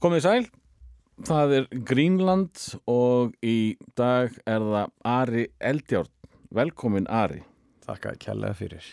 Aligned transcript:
Komið 0.00 0.22
sæl, 0.24 0.44
það 1.28 1.50
er 1.58 1.64
Greenland 1.84 2.60
og 2.88 3.34
í 3.44 3.76
dag 4.00 4.32
er 4.48 4.62
það 4.64 4.92
Ari 5.04 5.42
Eldjárn. 5.60 6.08
Velkomin 6.56 7.04
Ari. 7.12 7.42
Þakka 7.84 8.14
kærlega 8.22 8.56
fyrir. 8.56 8.86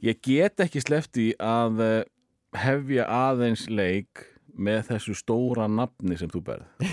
Ég 0.00 0.16
get 0.24 0.64
ekki 0.64 0.80
slefti 0.80 1.26
að 1.36 1.82
eh, 1.84 2.08
hefja 2.56 3.04
aðeins 3.04 3.66
leik 3.68 4.24
með 4.56 4.94
þessu 4.94 5.18
stóra 5.20 5.66
nafni 5.68 6.16
sem 6.16 6.32
þú 6.32 6.42
berð. 6.46 6.88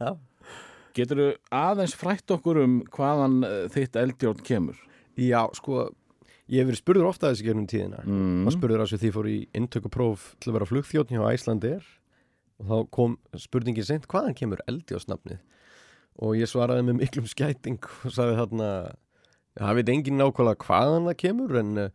Getur 0.98 1.22
þú 1.22 1.28
aðeins 1.54 1.94
frætt 2.02 2.34
okkur 2.34 2.64
um 2.64 2.76
hvaðan 2.98 3.38
eh, 3.46 3.62
þitt 3.70 4.00
Eldjárn 4.02 4.42
kemur? 4.50 4.82
Já, 5.14 5.44
sko, 5.54 5.86
ég 6.50 6.64
hef 6.64 6.72
verið 6.72 6.82
spurður 6.82 7.12
ofta 7.14 7.30
þessi 7.30 7.46
gernum 7.46 7.70
tíðina. 7.70 8.02
Mm. 8.02 8.42
Það 8.48 8.58
spurður 8.58 8.86
að 8.88 8.98
því 9.06 9.14
fór 9.20 9.32
í 9.36 9.38
inntökupróf 9.54 10.28
til 10.42 10.50
að 10.50 10.58
vera 10.58 10.70
flugþjóðn 10.74 11.14
hjá 11.14 11.26
Æslandir 11.30 11.90
og 12.60 12.68
þá 12.68 12.90
kom 12.96 13.16
spurningin 13.40 13.86
seint 13.86 14.08
hvaðan 14.10 14.36
kemur 14.36 14.62
eldjósnafnið 14.70 15.40
og 16.20 16.36
ég 16.36 16.50
svaraði 16.50 16.84
með 16.88 17.00
miklum 17.00 17.28
skæting 17.30 17.80
og 17.80 18.14
sagði 18.14 18.38
þarna 18.40 18.70
það 19.58 19.80
veit 19.80 19.92
engin 19.94 20.20
nákvæmlega 20.20 20.66
hvaðan 20.66 21.08
það 21.08 21.18
kemur 21.24 21.58
en 21.60 21.72
uh, 21.86 21.88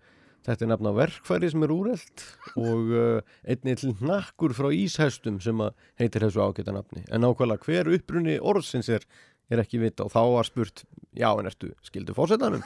þetta 0.46 0.66
er 0.66 0.72
nafn 0.72 0.90
á 0.90 0.94
verkfæri 1.00 1.52
sem 1.52 1.66
er 1.66 1.74
úreld 1.74 2.26
og 2.62 2.92
uh, 2.94 3.38
einnig 3.46 3.80
til 3.82 3.94
nakkur 4.06 4.56
frá 4.58 4.70
íshestum 4.74 5.40
sem 5.44 5.64
að 5.64 5.74
heitir 6.02 6.26
þessu 6.26 6.44
ágæta 6.44 6.76
nafni. 6.76 7.06
En 7.10 7.26
nákvæmlega 7.26 7.66
hver 7.66 7.90
upprunni 7.98 8.38
orðsins 8.38 8.92
er, 8.94 9.08
er 9.50 9.64
ekki 9.64 9.82
vita. 9.82 10.06
Og 10.06 10.14
þá 10.14 10.22
var 10.36 10.50
spurt 10.50 10.86
já 11.16 11.30
en 11.32 11.50
ertu 11.50 11.72
skildu 11.86 12.16
fórsetanum 12.16 12.64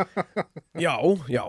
já, 0.86 0.96
já 1.28 1.44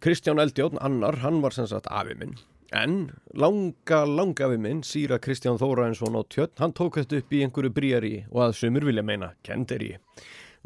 Kristján 0.00 0.40
Eldjórn, 0.40 0.80
annar, 0.80 1.20
hann 1.20 1.42
var 1.44 1.54
sem 1.54 1.68
sagt 1.68 1.90
afi 1.92 2.16
minn 2.18 2.36
En 2.74 2.94
langa, 3.38 4.00
langa 4.08 4.48
við 4.50 4.62
minn, 4.64 4.80
síra 4.86 5.20
Kristján 5.22 5.58
Þóraensson 5.60 6.18
á 6.18 6.22
tjörn, 6.26 6.54
hann 6.58 6.74
tók 6.74 6.98
þetta 6.98 7.20
upp 7.20 7.34
í 7.36 7.42
einhverju 7.46 7.72
bríari 7.74 8.14
og 8.32 8.40
að 8.48 8.56
sömur 8.58 8.86
vilja 8.88 9.04
meina, 9.06 9.30
kenderi. 9.46 9.92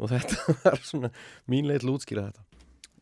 Og 0.01 0.09
þetta 0.09 0.53
var 0.63 0.81
svona 0.81 1.11
mín 1.51 1.69
leið 1.69 1.83
til 1.83 1.91
að 1.91 1.99
útskýra 1.99 2.25
þetta. 2.29 2.47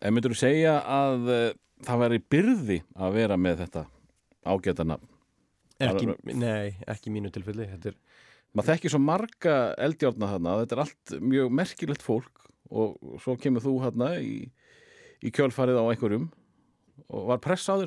En 0.03 0.15
myndur 0.15 0.35
þú 0.35 0.41
segja 0.41 0.75
að 0.83 1.31
uh, 1.31 1.45
það 1.87 2.03
væri 2.03 2.19
byrði 2.35 2.81
að 2.99 3.15
vera 3.15 3.39
með 3.39 3.63
þetta 3.63 3.85
ágæta 4.49 4.87
nafn? 4.87 5.15
Ekki, 5.79 6.09
nei, 6.35 6.75
ekki 6.91 7.11
mínu 7.13 7.31
tilfelli. 7.31 7.69
Er, 7.79 7.95
Maður 8.51 8.73
þekkir 8.73 8.91
svo 8.91 8.99
marga 9.03 9.55
eldjárna 9.77 10.31
þarna, 10.31 10.57
þetta 10.63 10.75
er 10.75 10.83
allt 10.83 11.11
mjög 11.21 11.51
merkilegt 11.53 12.03
fólk 12.03 12.47
og 12.69 13.19
svo 13.21 13.35
kemur 13.39 13.63
þú 13.63 13.75
þarna 13.83 14.09
í, 14.25 14.49
í 15.21 15.31
kjölfarið 15.33 15.77
á 15.77 15.85
einhverjum 15.85 16.25
og 17.07 17.27
var 17.29 17.41
press 17.43 17.69
á 17.69 17.77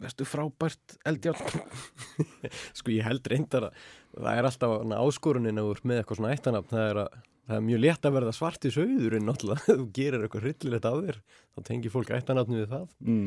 verstu 0.00 0.26
frábært 0.28 0.96
eldjárn. 1.08 1.66
sko 2.78 2.94
ég 2.94 3.06
held 3.06 3.28
reyndar 3.28 3.68
að 3.68 3.82
það 4.16 4.38
er 4.38 4.48
alltaf 4.48 4.78
áskorunin 5.02 5.60
að 5.60 5.74
ert 5.74 5.88
með 5.88 6.02
eitthvað 6.02 6.20
svona 6.20 6.32
eittanafn, 6.36 6.72
það 6.72 6.88
er 6.92 7.04
að 7.06 7.20
Það 7.42 7.56
er 7.58 7.64
mjög 7.66 7.80
létt 7.82 8.06
að 8.06 8.14
verða 8.14 8.32
svart 8.36 8.66
í 8.68 8.70
sögðurinn 8.70 9.26
náttúrulega, 9.26 9.74
þú 9.80 9.86
gerir 9.96 10.22
eitthvað 10.22 10.44
hryllilegt 10.46 10.86
af 10.88 11.00
þér 11.02 11.18
þá 11.26 11.64
tengir 11.66 11.92
fólk 11.92 12.12
eittanafni 12.14 12.60
við 12.60 12.70
það. 12.70 12.86
Mm. 13.02 13.26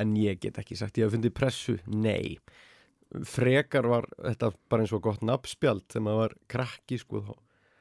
en 0.00 0.16
ég 0.16 0.40
get 0.40 0.58
ekki 0.62 0.78
sagt, 0.78 0.98
ég 0.98 1.06
hef 1.06 1.12
fundið 1.12 1.34
pressu 1.36 1.76
nei, 1.90 2.38
frekar 3.26 3.88
var 3.90 4.06
þetta 4.16 4.52
bara 4.70 4.86
eins 4.86 4.94
og 4.96 5.04
gott 5.04 5.24
nafnspjald 5.26 5.84
þegar 5.90 6.04
maður 6.06 6.20
var 6.22 6.36
krakki 6.54 7.00
sko 7.02 7.22
þá 7.26 7.32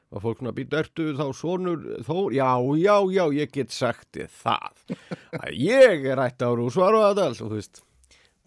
var 0.10 0.24
fólk 0.26 0.42
svona 0.42 0.56
býtt, 0.58 0.74
ertu 0.74 1.12
þá 1.18 1.26
svonur 1.38 1.84
Þór, 2.08 2.34
já, 2.34 2.50
já, 2.82 2.96
já, 3.14 3.24
ég 3.38 3.52
get 3.54 3.76
sagt 3.76 4.18
það. 4.42 4.82
Að 5.44 5.52
ég 5.54 6.08
er 6.10 6.24
ætti 6.26 6.48
ára 6.50 6.66
og 6.66 6.74
svara 6.74 7.04
þetta 7.12 7.28
alls 7.30 7.44
og 7.46 7.54
þú 7.54 7.60
veist 7.62 7.84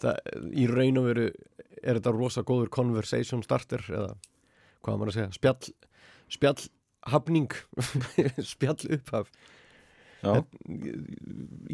það, 0.03 0.21
í 0.53 0.67
raun 0.71 1.01
og 1.01 1.09
veru 1.09 1.27
er 1.83 1.99
þetta 1.99 2.15
rosa 2.15 2.45
góður 2.47 2.71
conversation 2.75 3.43
starter 3.47 3.83
eða 3.89 4.13
hvað 4.83 4.99
maður 4.99 5.13
að 5.13 5.19
segja, 5.19 5.33
spjall 5.39 5.73
spjall 6.33 6.69
hafning 7.13 7.51
spjall 8.53 8.95
upphaf. 8.99 9.33
Já, 10.23 10.39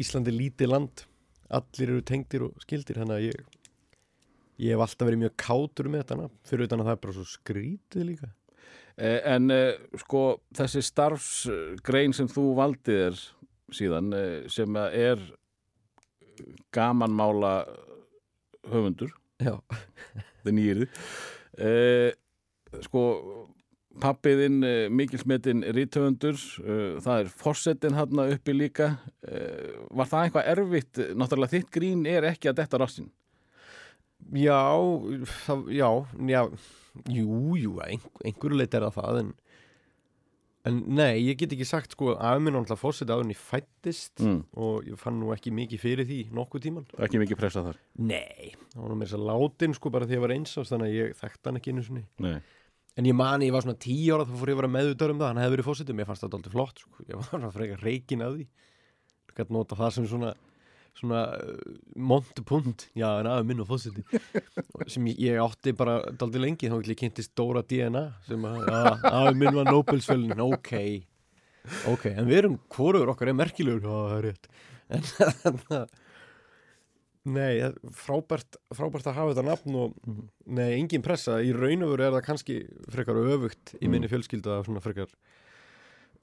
Íslandi 0.01 0.33
lítið 0.33 0.71
land 0.71 1.05
allir 1.53 1.93
eru 1.93 2.05
tengdir 2.05 2.47
og 2.47 2.61
skildir 2.63 2.97
þannig 2.97 3.17
að 3.17 3.25
ég 3.27 3.47
ég 4.59 4.75
hef 4.75 4.83
alltaf 4.83 5.07
verið 5.07 5.23
mjög 5.23 5.35
kátur 5.39 5.89
með 5.89 6.03
þetta 6.03 6.29
fyrir 6.49 6.67
utan 6.67 6.83
að 6.83 6.89
það 6.89 6.95
er 6.95 7.01
bara 7.05 7.15
svo 7.15 7.25
skrítið 7.29 8.07
líka. 8.09 8.29
Eh, 8.99 9.19
en 9.31 9.53
eh, 9.55 9.75
sko 10.01 10.23
þessi 10.55 10.83
starfsgrein 10.83 12.15
sem 12.15 12.27
þú 12.27 12.49
valdið 12.57 13.03
er 13.05 13.21
síðan 13.75 14.09
eh, 14.17 14.49
sem 14.51 14.75
er 14.89 15.21
gamanmála 16.75 17.53
höfundur, 18.67 19.13
það 20.43 20.51
nýrið 20.55 20.99
eh, 21.59 22.11
sko 22.85 23.03
pappiðinn 23.99 24.59
eh, 24.63 24.87
mikilsmetinn 24.93 25.63
ríthöfundur 25.75 26.35
eh, 26.37 26.99
það 27.03 27.23
er 27.23 27.31
forsetin 27.39 27.97
hann 27.97 28.21
uppi 28.29 28.53
líka. 28.55 28.93
Eh, 29.25 29.73
var 29.91 30.07
það 30.11 30.27
eitthvað 30.27 30.51
erfitt? 30.53 31.01
Náttúrulega 31.17 31.55
þitt 31.55 31.71
grín 31.73 32.05
er 32.07 32.27
ekki 32.29 32.51
að 32.51 32.61
detta 32.61 32.79
rassin 32.79 33.09
já, 34.35 34.61
það, 35.45 35.69
já, 35.73 35.89
já 36.27 36.41
jú, 37.09 37.55
jú, 37.57 37.77
ein, 37.85 38.01
einhverju 38.25 38.59
leit 38.59 38.75
er 38.75 38.85
það 38.87 38.97
það 38.99 39.19
en, 39.21 39.31
en 40.69 40.79
nei, 40.99 41.25
ég 41.25 41.39
get 41.41 41.55
ekki 41.55 41.67
sagt 41.67 41.97
sko 41.97 42.13
að 42.15 42.43
minn 42.45 42.55
náttúrulega 42.57 42.81
fórsetið 42.83 43.15
áður 43.15 43.25
en 43.27 43.33
ég 43.33 43.41
fættist 43.41 44.23
mm. 44.23 44.39
og 44.65 44.87
ég 44.89 45.01
fann 45.01 45.19
nú 45.19 45.33
ekki 45.35 45.53
mikið 45.55 45.83
fyrir 45.83 46.09
því 46.09 46.21
nokkuð 46.37 46.65
tíman 46.67 46.87
ekki 47.05 47.21
mikið 47.23 47.41
pressa 47.41 47.65
þar 47.65 47.81
nei, 47.99 48.53
það 48.73 48.85
var 48.85 48.93
nú 48.93 49.01
mér 49.01 49.17
að 49.17 49.27
látin 49.31 49.75
sko 49.77 49.91
bara 49.93 50.07
því 50.07 50.15
að 50.15 50.19
ég 50.19 50.25
var 50.27 50.35
eins 50.37 50.55
ást 50.61 50.75
þannig 50.75 50.93
að 50.93 50.97
ég 50.99 51.19
þekkt 51.19 51.49
hann 51.49 51.61
ekki 51.61 51.75
einu 51.75 51.85
sinni 51.89 52.05
Nei. 52.23 52.39
En 52.99 53.07
ég 53.07 53.15
mani, 53.15 53.47
ég 53.47 53.55
var 53.55 53.63
svona 53.63 53.79
tíu 53.79 54.15
ára 54.15 54.25
þá 54.27 54.33
fór 54.35 54.49
ég 54.51 54.57
að 54.57 54.59
vera 54.59 54.71
meðutar 54.73 55.11
um 55.13 55.19
það, 55.21 55.29
hann 55.29 55.39
hefði 55.39 55.53
verið 55.53 55.67
fórsetið, 55.69 55.95
mér 55.95 56.07
fannst 56.09 56.23
þetta 56.25 56.37
aldrei 56.39 56.53
flott, 56.55 56.81
sko. 56.83 57.03
ég 57.05 57.15
var 57.15 57.27
svona 57.29 57.51
frekar 57.53 57.83
reikin 57.85 58.23
af 58.25 58.33
því. 58.33 58.45
Ég 59.29 59.37
gæti 59.37 59.55
nota 59.55 59.77
það 59.79 59.93
sem 59.95 60.07
svona, 60.09 60.31
svona 60.97 61.21
uh, 61.37 61.77
montupunt, 61.95 62.87
já 62.97 63.07
en 63.19 63.29
aðeins 63.29 63.49
minn 63.49 63.63
og 63.63 63.69
fórsetið, 63.69 64.17
sem 64.93 65.07
ég, 65.11 65.37
átti 65.43 65.75
bara 65.77 65.99
aldrei 66.11 66.43
lengi, 66.47 66.71
þá 66.71 66.91
kynntist 67.03 67.35
Dóra 67.37 67.63
DNA, 67.63 68.05
sem 68.27 68.49
að, 68.49 68.67
aðeins 68.73 69.39
minn 69.43 69.59
var 69.59 69.71
Nobelsfjölin, 69.71 70.43
ok, 70.49 70.75
ok, 71.93 72.11
en 72.15 72.29
við 72.29 72.43
erum, 72.43 72.59
hvorur 72.73 73.13
okkar 73.13 73.31
er 73.31 73.39
merkilegur, 73.39 73.85
það 73.85 74.17
er 74.17 74.29
rétt, 74.29 74.53
en 74.97 75.09
það, 75.13 75.89
Nei, 77.29 77.59
það 77.59 77.65
er 77.67 77.95
frábært, 77.99 78.57
frábært 78.73 79.09
að 79.09 79.17
hafa 79.17 79.33
þetta 79.33 79.43
nafn 79.43 79.75
og 79.77 79.97
nei, 80.47 80.69
engin 80.77 81.03
pressa, 81.03 81.41
í 81.43 81.51
raun 81.53 81.83
og 81.85 81.91
veru 81.91 82.05
er 82.07 82.15
það 82.15 82.23
kannski 82.29 82.55
frekar 82.93 83.19
öfugt 83.19 83.73
í 83.83 83.89
minni 83.91 84.09
fjölskylda 84.09 84.55
að 84.55 84.69
svona 84.69 84.83
frekar 84.83 85.11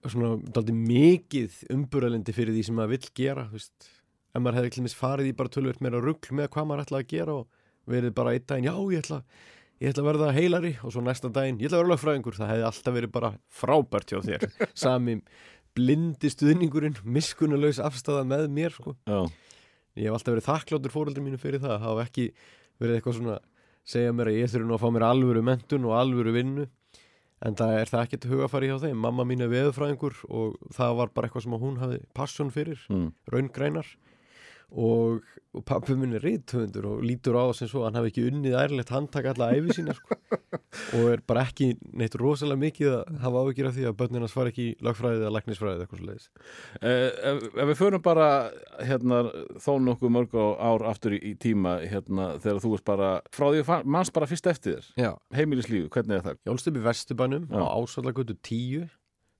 svona 0.06 0.36
daldi 0.56 0.74
mikið 0.76 1.60
umburðalendi 1.74 2.34
fyrir 2.36 2.56
því 2.56 2.64
sem 2.68 2.78
maður 2.78 2.94
vill 2.94 3.12
gera, 3.20 3.46
þú 3.50 3.58
veist 3.58 3.88
ef 4.36 4.42
maður 4.42 4.60
hefði 4.60 4.72
klímis 4.76 4.96
farið 4.96 5.30
í 5.30 5.36
bara 5.36 5.52
tölvöld 5.52 5.82
meira 5.84 6.00
rugg 6.02 6.28
með 6.34 6.50
hvað 6.54 6.68
maður 6.68 6.86
ætlaði 6.86 7.06
að 7.06 7.12
gera 7.14 7.36
og 7.40 7.46
verið 7.90 8.14
bara 8.16 8.34
einn 8.34 8.46
daginn, 8.46 8.68
já 8.68 8.74
ég 8.92 9.02
ætla, 9.04 9.18
ég 9.80 9.92
ætla 9.92 10.02
að 10.02 10.08
verða 10.10 10.30
heilari 10.36 10.72
og 10.82 10.94
svo 10.94 11.02
næsta 11.04 11.30
daginn, 11.32 11.60
ég 11.62 11.70
ætla 11.70 11.80
að 11.80 11.84
vera 11.84 11.92
lögfræðingur. 11.94 12.38
Það 12.38 12.52
hefði 12.52 12.68
alltaf 12.70 12.96
verið 12.96 13.12
bara 13.16 13.32
frábært 13.62 14.12
hjá 14.12 14.20
þér. 14.26 14.46
Sami 14.84 15.18
blindi 15.76 16.30
stuðningurinn 16.32 16.96
miskunnulaus 17.04 17.80
afstæða 17.82 18.24
með 18.28 18.48
mér 18.56 18.74
sko. 18.76 18.96
Já, 19.06 19.20
ég 20.00 20.08
hef 20.08 20.16
alltaf 20.18 20.34
verið 20.34 20.48
þakkláttur 20.48 20.94
fóröldri 20.94 21.24
mínu 21.24 21.40
fyrir 21.40 21.62
það 21.62 21.84
hafa 21.84 22.08
ekki 22.08 22.30
verið 22.80 22.98
eitthvað 22.98 23.20
svona 23.20 23.36
segja 23.86 24.14
mér 24.16 24.32
að 24.32 24.40
ég 24.40 24.50
þurfi 24.50 24.68
nú 24.68 24.76
að 24.76 24.82
fá 24.82 24.88
mér 24.96 25.06
alvöru 25.06 25.44
mentun 25.46 25.86
og 25.86 25.94
alvöru 25.96 26.32
vinnu 26.34 26.66
en 27.44 27.56
það 27.56 27.74
er 27.78 27.90
það 27.92 28.02
ekkert 28.06 28.26
hugafari 28.32 28.70
hjá 28.70 28.78
þeim. 28.86 28.98
Mamma 29.04 29.26
mín 29.28 29.44
er 29.44 29.52
veðurfræðingur 29.52 30.16
og 30.32 30.56
það 30.74 30.96
var 31.02 31.12
bara 31.12 31.28
eitthvað 31.28 31.44
sem 31.44 31.56
hún 31.60 31.78
hafi 31.82 32.00
passion 32.16 32.52
fyrir 32.54 32.80
mm. 32.88 33.10
raungreinar 33.34 33.92
og, 34.74 35.22
og 35.54 35.62
pappi 35.64 35.94
minn 35.94 36.16
er 36.18 36.24
reythöfundur 36.24 36.88
og 36.90 37.02
lítur 37.06 37.36
á 37.38 37.46
sem 37.54 37.68
svo 37.70 37.84
að 37.84 37.86
hann 37.86 37.98
hafi 38.00 38.10
ekki 38.10 38.24
unnið 38.30 38.56
ærlegt 38.58 38.90
handtak 38.90 39.28
alla 39.30 39.52
æfi 39.54 39.76
sína 39.76 39.94
sko. 39.94 40.16
og 40.98 41.12
er 41.12 41.22
bara 41.26 41.44
ekki 41.46 41.68
neitt 41.96 42.16
rosalega 42.18 42.58
mikið 42.64 42.90
að 42.96 43.20
hafa 43.22 43.44
áhyggjur 43.44 43.68
af 43.70 43.76
því 43.76 43.86
að 43.86 43.96
börninas 44.00 44.34
fara 44.34 44.52
ekki 44.52 44.66
í 44.66 44.74
lagfræðið 44.84 45.22
eða 45.22 45.32
læknisfræðið 45.36 45.84
eitthvað 45.84 46.02
svo 46.02 46.08
leiðis 46.10 46.28
Eh, 46.82 47.08
ef, 47.30 47.46
ef 47.54 47.70
við 47.70 47.78
förum 47.78 48.02
bara 48.04 48.26
hérna, 48.84 49.22
þó 49.62 49.72
nokkuð 49.86 50.12
mörg 50.18 50.36
ár 50.36 50.84
aftur 50.90 51.14
í, 51.16 51.22
í 51.30 51.32
tíma 51.40 51.78
hérna, 51.86 52.32
þegar 52.42 52.62
þú 52.66 52.74
ert 52.76 52.86
bara 52.90 53.10
frá 53.32 53.46
því 53.48 53.62
að 53.62 53.88
manns 53.96 54.12
bara 54.12 54.28
fyrst 54.28 54.50
eftir 54.50 54.76
þér 54.76 55.06
Já, 55.06 55.10
heimilislífu, 55.38 55.88
hvernig 55.94 56.18
er 56.18 56.26
það? 56.26 56.38
Ég 56.42 56.52
ólst 56.52 56.70
upp 56.70 56.76
í 56.76 56.84
Vesturbænum 56.90 57.48
Já. 57.48 57.62
á 57.62 57.66
Ásvallagötu 57.70 58.36
10 58.42 58.86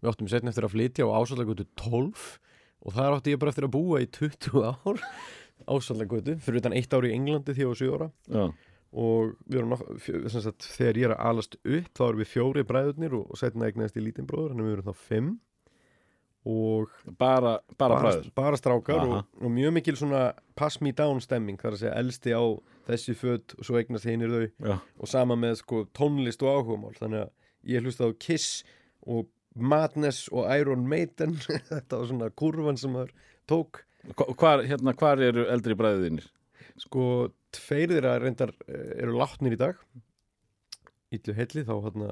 Við 0.00 0.10
áttum 0.12 0.30
setna 0.30 0.52
eftir 0.52 0.66
að 0.68 0.74
flytja 0.76 1.08
á 1.08 1.16
Ásvallagötu 1.18 1.66
12 1.82 2.24
og 2.84 2.96
þar 2.96 3.18
átti 3.18 3.34
ég 3.34 3.40
bara 3.42 3.54
eftir 3.54 3.66
að 3.68 3.74
búa 3.76 4.02
í 4.04 4.08
20 4.12 4.62
ár 4.66 5.02
Ásvallagötu, 5.66 6.36
fyrir 6.44 6.60
utan 6.60 6.74
eitt 6.76 6.92
ár 6.92 7.06
í 7.08 7.14
Englandi 7.16 7.54
því 7.56 7.64
ég 7.64 7.70
var 7.70 7.78
7 7.80 7.94
ára. 7.96 8.08
Já, 8.28 8.44
og 8.96 9.32
við 9.44 9.58
erum 9.60 9.74
sagt, 10.30 10.68
þegar 10.76 11.00
ég 11.00 11.08
er 11.08 11.14
að 11.16 11.24
alast 11.30 11.56
upp 11.58 11.90
þá 11.96 12.04
erum 12.06 12.22
við 12.22 12.30
fjóri 12.30 12.64
bræðurnir 12.68 13.16
og, 13.18 13.26
og 13.32 13.40
setna 13.40 13.68
eignaðist 13.68 13.98
í 13.98 14.04
lítinn 14.04 14.28
bróður, 14.28 14.54
að 14.54 14.68
við 14.68 14.76
erum 14.76 14.86
þá 14.86 15.02
5 15.10 15.32
og 16.46 16.92
bara, 17.18 17.56
bara 17.74 17.96
bara, 17.98 18.12
bara 18.36 18.58
strákar 18.60 19.02
og, 19.02 19.16
og 19.42 19.50
mjög 19.50 19.72
mikil 19.80 19.96
svona 19.98 20.28
pass 20.54 20.78
me 20.80 20.92
down 20.94 21.18
stemming 21.20 21.58
þar 21.58 21.74
að 21.74 21.80
segja 21.82 21.96
elsti 21.98 22.36
á 22.38 22.44
þessi 22.86 23.16
föt 23.18 23.56
og 23.58 23.66
svo 23.66 23.80
eignast 23.80 24.06
hinir 24.06 24.30
þau. 24.30 24.44
Já, 24.70 24.76
og 24.78 25.10
sama 25.10 25.36
með 25.40 25.58
sko 25.64 25.82
tónlist 25.96 26.44
og 26.46 26.52
áhugamál 26.54 26.94
þannig 27.00 27.26
að 27.26 27.32
ég 27.74 27.82
hlusta 27.82 28.06
á 28.06 28.10
Kiss 28.22 28.60
og 29.02 29.26
Madness 29.56 30.26
og 30.32 30.46
Iron 30.56 30.86
Maiden. 30.88 31.36
Þetta 31.70 32.00
var 32.00 32.08
svona 32.10 32.30
kurvan 32.36 32.78
sem 32.80 32.92
maður 32.94 33.12
tók. 33.50 33.82
Hva- 34.14 34.30
hvar, 34.38 34.64
hérna, 34.68 34.94
hvar 34.94 35.22
eru 35.22 35.48
eldri 35.50 35.76
bræðinir? 35.78 36.28
sko 36.76 37.30
tveir 37.56 37.88
þeirra 37.94 38.18
reyndar 38.20 38.50
eh, 38.68 38.98
eru 39.00 39.14
látnir 39.16 39.54
í 39.56 39.60
dag. 39.60 39.78
Illu 41.14 41.34
helli 41.38 41.62
þá 41.64 41.72
hérna 41.86 42.08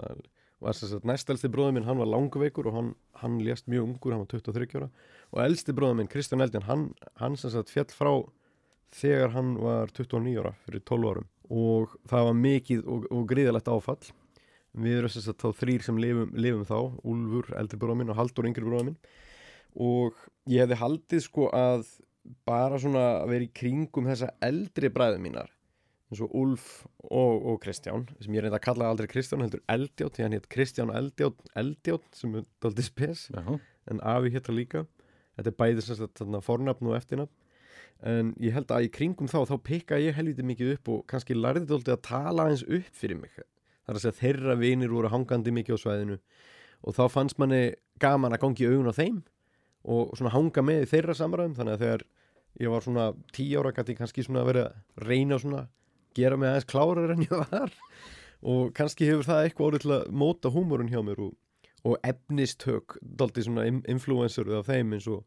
var 0.65 0.77
þess 0.79 0.95
að 0.97 1.05
næstelsti 1.11 1.51
bróður 1.53 1.75
minn 1.77 1.85
hann 1.85 1.99
var 2.01 2.09
langveikur 2.09 2.71
og 2.71 2.77
hann, 2.79 2.89
hann 3.21 3.37
lést 3.45 3.67
mjög 3.69 3.91
ungur, 3.91 4.15
hann 4.15 4.23
var 4.23 4.31
23 4.33 4.79
ára. 4.81 4.89
Og 5.35 5.43
elsti 5.45 5.75
bróður 5.77 5.99
minn 5.99 6.09
Kristján 6.09 6.45
Eldjan 6.45 6.65
hann, 6.69 6.87
hann 7.21 7.37
sem 7.37 7.53
sagt 7.53 7.73
fjall 7.75 7.91
frá 7.93 8.13
þegar 8.95 9.35
hann 9.35 9.53
var 9.61 9.93
29 9.93 10.39
ára 10.41 10.55
fyrir 10.65 10.85
12 10.89 11.11
árum. 11.13 11.29
Og 11.53 11.93
það 12.09 12.29
var 12.31 12.39
mikið 12.41 12.87
og, 12.89 13.05
og 13.13 13.27
gríðalegt 13.35 13.69
áfall 13.69 14.01
við 14.75 14.99
erum 14.99 15.13
þess 15.15 15.31
að 15.31 15.41
þá 15.43 15.61
þrýr 15.61 15.85
sem 15.87 16.01
lifum, 16.03 16.33
lifum 16.35 16.65
þá 16.69 16.79
Úlfur, 17.07 17.51
eldri 17.59 17.81
bróður 17.81 18.01
minn 18.01 18.15
og 18.15 18.19
Haldur, 18.19 18.49
yngri 18.49 18.67
bróður 18.67 18.89
minn. 18.91 18.99
Og 19.75 20.19
ég 20.51 20.65
hefði 20.65 20.81
haldið 20.81 21.25
sko 21.27 21.51
að 21.55 21.87
bara 22.49 22.79
svona 22.81 23.05
að 23.21 23.35
vera 23.35 23.47
í 23.47 23.53
kringum 23.55 24.09
þessa 24.09 24.33
eldri 24.45 24.91
bræður 24.93 25.23
mínar 25.25 25.53
eins 26.11 26.23
og 26.25 26.35
Úlf 26.37 26.67
og, 27.03 27.45
og 27.45 27.61
Kristján 27.63 28.07
sem 28.23 28.35
ég 28.37 28.45
reynda 28.45 28.59
að 28.61 28.67
kalla 28.67 28.91
aldrei 28.91 29.09
Kristján 29.11 29.43
heldur 29.45 29.63
Eldjátt 29.73 30.17
því 30.17 30.25
hann 30.25 30.37
hétt 30.37 30.51
Kristján 30.53 30.93
Eldjátt 30.95 31.49
Eldjátt 31.59 32.19
sem 32.19 32.35
er 32.39 32.45
daldið 32.65 32.89
spes 32.89 33.25
Já, 33.35 33.57
en 33.91 34.01
Afi 34.01 34.33
hétt 34.33 34.47
það 34.49 34.59
líka. 34.61 34.85
Þetta 35.35 35.51
er 35.51 35.59
bæðið 35.59 35.89
sagt 35.89 36.21
þarna 36.21 36.41
fornafn 36.45 36.91
og 36.91 36.99
eftirnafn. 36.99 37.33
En 38.05 38.31
ég 38.43 38.55
held 38.55 38.71
að 38.75 38.87
í 38.87 38.93
kringum 38.95 39.31
þá 39.31 39.41
þá 39.49 39.57
pikka 39.65 39.99
ég 40.03 40.17
helviti 40.17 40.47
mikið 40.47 40.77
upp 40.77 40.93
og 40.93 41.03
kannski 41.11 41.37
lærði 41.37 41.67
daldið 41.71 41.97
að 41.97 42.07
tala 42.07 42.49
eins 42.51 42.65
upp 42.65 42.97
fyrir 42.97 43.21
mig 43.21 43.35
það 43.85 43.93
er 43.93 43.99
að 43.99 44.05
segja 44.05 44.19
þeirra 44.23 44.57
vinir 44.61 44.93
voru 44.93 45.11
hangandi 45.13 45.53
mikið 45.55 45.77
á 45.77 45.83
svæðinu. 45.85 46.19
Og 46.85 46.97
þá 46.97 47.05
fannst 47.13 47.39
manni 47.41 47.63
gaman 48.03 48.35
að 48.37 48.43
gangi 48.45 48.67
augun 48.69 48.91
á 48.93 48.95
þeim 48.97 49.23
og 49.85 50.15
svona 50.17 50.33
hanga 50.35 50.65
með 50.65 50.87
þeirra 50.93 51.15
samræðum. 51.17 51.55
Þannig 51.59 51.77
að 51.79 51.85
þegar 51.85 52.05
ég 52.65 52.71
var 52.75 52.85
svona 52.87 53.07
tíu 53.35 53.61
ára 53.63 53.73
gæti 53.77 53.97
kannski 53.99 54.25
svona 54.27 54.45
verið 54.49 54.69
að 54.69 55.09
reyna 55.09 55.39
svona 55.43 55.63
gera 56.15 56.37
mig 56.39 56.49
aðeins 56.53 56.69
klárar 56.71 57.15
en 57.15 57.25
ég 57.25 57.33
var. 57.41 57.73
Og 58.45 58.75
kannski 58.77 59.09
hefur 59.09 59.25
það 59.29 59.47
eitthvað 59.47 59.67
orðið 59.71 59.85
til 59.87 59.95
að 59.97 60.11
móta 60.21 60.53
húmorun 60.53 60.91
hjá 60.93 61.01
mér 61.05 61.23
og, 61.25 61.33
og 61.89 61.97
efnistök 62.05 62.99
daldið 63.03 63.49
svona 63.49 63.65
in- 63.71 63.85
influencer 63.89 64.51
af 64.59 64.69
þeim 64.69 64.93
eins 64.99 65.09
og 65.11 65.25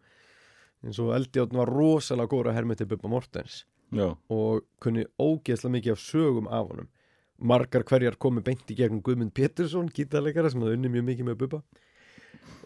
eins 0.86 1.00
og 1.02 1.10
Eldjátt 1.18 1.56
var 1.58 1.72
rosalega 1.74 2.30
góra 2.30 2.54
hermið 2.54 2.84
til 2.84 2.90
Bubba 2.92 3.10
Mortens. 3.10 3.64
Já, 3.90 4.12
og 4.30 4.66
kunni 4.84 5.08
ógeðslega 5.18 5.74
mikið 5.74 5.94
af 5.96 6.02
sögum 6.04 6.48
af 6.54 6.68
honum 6.70 6.90
margar 7.38 7.86
hverjar 7.88 8.18
komu 8.20 8.42
beint 8.46 8.70
í 8.72 8.78
gegnum 8.78 9.04
Guðmund 9.06 9.34
Pétursson, 9.38 9.92
gítarleikara 9.94 10.52
sem 10.52 10.64
hafði 10.64 10.80
unni 10.80 10.92
mjög 10.94 11.08
mikið 11.12 11.30
með 11.30 11.40
Bubba. 11.44 11.62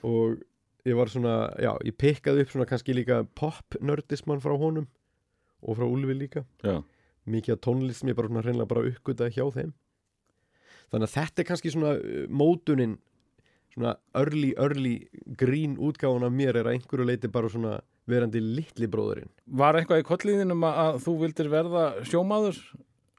Og 0.07 0.39
ég 0.87 0.97
var 0.97 1.11
svona, 1.11 1.35
já, 1.61 1.73
ég 1.85 1.97
pikkaði 1.99 2.45
upp 2.45 2.55
svona 2.55 2.69
kannski 2.69 2.95
líka 2.95 3.21
pop-nördismann 3.37 4.41
frá 4.43 4.55
honum 4.57 4.87
og 5.61 5.77
frá 5.77 5.85
Úlfi 5.85 6.17
líka. 6.17 6.45
Já, 6.65 6.81
mikið 7.29 7.57
af 7.57 7.63
tónlist 7.67 8.01
sem 8.01 8.11
ég 8.11 8.17
bara 8.17 8.31
svona 8.31 8.45
hreinlega 8.45 8.71
bara 8.71 8.87
uppgötaði 8.89 9.37
hjá 9.37 9.45
þeim. 9.59 9.71
Þannig 10.91 11.07
að 11.07 11.15
þetta 11.15 11.41
er 11.41 11.49
kannski 11.51 11.71
svona 11.71 11.95
uh, 11.99 12.23
mótunin 12.27 12.97
svona 13.71 13.95
early, 14.17 14.51
early 14.59 14.95
grín 15.39 15.77
útgáfan 15.79 16.27
af 16.27 16.33
mér 16.35 16.59
er 16.59 16.67
að 16.67 16.77
einhverju 16.77 17.07
leiti 17.07 17.31
bara 17.31 17.51
svona 17.51 17.77
verandi 18.09 18.41
litli 18.43 18.89
bróðurinn 18.91 19.29
Var 19.61 19.79
eitthvað 19.79 20.01
í 20.03 20.07
kolliðinum 20.07 20.65
að, 20.67 20.79
að 20.83 20.97
þú 21.05 21.13
vildir 21.21 21.51
verða 21.51 21.83
sjómaður 22.07 22.59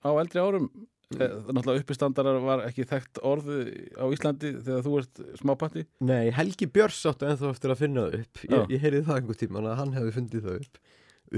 á 0.04 0.10
eldri 0.12 0.42
árum? 0.42 0.68
Eh, 1.12 1.32
Náttúrulega 1.52 1.82
uppistandarar 1.82 2.38
var 2.44 2.62
ekki 2.68 2.84
þekkt 2.88 3.18
orði 3.28 3.56
á 4.00 4.04
Íslandi 4.14 4.52
þegar 4.64 4.84
þú 4.86 4.92
ert 5.02 5.20
smápatti 5.40 5.82
Nei, 6.08 6.30
Helgi 6.32 6.68
Björns 6.72 7.00
áttu 7.10 7.26
ennþá 7.28 7.50
eftir 7.52 7.74
að 7.74 7.80
finna 7.82 8.04
það 8.06 8.16
upp. 8.22 8.42
Ég, 8.48 8.64
ég 8.76 8.84
heyrði 8.86 9.02
það 9.08 9.18
einhver 9.20 9.38
tíma 9.42 9.62
að 9.66 9.76
hann 9.82 9.92
hefði 9.98 10.14
fundið 10.18 10.46
það 10.48 10.56
upp 10.62 10.80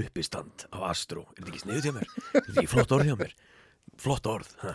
Uppistand 0.05 0.65
á 0.71 0.77
Astro 0.91 1.25
Er 1.35 1.41
þetta 1.41 1.51
ekki 1.53 1.63
sniðut 1.65 1.87
hjá 1.89 1.93
mér? 1.97 2.07
Er 2.11 2.45
þetta 2.47 2.55
ekki 2.63 2.71
flott 2.75 2.95
orð 2.97 3.09
hjá 3.11 3.17
mér? 3.23 3.35
Flott 4.05 4.29
orð 4.31 4.55
ha. 4.63 4.73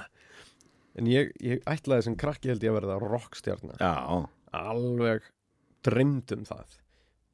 En 1.00 1.08
ég, 1.10 1.32
ég 1.44 1.64
ætlaði 1.70 2.06
sem 2.08 2.18
krakki 2.20 2.50
held 2.52 2.64
ég 2.66 2.72
að 2.74 2.78
verða 2.80 3.00
rockstjarnar 3.02 3.82
Alveg 4.60 5.26
dreymd 5.86 6.36
um 6.36 6.46
það 6.48 6.78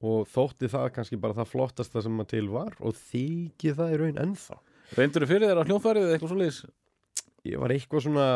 Og 0.06 0.26
þótti 0.28 0.68
það 0.70 0.90
kannski 0.98 1.16
bara 1.18 1.34
það 1.38 1.52
flottasta 1.54 2.02
sem 2.04 2.12
maður 2.18 2.32
til 2.34 2.48
var 2.52 2.74
Og 2.84 2.98
þykir 3.10 3.78
það 3.78 3.94
í 3.94 4.00
raun 4.02 4.20
ennþá 4.26 4.58
reyndur 4.98 5.24
þú 5.24 5.30
fyrir 5.32 5.48
þér 5.50 5.58
á 5.58 5.66
hljónfærið 5.66 6.04
eða 6.06 6.14
eitthvað 6.18 6.30
svo 6.30 6.36
leiðis? 6.38 6.58
Ég 6.66 6.74
var 7.60 7.70
eitthvað 7.74 8.02
svona 8.08 8.28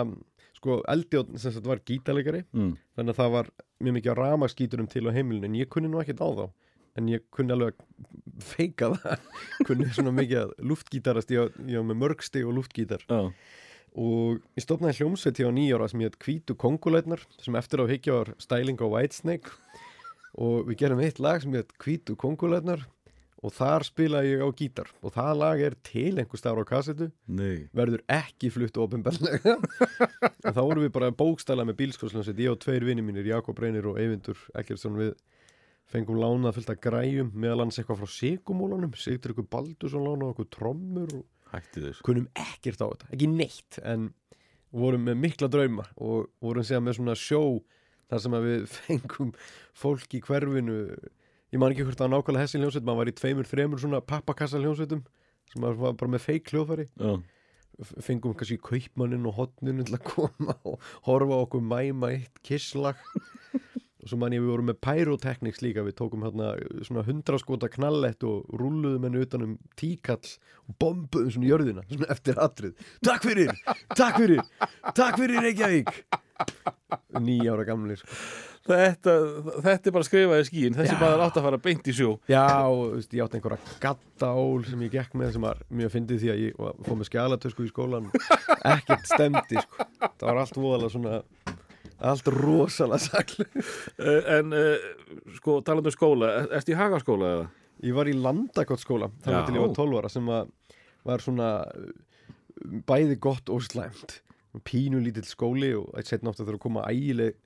Sko, 0.61 0.83
Eldjón 0.93 1.39
sem 1.41 1.55
sagt 1.55 1.65
var 1.67 1.79
gítalegari 1.89 2.43
Mm. 2.53 2.75
þannig 2.97 3.15
að 3.15 3.17
það 3.23 3.31
var 3.33 3.47
mjög 3.81 3.95
mikið 3.97 4.12
á 4.12 4.17
ramaskíturum 4.21 4.89
til 4.93 5.07
á 5.09 5.11
heimilinu 5.17 5.47
en 5.49 5.55
ég 5.57 5.69
kunni 5.73 5.89
nú 5.89 6.03
ekkert 6.03 6.21
á 6.21 6.29
þá. 6.37 6.51
En 6.99 7.07
ég 7.09 7.23
kunni 7.33 7.55
alveg 7.55 7.79
að 7.79 8.45
feika 8.45 8.91
það. 8.93 9.21
Kunni 9.67 9.87
svona 9.95 10.12
mikið 10.12 10.41
að 10.43 10.53
luftgítarast 10.69 11.31
ég, 11.33 11.55
var 11.57 11.87
með 11.89 12.01
mörgsti 12.03 12.43
og 12.45 12.53
luftgítar. 12.59 13.05
Já, 13.09 13.31
og 13.97 14.43
ég 14.59 14.62
stopnaði 14.67 14.99
hljómsveit 15.01 15.39
hjá 15.41 15.49
nýjára 15.55 15.89
sem 15.89 16.01
ég 16.03 16.11
heit 16.11 16.19
Hvítu 16.27 16.55
Konguleitnar 16.61 17.23
sem 17.41 17.57
eftir 17.57 17.81
á 17.81 17.87
higgja 17.89 18.12
var 18.19 18.35
Styling 18.43 18.77
á 18.83 18.87
Whitesnake. 18.91 19.49
Og 20.37 20.67
við 20.69 20.77
gerum 20.83 21.01
eitt 21.01 21.19
lag 21.23 21.41
sem 21.43 21.55
ég 21.57 21.65
heit 21.65 21.73
Hvítu 21.81 22.17
Konguleitnar 22.21 22.85
og 23.41 23.55
þar 23.57 23.87
spilaði 23.89 24.35
ég 24.35 24.45
á 24.45 24.49
gítar. 24.57 24.91
Og 25.01 25.15
það 25.15 25.33
lag 25.41 25.63
er 25.65 25.77
til 25.87 26.13
einhver 26.21 26.41
starf 26.41 26.61
á 26.61 26.65
kassetu. 26.69 27.11
Nei. 27.27 27.69
Verður 27.77 28.05
ekki 28.13 28.53
flutt 28.53 28.81
ofinbellega 28.81 29.57
en 30.45 30.55
þá 30.55 30.61
vorum 30.61 30.85
við 30.85 30.95
bara 30.97 31.11
bókstæla 31.15 31.67
með 31.69 31.81
bílskoslunsett 31.83 32.41
ég 32.41 32.53
og 32.53 32.61
tveir 32.63 32.87
vinni 32.89 33.05
mínir, 33.05 33.29
Jakob 33.33 33.59
Reynir 33.61 33.89
og 33.91 34.01
Eyvindur 34.01 34.39
Ekkertsson 34.61 34.99
við 35.01 35.15
fengum 35.91 36.21
lánað 36.21 36.59
fullt 36.59 36.73
af 36.75 36.81
græjum 36.85 37.33
meðal 37.35 37.65
hans 37.65 37.81
eitthvað 37.81 38.05
frá 38.05 38.15
Sigumólanum 38.15 38.95
Sigtur 38.99 39.35
ykkur 39.35 39.49
Baldursson 39.51 40.07
lánað 40.07 40.35
okkur 40.35 40.51
trommur 40.55 41.15
og 41.19 41.27
kunum 42.07 42.29
ekkert 42.39 42.83
á 42.83 42.87
þetta, 42.87 43.09
ekki 43.11 43.27
neitt 43.31 43.81
en 43.83 44.11
vorum 44.71 45.03
með 45.09 45.19
mikla 45.25 45.49
drauma 45.51 45.87
og 45.99 46.29
vorum 46.43 46.67
segja 46.67 46.83
með 46.85 47.01
svona 47.01 47.17
sjó 47.19 47.43
þar 48.11 48.23
sem 48.23 48.37
að 48.39 48.47
við 48.47 48.69
fengum 48.77 49.33
fólk 49.83 50.15
í 50.15 50.23
hverfinu 50.27 50.79
ég 51.50 51.58
man 51.61 51.75
ekki 51.75 51.87
hvort 51.88 52.00
var 52.02 52.12
nákvæmlega 52.12 52.47
hessi 52.47 52.61
hljónsveit 52.61 52.87
maður 52.87 53.02
var 53.02 53.11
í 53.11 53.17
tveimur, 53.19 53.49
þremur 53.50 53.82
svona 53.82 54.00
pappakassa 54.05 54.61
hljónsveitum 54.62 55.02
sem 55.50 55.67
var 55.67 55.76
bara 55.99 56.12
með 56.12 56.25
feik 56.29 56.50
hljóðfæri. 56.52 56.87
Já, 56.94 57.17
fengum 58.05 58.37
kannski 58.38 58.58
kaupmannin 58.62 59.26
og 59.26 59.37
hotninu 59.38 59.87
til 59.87 59.97
að 59.97 60.06
koma 60.06 60.56
og 60.69 60.91
horfa 61.08 61.41
okkur 61.47 61.64
mæma 61.64 62.12
eitt 62.14 62.42
kisslag. 62.47 63.00
Og 64.00 64.09
svo 64.09 64.16
man 64.16 64.33
ég 64.33 64.40
við 64.40 64.49
vorum 64.49 64.71
með 64.71 64.78
pyrotekniks 64.80 65.61
líka 65.61 65.83
við 65.85 65.99
tókum 65.99 66.23
hérna 66.25 66.54
svona 66.87 67.02
hundraskota 67.04 67.69
knallett 67.73 68.25
og 68.25 68.47
rúluðum 68.57 69.04
henni 69.04 69.25
utan 69.26 69.45
um 69.45 69.59
tíkall 69.76 70.23
og 70.71 70.78
bombuðum 70.80 71.35
svona 71.35 71.50
jörðina 71.50 71.85
svona 71.90 72.09
eftir 72.14 72.40
atrið. 72.40 72.78
Takk 73.04 73.26
fyrir, 73.28 73.52
takk 73.92 74.23
fyrir 74.23 74.40
takk 74.97 75.21
fyrir 75.21 75.45
Reykjavík! 75.45 75.92
Nýja 77.21 77.52
ára 77.52 77.69
gamlir 77.69 78.00
sko. 78.00 78.16
Þetta, 78.69 79.12
þetta 79.64 79.88
er 79.90 79.95
bara 79.97 80.07
skrifað 80.07 80.43
í 80.43 80.47
skíin 80.50 80.76
Þessi 80.76 80.97
maður 81.00 81.23
átt 81.26 81.38
að 81.40 81.47
fara 81.47 81.61
beint 81.64 81.88
í 81.90 81.95
sjó. 81.97 82.11
Já, 82.31 82.45
veist, 82.93 83.14
ég 83.17 83.25
átti 83.25 83.38
einhverja 83.38 83.79
gattaól 83.83 84.64
sem 84.69 84.83
ég 84.85 84.93
gekk 84.95 85.17
með 85.19 85.33
sem 85.37 85.47
var 85.47 85.62
mjög 85.73 85.95
fyndið 85.95 86.21
því 86.25 86.31
að 86.35 86.43
ég 86.45 86.61
fór 86.87 86.99
með 87.00 87.09
skjalatösku 87.11 87.64
í 87.67 87.71
skólan 87.73 88.11
ekkert 88.75 89.09
stemdi 89.09 89.62
sko. 89.64 89.87
það 90.05 90.26
var 90.29 90.43
allt 90.45 90.61
voðalega 90.61 90.93
svona 90.97 91.23
allt 92.11 92.31
rosalega 92.33 93.00
saklu 93.05 93.47
Eh, 94.00 94.31
En 94.38 94.52
uh, 94.57 94.87
sko, 95.37 95.59
talandi 95.67 95.90
um 95.93 95.97
skóla. 95.97 96.31
Er- 96.43 96.55
Ertu 96.61 96.73
í 96.73 96.79
hagaskóla 96.79 97.33
eða? 97.35 97.49
Ég 97.85 97.97
var 97.97 98.09
í 98.09 98.14
landakottskóla 98.17 99.09
þannig 99.25 99.47
til 99.49 99.57
ég 99.59 99.64
var 99.67 99.75
12 99.76 99.99
ára 100.00 100.11
sem 100.12 100.26
að 100.33 100.50
var 101.09 101.23
svona 101.25 101.50
uh, 101.64 101.93
bæði 102.88 103.17
gott 103.25 103.49
og 103.52 103.62
slæmt. 103.64 104.19
Pínu 104.69 105.00
lítill 105.00 105.25
skóli 105.29 105.71
og 105.79 105.93
eitt 105.97 106.09
setna 106.11 106.33
átt 106.33 106.40
að 106.43 106.49
þurfa 106.50 106.59
að 106.61 106.64
koma 106.67 106.87
ægileg 106.90 107.37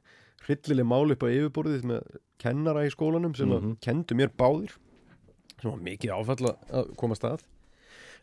hryllileg 0.47 0.87
mál 0.87 1.11
upp 1.15 1.23
á 1.25 1.29
yfirborðið 1.33 1.85
með 1.91 2.19
kennara 2.39 2.85
í 2.87 2.91
skólanum 2.93 3.35
sem 3.37 3.49
Mhm. 3.49 3.73
að 3.73 3.81
kendu 3.81 4.15
mér 4.19 4.31
báðir 4.37 4.73
sem 5.61 5.71
var 5.71 5.81
mikið 5.81 6.11
áfall 6.13 6.55
að- 6.71 6.97
koma 6.97 7.15
stað 7.15 7.41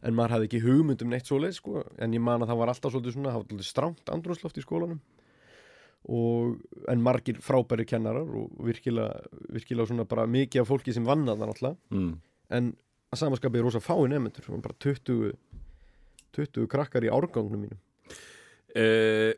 en 0.03 0.13
maður 0.15 0.29
hafði 0.35 0.47
ekki 0.49 0.61
hugmynd 0.65 1.01
um 1.01 1.09
neitt 1.09 1.25
svoleið 1.25 1.53
sko 1.55 1.83
en 1.97 2.11
ég 2.13 2.21
man 2.21 2.41
að 2.41 2.47
það 2.49 2.57
var 2.57 2.67
alltaf 2.73 2.91
svolítið 2.93 3.13
svona 3.13 3.29
það 3.31 3.39
var 3.41 3.45
svolítið 3.49 3.69
stránt 3.71 4.05
andrúnsloft 4.13 4.57
í 4.57 4.63
skólanum 4.65 4.99
og 6.09 6.57
en 6.89 7.01
margir 7.01 7.37
frábæri 7.45 7.85
kennarar 7.85 8.25
og 8.25 8.49
virkilega, 8.65 9.21
virkilega 9.53 9.87
svona 9.87 10.05
bara 10.07 10.25
mikið 10.25 10.61
af 10.61 10.67
fólki 10.67 10.93
sem 10.93 11.05
vann 11.05 11.25
að 11.27 11.37
það 11.37 11.49
náttúrulega 11.51 11.77
Mm. 11.91 12.17
en 12.49 12.75
að 13.13 13.19
samaskapið 13.19 13.55
er 13.59 13.63
rosa 13.63 13.79
fái 13.79 14.07
nefnendur 14.09 14.41
það 14.45 14.49
var 14.49 14.61
bara 14.61 14.75
20 14.79 15.33
20 16.33 16.67
krakkar 16.67 17.03
í 17.03 17.09
árgangnum 17.09 17.61
mínum 17.67 17.77
Uh, 18.73 19.33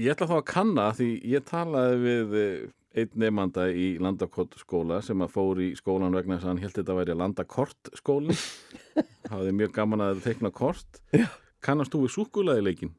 ég 0.00 0.14
ætla 0.14 0.28
þá 0.30 0.36
að 0.38 0.46
kanna 0.48 0.86
því 0.96 1.08
ég 1.32 1.44
talaði 1.48 1.98
við 2.06 2.38
eh, 2.40 2.70
einn 3.02 3.14
nefnanda 3.22 3.66
í 3.72 3.86
landakort 4.02 4.56
skóla 4.60 5.00
sem 5.04 5.20
að 5.24 5.32
fór 5.32 5.60
í 5.64 5.70
skólan 5.78 6.12
vegna 6.16 6.36
þess 6.36 6.46
að 6.46 6.50
hann 6.52 6.62
held 6.64 6.76
þetta 6.76 6.92
að 6.94 7.00
væri 7.02 7.16
landakort 7.16 7.92
skóli 7.96 8.36
hafði 9.32 9.54
mjög 9.56 9.72
gaman 9.76 10.04
að 10.04 10.20
teikna 10.26 10.50
kort 10.52 11.00
Já. 11.16 11.26
kannast 11.64 11.92
þú 11.94 12.04
við 12.06 12.14
súkulaði 12.16 12.66
leikin? 12.68 12.92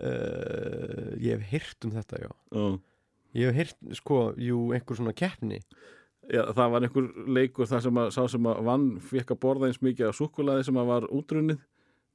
uh, 0.00 1.12
ég 1.22 1.36
hef 1.36 1.50
heyrt 1.52 1.86
um 1.86 1.92
þetta, 1.94 2.22
já 2.24 2.30
Já. 2.30 2.64
ég 3.40 3.50
hef 3.50 3.58
heyrt, 3.60 3.78
sko, 4.00 4.20
jú, 4.40 4.64
einhver 4.74 4.98
svona 4.98 5.14
keppni 5.16 5.60
Já, 6.32 6.40
það 6.56 6.70
var 6.72 6.84
einhver 6.86 7.08
leikur 7.36 7.68
þar 7.68 7.82
sem 7.84 7.98
að 8.00 8.12
sá 8.16 8.22
sem 8.32 8.46
að 8.48 8.62
vann 8.64 8.86
fekk 9.10 9.34
að 9.34 9.40
borða 9.44 9.68
eins 9.68 9.82
mikið 9.84 10.08
af 10.08 10.16
súkulaði 10.16 10.64
sem 10.64 10.78
að 10.80 10.88
var 10.88 11.06
útrunnið 11.12 11.60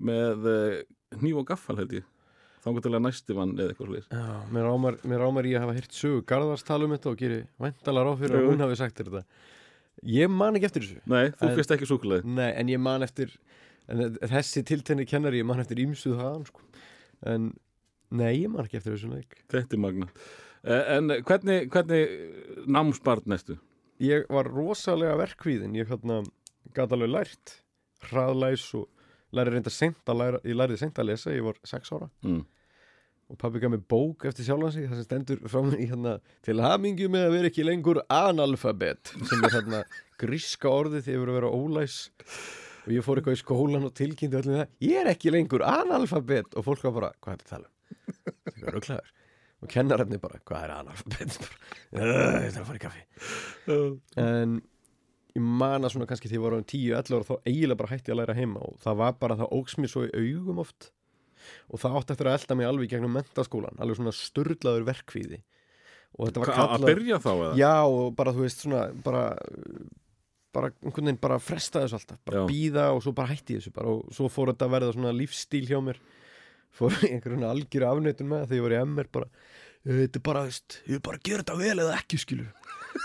með 0.09 0.47
uh, 0.49 0.79
hníf 1.19 1.43
og 1.43 1.45
gaffal 1.51 1.77
held 1.77 1.93
ég 1.99 2.07
þangur 2.63 2.83
til 2.85 2.91
að 2.95 3.03
næsti 3.05 3.35
vann 3.37 3.53
eða 3.55 3.73
eitthvað 3.73 3.89
slið 3.91 4.09
Já, 4.15 4.25
mér 4.55 4.97
mér 5.11 5.21
rámar 5.23 5.47
ég 5.49 5.59
að 5.59 5.65
hafa 5.65 5.77
heyrt 5.77 5.95
sögu 5.95 6.25
Garðars 6.29 6.65
tala 6.67 6.87
um 6.87 6.95
þetta 6.95 7.11
og 7.13 7.21
geri 7.21 7.39
væntalega 7.61 8.07
ráð 8.09 8.19
fyrir 8.23 8.39
að 8.39 8.49
hún 8.49 8.63
hafi 8.65 8.77
sagt 8.79 8.99
þetta. 8.99 9.23
Ég 10.09 10.29
man 10.31 10.55
ekki 10.55 10.67
eftir 10.69 10.85
þessu. 10.85 10.99
Nei, 11.11 11.25
þú 11.35 11.47
En- 11.49 11.55
fyrst 11.57 11.73
ekki 11.75 11.87
súkulaði 11.89 12.35
Nei, 12.37 12.49
en 12.55 12.69
ég 12.71 12.79
man 12.79 13.03
eftir 13.03 13.33
en 13.89 14.17
þessi 14.21 14.63
tiltenni 14.67 15.05
kennari, 15.09 15.41
ég 15.41 15.47
man 15.49 15.59
eftir 15.63 15.81
ímsuð 15.81 16.19
þaðan 16.19 16.45
sko. 16.47 16.61
en 17.25 17.49
nei, 18.11 18.33
ég 18.43 18.49
man 18.53 18.65
ekki 18.65 18.77
eftir 18.79 18.95
þessu 18.95 19.09
leik. 19.15 19.39
Þetta 19.51 19.75
er 19.75 19.81
magna 19.85 20.07
uh, 20.63 20.83
En 20.97 21.09
hvernig, 21.25 21.69
hvernig 21.73 22.65
námsbarn 22.67 23.27
næstu? 23.27 23.57
Ég 23.99 24.27
var 24.31 24.47
rosalega 24.47 25.17
verkvíðin 25.19 25.75
ég 25.75 25.89
hérna 25.91 26.21
gat 26.75 26.91
alveg 26.95 27.09
lært 27.11 27.57
hraðlæs 28.07 28.69
og 28.79 28.87
læri 29.33 29.53
reynda 29.55 29.69
seint 29.73 29.99
að 30.09 30.17
læra, 30.21 30.39
ég 30.43 30.55
læriði 30.57 30.77
seint 30.83 30.99
að 31.01 31.05
lesa, 31.11 31.29
ég 31.35 31.43
var 31.45 31.59
sex 31.63 31.91
ára 31.91 32.09
Mm. 32.23 32.45
og 33.29 33.37
pabbi 33.37 33.59
gaf 33.61 33.69
mér 33.71 33.83
bók 33.87 34.25
eftir 34.25 34.45
sjálfan 34.47 34.71
sig 34.73 34.87
það 34.89 34.95
sem 34.95 35.05
stendur 35.05 35.43
fram 35.49 35.69
í 35.77 35.85
hérna 35.89 36.15
til 36.41 36.57
hamingju 36.63 37.09
með 37.13 37.27
að 37.27 37.35
vera 37.37 37.49
ekki 37.51 37.65
lengur 37.67 37.99
analfabet 38.09 39.11
sem 39.29 39.43
er 39.45 39.53
hérna 39.53 39.83
gríska 40.17 40.65
orðið 40.71 41.03
því 41.05 41.13
að 41.19 41.29
vera 41.37 41.51
ólæs 41.53 41.99
og 42.87 42.89
ég 42.95 43.05
fór 43.05 43.19
eitthvað 43.21 43.37
í 43.37 43.41
skólan 43.43 43.85
og 43.85 43.93
tilkynnti 43.93 44.39
öllum 44.39 44.57
það 44.63 44.67
ég 44.81 44.97
er 45.03 45.11
ekki 45.13 45.29
lengur 45.35 45.61
analfabet 45.61 46.57
og 46.57 46.65
fólk 46.65 46.81
var 46.89 46.95
bara, 46.97 47.11
hvað 47.21 47.33
er 47.33 47.43
þetta 47.43 47.55
tala 47.55 47.69
um? 47.69 47.75
Það 48.49 48.67
er 48.67 48.73
ruglaður 48.79 49.13
og 49.59 49.67
kennarefni 49.75 50.17
bara, 50.23 50.39
hvað 50.47 50.63
er 50.65 50.73
analfabet? 50.79 51.37
Bara, 51.93 52.09
"Ugh, 52.09 52.41
Ég 52.45 52.51
þarf 52.55 52.63
að 52.63 52.69
fara 52.69 52.79
í 52.79 52.85
kaffi 52.87 53.03
en 54.25 54.61
ég 55.35 55.41
man 55.61 55.83
að 55.85 55.93
svona 55.93 56.07
kannski 56.09 56.29
því 56.31 56.37
ég 56.39 56.43
var 56.45 56.55
um 56.57 56.63
10-11 56.63 57.13
ára 57.15 57.27
þá 57.27 57.35
eiginlega 57.45 57.77
bara 57.81 57.91
hætti 57.93 58.11
að 58.13 58.19
læra 58.21 58.35
heima 58.39 58.59
og 58.65 58.79
það 58.83 58.97
var 59.03 59.13
bara 59.21 59.35
það 59.39 59.53
óks 59.59 59.77
mér 59.77 59.91
svo 59.93 60.05
í 60.07 60.11
augum 60.17 60.59
oft. 60.63 60.89
Og 61.71 61.79
það 61.79 61.95
átti 61.99 62.13
eftir 62.15 62.27
að 62.29 62.37
elda 62.39 62.55
mig 62.59 62.67
alveg 62.67 62.89
gegnum 62.91 63.13
mentaskólan, 63.15 63.77
alveg 63.79 63.95
svona 63.99 64.11
sturlaður 64.13 64.83
verkvíði. 64.89 65.39
Og 66.17 66.27
þetta 66.27 66.41
var 66.41 66.49
Hva, 66.49 66.55
Að 66.55 66.69
kallað 66.73 66.89
byrja 66.89 67.19
þá 67.23 67.29
eða? 67.35 67.53
já 67.61 67.73
og 67.85 68.15
bara 68.17 68.33
þú 68.33 68.41
veist 68.47 68.63
svona 68.65 68.81
bara 69.05 69.23
bara 70.51 70.71
einhvern 70.81 71.05
veginn 71.05 71.19
bara 71.21 71.37
fresta 71.39 71.83
þessu 71.83 71.99
alltaf 71.99 72.17
bara 72.25 72.39
Já. 72.41 72.45
býða 72.49 72.85
og 72.95 73.03
svo 73.05 73.11
bara 73.13 73.29
hætti 73.29 73.59
þessu 73.59 73.71
bara, 73.75 73.91
og 73.93 74.09
svo 74.17 74.29
fór 74.33 74.49
þetta 74.49 74.65
að 74.65 74.73
verða 74.73 74.95
svona 74.95 75.11
lífstíl 75.13 75.67
hjá 75.69 75.77
mér. 75.85 75.99
Fór 76.73 76.95
í 77.05 77.11
einhverjum 77.13 77.45
algjöru 77.49 77.85
afneitun 77.89 78.29
með 78.31 78.47
þegar 78.49 78.57
ég 78.57 78.65
var 78.65 78.75
í 78.75 78.79
MR 78.89 79.07
bara 79.13 79.27
"Eh, 79.85 79.93
þetta 80.07 80.17
er 80.19 80.25
bara, 80.25 80.43
veist, 80.49 80.81
ég 80.89 80.95
er 80.97 81.05
bara 81.05 81.17
að 81.17 81.23
gera 81.29 81.43
þetta 81.43 81.57
vel 81.61 81.77
eða 81.85 81.95
ekki 82.01 82.17
skilur 82.17 82.49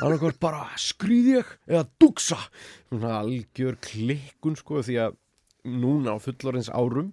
annarkvært 0.00 0.41
bara 0.43 0.64
skrýð 0.81 1.29
ég 1.38 1.53
eða 1.69 1.85
dugsa 2.00 2.38
svona 2.88 3.19
algjör 3.21 3.76
klikkun 3.85 4.57
sko 4.59 4.81
því 4.87 4.97
að 5.07 5.17
núna 5.64 6.17
á 6.17 6.19
fullorins 6.25 6.71
árum 6.73 7.12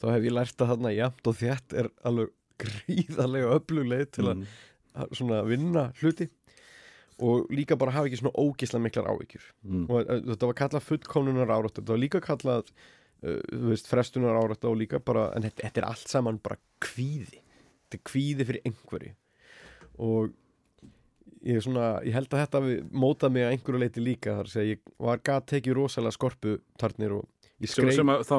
þá 0.00 0.06
hef 0.14 0.26
ég 0.28 0.34
lært 0.36 0.60
að 0.64 0.70
þarna 0.74 0.92
jafnt 0.96 1.30
og 1.30 1.36
þétt 1.40 1.76
er 1.82 1.88
alveg 2.08 2.32
gríðarlega 2.64 3.52
öflugleið 3.58 4.10
til 4.14 4.24
að 4.30 4.34
Mm. 4.40 4.46
að 4.94 5.14
svona 5.18 5.38
vinna 5.48 5.82
hluti 6.00 6.28
og 7.24 7.48
líka 7.50 7.76
bara 7.78 7.90
hafa 7.94 8.06
ekki 8.08 8.20
svona 8.20 8.36
ógisla 8.38 8.78
miklar 8.82 9.08
áhyggjur 9.10 9.44
Mm. 9.64 9.86
og 9.90 10.04
uh, 10.06 10.20
þetta 10.32 10.46
var 10.50 10.54
kallað 10.60 10.86
fullkomnunar 10.88 11.50
áráttu 11.50 11.80
þetta 11.82 11.94
var 11.96 12.02
líka 12.04 12.20
kallað 12.20 12.70
uh, 13.24 13.40
þú 13.50 13.68
veist, 13.72 13.88
frestunar 13.90 14.38
áráttu 14.38 14.70
og 14.70 14.78
líka 14.78 14.98
bara 15.00 15.32
en 15.36 15.42
þetta, 15.48 15.62
þetta 15.68 15.80
er 15.82 15.88
allt 15.88 16.08
saman 16.08 16.38
bara 16.42 16.58
kvíði 16.80 17.40
þetta 17.42 17.98
er 17.98 18.04
kvíði 18.12 18.46
fyrir 18.48 18.66
einhverju 18.70 19.14
og 19.98 20.32
ég, 21.44 21.60
svona, 21.64 21.92
ég 22.06 22.16
held 22.16 22.32
að 22.32 22.42
þetta 22.44 22.62
mótað 23.04 23.36
mig 23.36 23.46
að 23.46 23.54
einhverju 23.54 23.82
leiti 23.84 24.02
líka 24.04 24.38
þar 24.38 24.48
að 24.48 24.56
segja, 24.56 24.76
ég 24.76 24.92
var 25.06 25.22
gat 25.24 25.46
tekið 25.52 25.78
rosalega 25.78 26.16
skorpu 26.16 26.58
tarnir 26.80 27.16
og 27.18 27.24
ég 27.62 27.70
sem, 27.70 27.84
skreið 27.84 27.98
sem 28.00 28.12
að 28.12 28.24
þá 28.28 28.36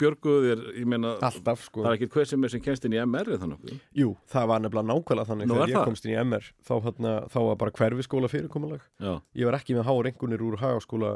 björguðu 0.00 0.50
þér 0.50 0.64
ég 0.80 0.88
meina, 0.90 1.14
alltaf 1.28 1.64
sko. 1.68 1.84
það 1.84 1.90
er 1.92 1.98
ekki 2.00 2.10
hver 2.16 2.28
sem 2.32 2.46
er 2.46 2.52
sem 2.54 2.64
kennst 2.64 2.88
inn 2.88 2.96
í 2.96 3.00
MR 3.04 3.30
eða 3.30 3.42
þannig 3.44 3.72
Jú, 4.00 4.10
það 4.32 4.50
var 4.52 4.62
nefnilega 4.64 4.90
nákvæmlega 4.90 5.30
þannig 5.30 5.50
Nú, 5.50 5.56
þegar 5.56 5.72
ég 5.72 5.78
það? 5.78 5.88
komst 5.90 6.08
inn 6.08 6.14
í 6.14 6.18
MR 6.24 6.50
þá, 6.66 6.74
þarna, 6.88 7.14
þá 7.32 7.38
var 7.46 7.58
bara 7.62 7.76
hverfiskóla 7.80 8.30
fyrirkomulag. 8.32 8.86
Já, 8.98 9.12
ég 9.38 9.50
var 9.50 9.58
ekki 9.60 9.76
með 9.78 9.88
háar 9.90 10.10
einhvernir 10.10 10.46
úr 10.46 10.58
hagaskóla 10.60 11.12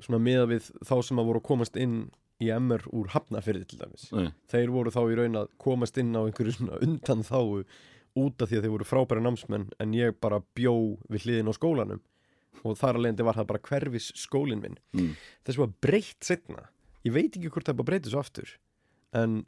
svona 0.00 0.20
meða 0.24 0.48
við 0.52 0.70
þá 0.86 0.94
sem 1.04 1.20
að 1.20 1.30
voru 1.30 1.42
að 1.42 1.48
komast 1.50 1.80
inn 1.80 1.96
í 2.40 2.48
MR 2.56 2.86
úr 2.96 3.10
hafnafyrði 3.12 3.66
til 3.68 3.80
dæmis. 3.82 4.06
Nei, 4.16 4.30
þeir 4.48 4.70
voru 4.72 4.92
þá 4.94 5.00
í 5.04 5.16
raun 5.18 5.40
að 5.42 5.50
komast 5.60 5.98
inn 6.00 6.14
á 6.16 6.24
einhverju 6.24 6.56
svona 6.56 6.78
undan 6.86 7.24
þáu 7.26 7.64
út 8.18 8.42
af 8.42 8.50
því 8.50 8.58
að 8.58 8.66
þeir 8.66 8.74
voru 8.74 8.88
frábæri 8.88 9.22
námsmenn 9.24 9.68
en 9.80 9.94
ég 9.94 10.16
bara 10.20 10.42
bjó 10.58 10.74
við 11.12 11.26
hliðin 11.26 11.50
á 11.50 11.54
skólanum. 11.54 12.02
Og 12.66 12.74
þar 12.76 12.98
leiðandi 12.98 13.24
var 13.24 13.38
það 13.38 13.48
bara 13.52 13.64
hverfis 13.70 14.10
skólinn 14.18 14.60
minn. 14.60 14.76
Mm. 14.96 15.14
þess 15.46 15.60
var 15.62 15.70
breytt 15.80 16.26
setna 16.26 16.66
ég 17.06 17.14
veit 17.14 17.32
ekki 17.32 17.50
hvort 17.52 17.68
það 17.68 17.80
bara 17.80 17.90
breytið 17.92 18.14
svo 18.14 18.20
aftur 18.20 18.52
en 19.16 19.40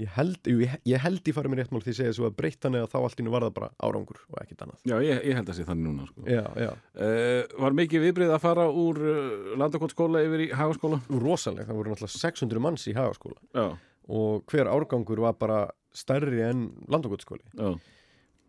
ég 0.00 0.10
held, 0.16 0.38
jú, 0.50 0.58
ég, 0.64 0.72
ég 0.90 1.02
held 1.04 1.28
ég 1.28 1.36
farið 1.36 1.52
mér 1.52 1.60
rétt 1.62 1.74
mál 1.74 1.82
því 1.84 1.92
að 1.92 1.98
segja 2.00 2.12
þessu 2.12 2.26
að 2.26 2.36
breytt 2.40 2.64
þannig 2.64 2.82
að 2.82 2.88
þá 2.90 2.96
allt 3.00 3.20
nú 3.22 3.34
var 3.34 3.44
það 3.46 3.52
bara 3.58 3.68
árangur 3.86 4.20
og 4.24 4.38
ekkert 4.42 4.64
annað. 4.64 4.80
Já 4.90 4.94
ég, 5.06 5.20
ég 5.28 5.38
held 5.38 5.52
að 5.52 5.58
sé 5.58 5.66
þannig 5.68 5.86
núna 5.86 6.06
sko. 6.08 6.24
já, 6.26 6.42
já, 6.64 6.70
uh, 6.98 7.60
var 7.62 7.76
mikið 7.78 8.06
viðbrið 8.08 8.34
að 8.34 8.42
fara 8.42 8.64
úr 8.82 8.98
uh, 9.04 9.52
landakotskóla 9.62 10.24
yfir 10.26 10.42
í 10.42 10.48
hagaskóla? 10.58 10.98
Rosaleg, 11.22 11.68
það 11.68 11.78
voru 11.78 11.94
náttúrulega 11.94 12.24
600 12.24 12.64
manns 12.66 12.88
í 12.90 12.96
hagaskóla. 12.96 13.38
Já, 13.54 13.68
og 14.18 14.50
hver 14.50 14.72
árgangur 14.72 15.22
var 15.28 15.38
bara 15.38 15.60
stærri 15.96 16.42
en 16.44 16.68
landakotskóli 16.90 17.44
já, 17.54 17.74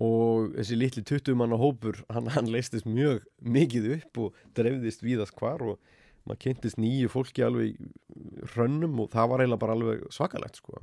og 0.02 0.56
þessi 0.58 0.78
litli 0.80 1.04
20 1.08 1.38
manna 1.40 1.60
hópur 1.60 2.02
hann, 2.12 2.28
hann 2.36 2.50
leistist 2.52 2.88
mjög 2.88 3.24
mikið 3.40 3.92
upp 4.00 4.22
og 4.26 4.42
dreifðist 4.58 5.06
víðast 5.06 5.36
hvar 5.40 5.64
og 5.64 5.78
maður 6.26 6.42
kynntist 6.42 6.80
nýju 6.82 7.12
fólki 7.14 7.46
alveg 7.46 7.78
hrönnum 8.56 8.98
og 9.04 9.12
það 9.14 9.32
var 9.32 9.44
eiginlega 9.44 9.62
bara 9.62 9.78
alveg 9.78 10.06
svakalegt 10.14 10.60
sko. 10.60 10.82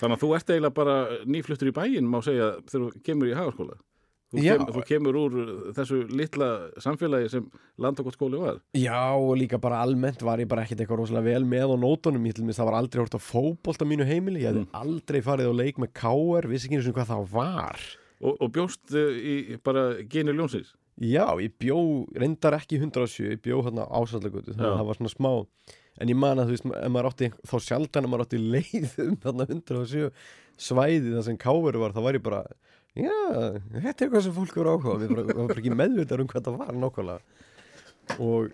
þannig 0.00 0.16
að 0.16 0.22
þú 0.24 0.32
ert 0.38 0.50
eiginlega 0.54 0.78
bara 0.78 0.96
nýfluttur 1.28 1.70
í 1.70 1.76
bæinn 1.76 2.10
má 2.10 2.18
segja 2.24 2.56
þegar 2.64 2.86
þú 2.88 3.04
kemur 3.06 3.30
í 3.30 3.36
hagaskóla 3.38 3.78
þú, 4.32 4.42
Já. 4.44 4.56
kem, 4.58 4.66
þú 4.76 4.82
kemur 4.90 5.16
úr 5.22 5.36
þessu 5.76 6.00
litla 6.12 6.48
samfélagi 6.84 7.30
sem 7.32 7.46
landakotskóli 7.80 8.40
var 8.42 8.58
Já 8.76 8.98
og 9.16 9.36
líka 9.40 9.60
bara 9.62 9.80
almennt 9.84 10.20
var 10.26 10.42
ég 10.42 10.48
bara 10.50 10.64
ekkert 10.66 10.82
eitthvað 10.84 11.00
rosalega 11.02 11.30
vel 11.38 11.46
með 11.48 11.72
á 11.72 11.76
nótunum 11.80 12.26
ég 12.28 12.36
til 12.36 12.44
mér 12.48 12.58
það 12.58 12.68
var 12.70 12.78
aldrei 12.82 13.02
hort 13.04 13.16
á 13.16 13.20
fótbolt 13.22 13.80
á 13.82 13.86
mínu 13.88 14.04
heimili 14.08 14.42
ég 14.44 14.50
hefði 14.52 14.66
Mm. 14.66 14.74
aldrei 14.82 15.20
farið 15.24 15.48
á 15.48 15.54
leik 15.62 15.78
með 15.80 15.92
káer 15.96 16.48
vissi 16.50 16.68
ekki 16.68 16.80
eins 16.80 16.90
og 16.90 16.98
hvað 16.98 17.10
það 17.14 17.26
var 17.32 17.80
og, 18.20 18.36
og 18.42 18.48
bjóst 18.52 18.92
uh, 18.92 19.16
í 19.16 19.56
bara 19.64 19.88
geni 20.10 20.34
ljónsins 20.36 20.74
Já, 20.98 21.28
ég 21.38 21.52
bjó, 21.62 21.76
reyndar 22.18 22.56
ekki 22.56 22.74
í 22.74 22.80
107, 22.82 23.28
ég 23.30 23.38
bjó 23.44 23.60
hérna 23.62 23.84
ásallagötu, 23.86 24.50
þannig 24.50 24.66
Já. 24.66 24.72
að 24.72 24.80
það 24.80 24.88
var 24.88 24.96
svona 24.98 25.12
smá, 25.12 25.30
en 26.02 26.10
ég 26.10 26.18
man 26.18 26.40
að 26.42 26.48
þú 26.48 26.56
veist, 26.56 27.04
átti, 27.12 27.28
þá 27.46 27.54
sjaldan 27.62 28.08
að 28.08 28.10
maður 28.10 28.24
átti 28.24 28.40
leið 28.42 28.96
um 29.06 29.12
þarna 29.22 29.46
107 29.46 30.08
svæði 30.58 31.12
þar 31.14 31.22
sem 31.28 31.38
káveru 31.38 31.84
var, 31.84 31.94
þá 31.94 32.00
var 32.02 32.18
ég 32.18 32.24
bara, 32.26 32.40
já, 32.98 33.18
þetta 33.74 33.88
er 33.88 34.06
eitthvað 34.06 34.24
sem 34.26 34.34
fólk 34.36 34.56
eru 34.58 34.72
áhuga, 34.74 34.96
við 35.02 35.12
bara, 35.14 35.26
var 35.28 35.50
bara 35.52 35.62
ekki 35.62 35.74
meðvitað 35.74 36.24
um 36.24 36.30
hvað 36.32 36.48
það 36.48 36.58
var 36.62 36.80
nákvæmlega. 36.82 37.44
Og, 38.24 38.52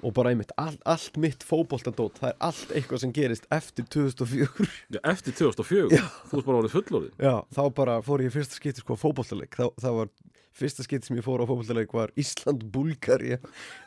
og 0.00 0.14
bara 0.16 0.32
einmitt, 0.32 0.52
all, 0.60 0.76
allt 0.88 1.20
mitt 1.20 1.44
fótboltadót, 1.46 2.18
það 2.20 2.32
er 2.32 2.36
allt 2.50 2.74
eitthvað 2.76 3.04
sem 3.04 3.14
gerist 3.16 3.48
eftir 3.56 3.86
2004, 3.92 4.68
Já, 4.96 5.00
eftir 5.12 5.36
2004, 5.40 6.02
þú 6.30 6.40
ert 6.40 6.50
bara 6.50 6.60
orðið 6.62 6.76
fullorðið 6.76 7.24
já, 7.24 7.34
þá 7.56 7.62
bara 7.80 8.00
fór 8.04 8.24
ég 8.26 8.34
fyrsta 8.34 8.58
skipti 8.60 8.84
sko 8.84 8.98
fótboltaleik, 9.00 9.56
þá, 9.56 9.66
það 9.80 9.96
var 10.02 10.12
fyrsta 10.60 10.84
skipti 10.84 11.10
sem 11.10 11.20
ég 11.20 11.26
fór 11.26 11.44
á 11.44 11.48
fótboltaleik 11.48 11.96
var 11.96 12.12
Ísland-Búlgari 12.20 13.38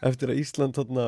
eftir 0.10 0.34
að 0.34 0.42
Ísland 0.42 0.78
þarna 0.80 1.08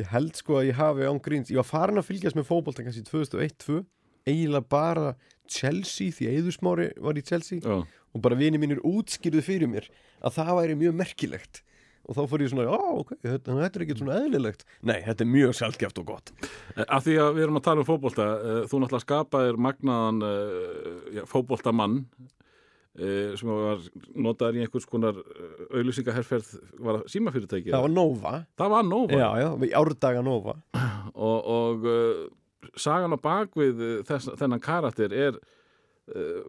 ég 0.00 0.10
held 0.12 0.36
sko 0.38 0.60
að 0.60 0.70
ég 0.70 0.78
hafi 0.78 1.08
án 1.08 1.22
gríns 1.22 1.50
ég 1.52 1.60
var 1.60 1.68
farin 1.68 2.00
að 2.00 2.08
fylgjast 2.10 2.38
með 2.38 2.48
fótbolta 2.48 2.84
kannski 2.86 3.04
2001-2 3.08 3.80
eiginlega 4.28 4.66
bara 4.76 5.14
Chelsea 5.50 6.14
því 6.14 6.30
Eðusmári 6.36 6.92
var 7.02 7.18
í 7.18 7.24
Chelsea. 7.26 7.62
Já, 7.64 7.82
og 8.10 8.22
bara 8.24 8.38
vini 8.38 8.60
mínir 8.60 8.80
útskýrðu 8.86 9.42
fyrir 9.44 9.70
mér 9.70 9.90
að 10.20 10.40
það 10.40 10.56
væri 10.60 10.78
mjög 10.80 10.96
merkilegt. 11.00 11.62
Og 12.08 12.16
þá 12.16 12.22
fór 12.30 12.42
ég 12.42 12.50
svona, 12.50 12.64
já 12.66 12.96
ok, 12.96 13.12
þetta, 13.22 13.54
þetta 13.60 13.78
er 13.78 13.84
ekki 13.84 13.96
svona 14.00 14.18
eðlilegt. 14.18 14.64
Nei, 14.88 14.96
þetta 15.04 15.22
er 15.22 15.30
mjög 15.30 15.54
sjálfgeft 15.58 16.00
og 16.00 16.08
gott. 16.08 16.32
Eh, 16.74 16.82
af 16.86 17.04
því 17.06 17.16
að 17.22 17.30
við 17.36 17.44
erum 17.44 17.60
að 17.60 17.66
tala 17.68 17.84
um 17.84 17.86
fótbolta 17.86 18.26
uh, 18.26 18.58
þú 18.70 18.80
náttúrulega 18.82 19.04
skapaðir 19.04 19.60
magnaðan 19.68 20.24
já, 21.14 21.22
fótboltamann 21.30 22.00
uh, 22.00 23.36
sem 23.38 23.52
var 23.52 23.84
notaður 24.26 24.58
í 24.58 24.64
einhvers 24.64 24.88
konar 24.90 25.20
auðlýsingaherferð 25.70 26.50
var 26.80 27.02
það 27.02 27.14
símafyrirtæki 27.14 27.74
það 27.76 27.86
var 27.86 27.94
Nova, 27.94 28.34
það 28.58 28.74
var 28.74 28.90
Nova? 28.90 29.20
Já, 29.20 29.28
já, 29.44 29.78
árdaga 29.84 30.26
Nova. 30.26 30.56
Og, 31.14 31.38
og 31.52 31.88
sagan 32.76 33.16
á 33.16 33.18
bakvið 33.20 33.82
uh, 33.86 33.96
þess, 34.08 34.32
þennan 34.40 34.62
karakter 34.64 35.14
er 35.14 35.38
uh, 35.38 36.44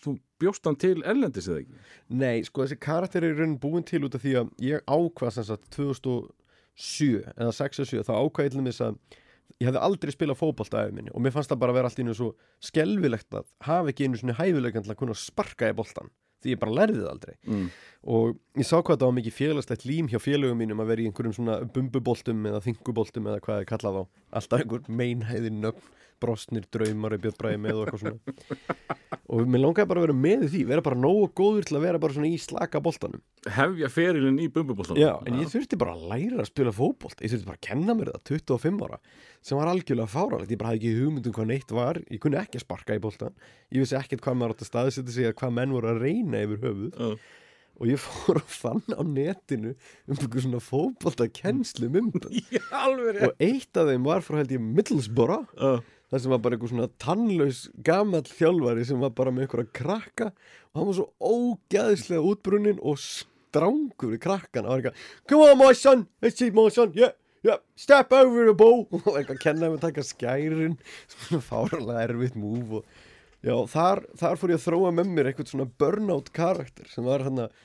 þú 0.00 0.16
bjóst 0.40 0.66
hann 0.68 0.78
til 0.80 0.98
erlendis 1.04 1.48
eða 1.50 1.62
ekki? 1.62 1.80
Nei, 2.20 2.44
sko 2.46 2.64
þessi 2.64 2.80
karakter 2.80 3.24
er 3.24 3.34
í 3.34 3.40
raunin 3.40 3.58
búin 3.60 3.86
til 3.86 4.04
út 4.08 4.16
af 4.16 4.24
því 4.24 4.36
að 4.40 4.52
ég 4.64 4.84
ákvað 4.88 5.34
sem 5.36 5.48
sagt 5.48 5.72
2007 5.76 7.24
eða 7.36 7.56
6 7.60 7.82
og 7.84 7.90
7 7.92 8.06
þá 8.08 8.14
ákvað 8.16 8.48
ég 8.48 8.54
til 8.54 8.86
að 8.86 9.18
ég 9.60 9.68
hefði 9.68 9.82
aldrei 9.84 10.12
spilað 10.14 10.40
fótbolta 10.40 10.84
af 10.86 10.94
minni 10.94 11.12
og 11.12 11.22
mér 11.24 11.34
fannst 11.34 11.52
það 11.52 11.60
bara 11.62 11.74
að 11.74 11.80
vera 11.80 11.90
allt 11.90 12.00
í 12.00 12.04
einu 12.06 12.16
svo 12.16 12.30
skelvilegt 12.64 13.36
að 13.36 13.48
hafa 13.66 13.92
ekki 13.92 14.06
einu 14.06 14.20
svona 14.20 14.38
hæfilegan 14.38 14.86
til 14.86 14.94
að 14.94 15.00
kunna 15.02 15.16
sparka 15.18 15.68
í 15.68 15.76
boltan 15.76 16.12
því 16.40 16.54
ég 16.54 16.60
bara 16.62 16.76
lærði 16.78 16.98
það 17.00 17.12
aldrei. 17.12 17.34
Mm. 17.46 17.70
og 18.16 18.36
ég 18.56 18.66
sá 18.66 18.76
hvað 18.78 18.96
það 18.96 19.06
var 19.06 19.16
mikið 19.18 19.36
félagslegt 19.36 19.86
lím 19.88 20.08
hjá 20.08 20.18
félögum 20.22 20.60
mínum 20.62 20.80
að 20.80 20.92
vera 20.92 21.04
í 21.04 21.08
einhverjum 21.10 21.36
svona 21.36 21.56
bumbuboltum 21.74 22.46
eða 22.48 22.62
þinguboltum 22.64 23.28
eða 23.28 23.42
hvað 23.44 23.60
ég 23.60 23.70
kallað 23.72 23.98
á 24.00 24.02
alltaf 24.40 24.64
einhver 24.64 24.86
meinhæðin 24.88 25.60
nöfn 25.64 25.98
brostnir 26.20 26.66
draumar 26.72 27.16
er 27.16 27.22
bjöðbræði 27.24 27.60
með 27.64 27.78
og 27.78 27.86
eitthvað 27.86 28.04
svona. 28.04 28.98
Og 29.30 29.46
mér 29.46 29.62
langaði 29.62 29.90
bara 29.90 30.02
að 30.02 30.06
vera 30.08 30.18
með 30.18 30.46
því 30.50 30.60
vera 30.66 30.84
bara 30.84 30.98
nógu 30.98 31.28
góður 31.38 31.68
til 31.68 31.78
að 31.78 31.84
vera 31.86 32.02
bara 32.02 32.16
svona 32.16 32.30
í 32.30 32.38
slaka 32.42 32.82
boltanum. 32.82 33.22
Hefja 33.46 33.90
ferilinn 33.94 34.40
í 34.42 34.48
bumbubóltanum. 34.52 35.00
Já, 35.00 35.12
en 35.26 35.38
ég 35.38 35.52
þurfti 35.52 35.78
bara 35.80 35.94
að 35.94 36.06
læra 36.10 36.42
að 36.42 36.50
spila 36.50 36.74
fótbolt. 36.74 37.22
Ég 37.22 37.34
þurfti 37.34 37.50
bara 37.50 37.60
að 37.60 37.66
kenna 37.68 37.96
mér 37.98 38.10
það 38.14 38.24
25 38.34 38.82
ára 38.88 38.98
sem 39.40 39.56
var 39.56 39.70
algjörlega 39.72 40.10
fáralegt, 40.10 40.50
ég 40.52 40.60
bara 40.60 40.74
hafði 40.74 40.80
ekki 40.82 41.00
hugmyndum 41.00 41.34
hvað 41.36 41.46
neitt 41.48 41.70
var, 41.72 42.00
ég 42.12 42.20
kunni 42.20 42.36
ekki 42.40 42.60
að 42.60 42.64
sparka 42.66 42.96
í 42.96 43.00
boltan 43.02 43.36
ég 43.72 43.84
vissi 43.84 43.96
ekkert 43.98 44.24
hvað 44.24 44.40
maður 44.40 44.56
átt 44.56 44.64
að 44.64 44.70
staðsetja 44.70 45.14
sig 45.14 45.28
eða 45.28 45.36
hvað 45.40 45.54
menn 45.56 45.76
voru 45.76 45.92
að 45.92 46.02
reyna 46.04 46.42
yfir 46.44 46.64
höfuð. 46.66 46.98
Já. 46.98 47.38
og 47.80 47.88
ég 47.88 48.02
fór 48.04 48.36
að 48.42 48.50
fann 48.52 48.82
á 48.92 49.00
netinu 49.08 49.70
um 49.72 50.18
einhver 50.18 50.44
svona 50.44 50.60
fótbolta 50.60 51.28
kennslu 51.32 51.88
Já, 51.88 52.60
alveg 52.84 53.22
og 53.24 53.40
eitt 53.40 53.80
af 53.80 53.88
þeim 53.88 54.04
var 54.04 54.26
frá 54.26 54.42
held 54.42 54.52
ég 54.52 54.60
Middlesbrough. 54.60 55.48
Rétt 55.56 55.86
það 56.10 56.22
sem 56.22 56.34
var 56.34 56.42
bara 56.44 56.56
einhver 56.56 56.72
svona 56.72 56.90
tannlaus 57.02 57.62
gamall 57.86 58.26
þjálfari 58.26 58.86
sem 58.88 59.02
var 59.02 59.14
bara 59.16 59.32
með 59.34 59.46
einhverja 59.46 59.74
krakka 59.78 60.30
og 60.30 60.80
hann 60.80 60.88
var 60.90 60.98
svo 60.98 61.08
ógæðislega 61.20 62.32
útbrunnin 62.32 62.82
og 62.82 62.98
strángur 63.02 64.16
í 64.16 64.20
krakkan 64.22 64.66
og 64.66 64.74
var 64.74 64.82
eitthvað 64.82 65.30
come 65.30 65.50
on 65.50 65.60
my 65.60 65.72
son, 65.76 66.06
let's 66.22 66.40
see 66.40 66.50
my 66.54 66.66
son 66.74 66.92
yeah, 66.98 67.14
yeah, 67.46 67.62
step 67.76 68.12
over 68.12 68.48
the 68.48 68.56
ball. 68.56 68.86
Og 68.92 69.06
var 69.06 69.22
eitthvað 69.22 69.38
að 69.38 69.44
kenna 69.44 69.66
þeim 69.66 69.78
að 69.78 69.86
taka 69.86 70.06
skærin 70.06 70.76
svona 71.14 71.42
fárlega 71.46 72.04
erfitt 72.08 72.38
múf 72.38 72.80
og 72.80 73.00
já, 73.40 73.54
þar, 73.72 74.04
þar 74.20 74.40
fór 74.40 74.54
ég 74.54 74.60
að 74.60 74.66
þróa 74.66 74.94
með 74.98 75.12
mér 75.16 75.30
eitthvað 75.30 75.54
svona 75.54 75.70
burnout 75.80 76.32
karakter 76.36 76.90
sem 76.92 77.06
var 77.06 77.24
hann 77.26 77.46
að 77.46 77.58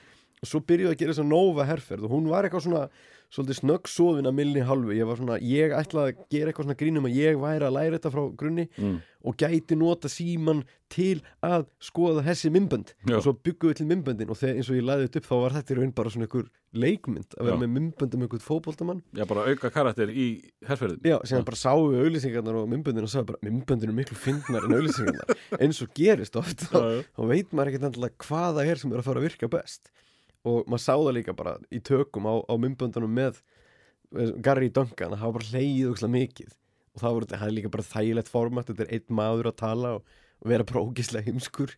og 0.45 0.49
svo 0.49 0.61
byrjuði 0.67 0.93
að 0.93 0.99
gera 0.99 1.13
þess 1.13 1.23
að 1.23 1.31
Nova 1.31 1.65
herferð 1.65 2.07
og 2.07 2.13
hún 2.13 2.29
var 2.29 2.45
eitthvað 2.45 2.65
svona 2.67 2.85
svolítið 3.35 3.59
snöggsofin 3.59 4.29
að 4.29 4.37
milli 4.39 4.63
halvu 4.65 4.95
ég 4.95 5.09
var 5.09 5.19
svona, 5.19 5.37
ég 5.43 5.75
ætlaði 5.75 6.13
að 6.15 6.23
gera 6.31 6.51
eitthvað 6.53 6.69
svona 6.69 6.79
grínum 6.79 7.09
að 7.09 7.17
ég 7.19 7.39
væri 7.41 7.67
að 7.67 7.75
læra 7.77 7.97
þetta 7.99 8.13
frá 8.15 8.23
grunni 8.39 8.67
Mm. 8.79 8.97
og 9.25 9.35
gæti 9.41 9.75
nota 9.77 10.07
síman 10.11 10.59
til 10.93 11.21
að 11.43 11.63
skoða 11.81 12.21
þessi 12.27 12.51
mymbönd 12.53 12.91
Já. 13.09 13.15
og 13.17 13.23
svo 13.25 13.33
byggum 13.33 13.71
við 13.71 13.77
til 13.79 13.87
mymböndin 13.89 14.29
og 14.29 14.37
þegar 14.37 14.59
eins 14.59 14.69
og 14.69 14.77
ég 14.77 14.85
læði 14.85 15.07
þetta 15.07 15.17
upp 15.21 15.29
þá 15.31 15.35
var 15.41 15.55
þetta 15.55 15.73
í 15.73 15.77
raun 15.79 15.93
bara 15.97 16.11
svona 16.13 16.27
einhver 16.27 16.45
leikmynd 16.75 17.33
að 17.39 17.47
vera 17.49 17.55
Já. 17.57 17.61
með 17.63 17.71
mymbönd 17.75 18.13
um 18.17 18.25
einhvern 18.27 18.43
fótboltamann. 18.45 19.01
Já, 19.17 19.25
bara 19.25 19.45
auka 19.49 19.71
karakter 19.73 20.11
í 20.13 20.27
herrferðin 20.67 21.01
Já, 21.09 21.17
sem 21.25 21.43
bara 21.47 21.57
sáum 21.57 21.89
við 21.95 22.05
auðlýsingarnar 22.05 22.59
og 22.61 22.69
mymböndin 22.69 23.07
og 23.07 23.13
sagði 23.15 23.31
bara 23.33 23.43
mymböndin 23.49 23.89
er 23.89 23.97
miklu 23.97 24.19
fyndnar 24.19 24.67
en 24.69 24.77
auðlýsingarnar 24.77 25.43
eins 25.65 25.81
og 25.81 25.89
gerist 25.97 26.35
oft 26.37 26.67
þá, 26.69 26.79
veit 27.25 27.49
maður 27.51 27.73
ekkert 27.73 27.89
endilega 27.89 28.21
hvað 28.27 28.59
það 28.59 28.69
er 28.75 28.83
sem 28.83 28.93
er 28.93 29.01
að 29.01 29.09
fara 29.09 29.23
að 29.23 29.29
virka 29.31 29.49
best 29.57 29.89
og 30.45 30.67
maður 30.69 30.83
sá 30.85 30.93
það 30.93 31.13
líka 31.17 31.35
bara 31.37 31.55
í 31.73 31.79
tökum 31.81 32.27
á, 32.29 32.33
á 32.45 32.53
mymböndunum 32.61 33.11
með 33.17 33.39
eh, 34.15 34.31
Gary 34.45 34.69
Duncan 34.69 35.15
að 35.15 35.23
hafa 35.23 35.37
bara 35.39 35.49
hleyið 35.51 35.91
ógislega 35.91 36.13
mikið. 36.15 36.51
Og 36.95 37.01
það 37.03 37.15
voru, 37.17 37.29
það 37.33 37.47
er 37.49 37.55
líka 37.57 37.71
bara 37.73 37.87
þægilegt 37.89 38.29
format 38.31 38.69
þetta 38.71 38.85
er 38.85 38.91
einn 38.99 39.15
maður 39.19 39.49
að 39.51 39.57
tala 39.63 39.93
og, 39.97 40.17
og 40.39 40.51
vera 40.53 40.67
bara 40.69 40.83
ógislega 40.85 41.27
heimskur. 41.27 41.73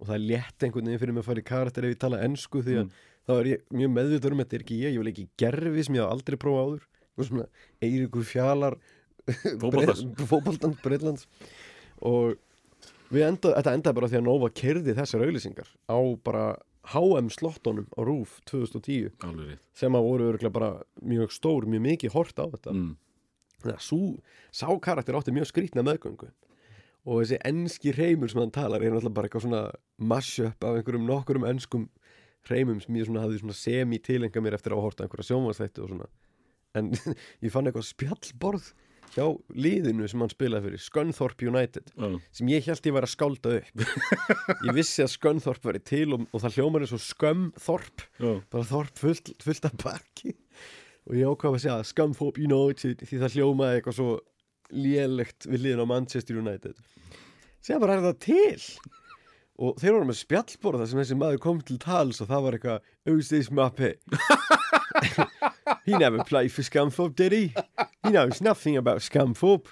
Og 0.00 0.06
það 0.08 0.14
er 0.18 0.26
létt 0.30 0.64
einhvern 0.68 0.86
veginn 0.90 1.00
fyrir 1.02 1.16
mig 1.16 1.24
að 1.24 1.30
fara 1.32 1.42
í 1.42 1.48
karakter 1.50 1.86
ef 1.88 1.94
ég 1.96 2.02
tala 2.04 2.20
ennsku 2.24 2.62
því 2.64 2.76
að 2.78 2.84
Mm. 2.90 2.92
þá 3.28 3.32
er 3.40 3.48
ég 3.50 3.64
mjög 3.76 3.90
meðvitaður 3.94 4.32
um 4.36 4.40
þetta 4.40 4.56
er 4.56 4.62
ekki 4.64 4.76
ég, 4.80 4.94
ég 4.94 5.02
vil 5.02 5.10
ekki 5.10 5.24
gerfi 5.38 5.82
sem 5.86 5.96
ég 5.98 6.02
haf 6.06 6.14
aldrei 6.14 6.36
prófa 6.40 6.62
áður. 6.64 6.86
Og 7.20 7.26
svona 7.28 7.44
Eiríkur 7.84 8.24
Fjalar 8.24 8.76
fótboltans. 9.60 10.78
Breitlands 10.82 11.26
og 12.00 12.38
við 13.12 13.26
enda, 13.26 13.52
þetta 13.58 13.74
endaði 13.76 13.98
bara 13.98 14.08
því 14.10 14.18
að 14.20 14.24
Nova 14.26 14.48
kerði 14.62 14.94
þessar 14.96 15.24
auðlýsingar 15.26 15.68
á 15.90 15.98
bara 16.24 16.44
HM 16.90 17.30
slottunum 17.32 17.86
á 17.94 18.00
RÚF 18.02 18.40
2010 18.50 19.12
Alveg 19.26 19.58
sem 19.76 19.94
að 19.94 20.06
voru 20.06 20.28
örgulega 20.32 20.54
bara 20.54 20.70
mjög 21.06 21.34
stór, 21.34 21.66
mjög 21.70 21.84
mikið 21.86 22.14
hort 22.16 22.42
á 22.42 22.46
þetta. 22.50 22.74
Mm. 22.74 22.92
þannig 23.60 23.76
að 23.76 23.84
sú, 23.86 24.00
sá 24.50 24.66
karakter 24.82 25.18
átti 25.18 25.34
mjög 25.36 25.50
skrýtna 25.50 25.84
meðgöngu. 25.86 26.30
Og 27.08 27.22
þessi 27.22 27.38
enski 27.48 27.94
reymur 27.96 28.30
sem 28.32 28.40
hann 28.42 28.52
talar 28.52 28.82
er 28.82 28.92
náttúrulega 28.92 29.16
bara 29.16 29.28
eitthvað 29.28 29.46
svona 29.46 29.62
mashup 29.96 30.64
af 30.66 30.76
einhverjum 30.78 31.06
nokkurum 31.08 31.46
enskum 31.48 31.88
reymum 32.48 32.80
sem 32.80 32.96
ég 32.96 33.08
svona 33.08 33.24
hafði 33.24 33.40
svona 33.40 33.56
semi-tilenga 33.56 34.42
mér 34.42 34.56
eftir 34.56 34.74
að 34.74 34.80
hafa 34.80 34.88
hort 34.88 35.00
á 35.00 35.04
einhverja 35.04 35.28
sjónvarsþætti 35.30 35.84
og 35.84 35.92
svona. 35.92 36.08
En 36.76 36.92
ég 37.44 37.52
fann 37.52 37.68
eitthvað 37.68 37.88
spjallborð 37.88 38.72
hjá 39.14 39.24
liðinu 39.58 40.06
sem 40.10 40.22
hann 40.22 40.30
spilaði 40.32 40.68
fyrir 40.68 40.82
Scunthorpe 40.84 41.46
United 41.50 41.88
Já. 41.96 42.10
sem 42.36 42.50
ég 42.52 42.66
held 42.68 42.86
ég 42.86 42.94
væri 42.96 43.08
að 43.08 43.14
skálda 43.14 43.54
upp. 43.58 43.84
Ég 44.68 44.76
vissi 44.76 45.02
að 45.04 45.12
Scunthorpe 45.16 45.70
væri 45.70 45.82
til 45.90 46.06
og, 46.14 46.26
og 46.30 46.44
það 46.44 46.58
hljómar 46.58 46.84
eins 46.86 46.94
og 46.94 47.02
Scumthorpe 47.04 48.06
Já. 48.22 48.32
bara 48.52 48.68
Þorp 48.70 49.02
fullt, 49.02 49.32
fullt 49.42 49.66
af 49.70 49.74
baki 49.82 50.34
og 51.10 51.16
ég 51.16 51.26
ákvað 51.32 51.56
að 51.56 51.62
segja 51.64 51.88
Scumthorpe 51.90 52.44
United 52.44 53.02
því 53.08 53.18
það 53.24 53.36
hljómaði 53.38 53.80
eitthvað 53.80 53.98
svo 53.98 54.10
lélegt 54.70 55.48
við 55.50 55.64
liðin 55.64 55.82
á 55.82 55.86
Manchester 55.90 56.38
United. 56.38 56.76
Segja 57.58 57.80
bara 57.82 57.96
er 57.98 58.04
það 58.04 58.18
til? 58.22 58.66
Og 59.60 59.74
þeir 59.80 59.96
voru 59.96 60.06
með 60.08 60.20
spjallborða 60.20 60.86
sem 60.88 61.00
þessi 61.02 61.16
maður 61.18 61.40
kom 61.42 61.58
til 61.66 61.80
tals 61.82 62.22
og 62.22 62.30
það 62.30 62.44
var 62.46 62.56
eitthvað 62.56 62.86
Auðstis 63.10 63.50
Mappi 63.52 63.90
He 65.86 65.96
never 65.96 66.24
played 66.24 66.52
for 66.52 66.62
Scumthorpe 66.62 67.16
did 67.16 67.32
he? 67.32 67.54
He 68.02 68.10
knows 68.10 68.40
nothing 68.40 68.76
about 68.76 69.00
Scumthorpe 69.00 69.68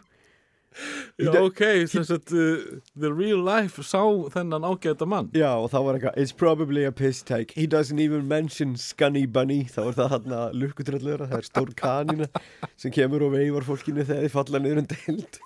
Já, 1.18 1.32
ok, 1.42 1.62
þess 1.90 2.12
að 2.14 2.32
uh, 2.38 2.66
the 3.02 3.10
real 3.10 3.40
life 3.42 3.82
sá 3.82 4.02
þennan 4.30 4.66
ágæta 4.68 5.08
mann. 5.10 5.30
Já, 5.34 5.50
og 5.58 5.72
þá 5.72 5.78
var 5.86 5.98
eitthvað 5.98 6.20
It's 6.22 6.34
probably 6.34 6.84
a 6.86 6.92
piss 6.92 7.22
take. 7.26 7.56
He 7.58 7.66
doesn't 7.66 7.98
even 7.98 8.28
mention 8.30 8.76
Scunny 8.78 9.26
Bunny. 9.26 9.64
Þá 9.66 9.80
er 9.88 9.98
það 9.98 10.14
hann 10.14 10.36
að 10.38 10.56
lukkutröllur 10.62 11.26
Það 11.26 11.36
er 11.40 11.48
stór 11.48 11.74
kanina 11.78 12.30
sem 12.78 12.94
kemur 12.94 13.26
og 13.26 13.34
veifar 13.34 13.66
fólkinu 13.66 14.06
þegar 14.06 14.28
þið 14.28 14.34
falla 14.36 14.62
niður 14.62 14.82
en 14.84 14.90
deild 14.94 15.40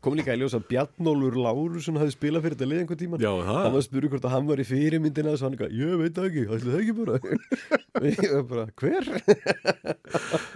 Kom 0.00 0.14
líka 0.16 0.32
í 0.32 0.38
ljós 0.40 0.54
að 0.56 0.62
Bjarnólfur 0.70 1.34
Lárusson 1.44 1.98
hafði 2.00 2.14
spilað 2.14 2.44
fyrir 2.46 2.54
þetta 2.56 2.68
lið 2.70 2.78
einhvern 2.80 3.00
tíman 3.02 3.20
Já, 3.20 3.30
Hann 3.44 3.66
var 3.66 3.82
að 3.82 3.84
spyrja 3.84 4.10
hvort 4.14 4.24
að 4.24 4.32
hann 4.32 4.46
var 4.48 4.62
í 4.62 4.64
fyrirmyndina 4.64 5.34
og 5.34 5.42
hann 5.44 5.56
eitthvað, 5.56 5.74
ég 5.76 6.00
veit 6.00 6.20
ekki, 6.24 6.44
ætli 6.46 6.70
það 6.70 6.80
ekki 6.80 6.94
bara. 7.00 7.18
Og 8.00 8.06
ég 8.08 8.32
var 8.32 8.46
bara, 8.48 8.64
hver? 8.80 9.10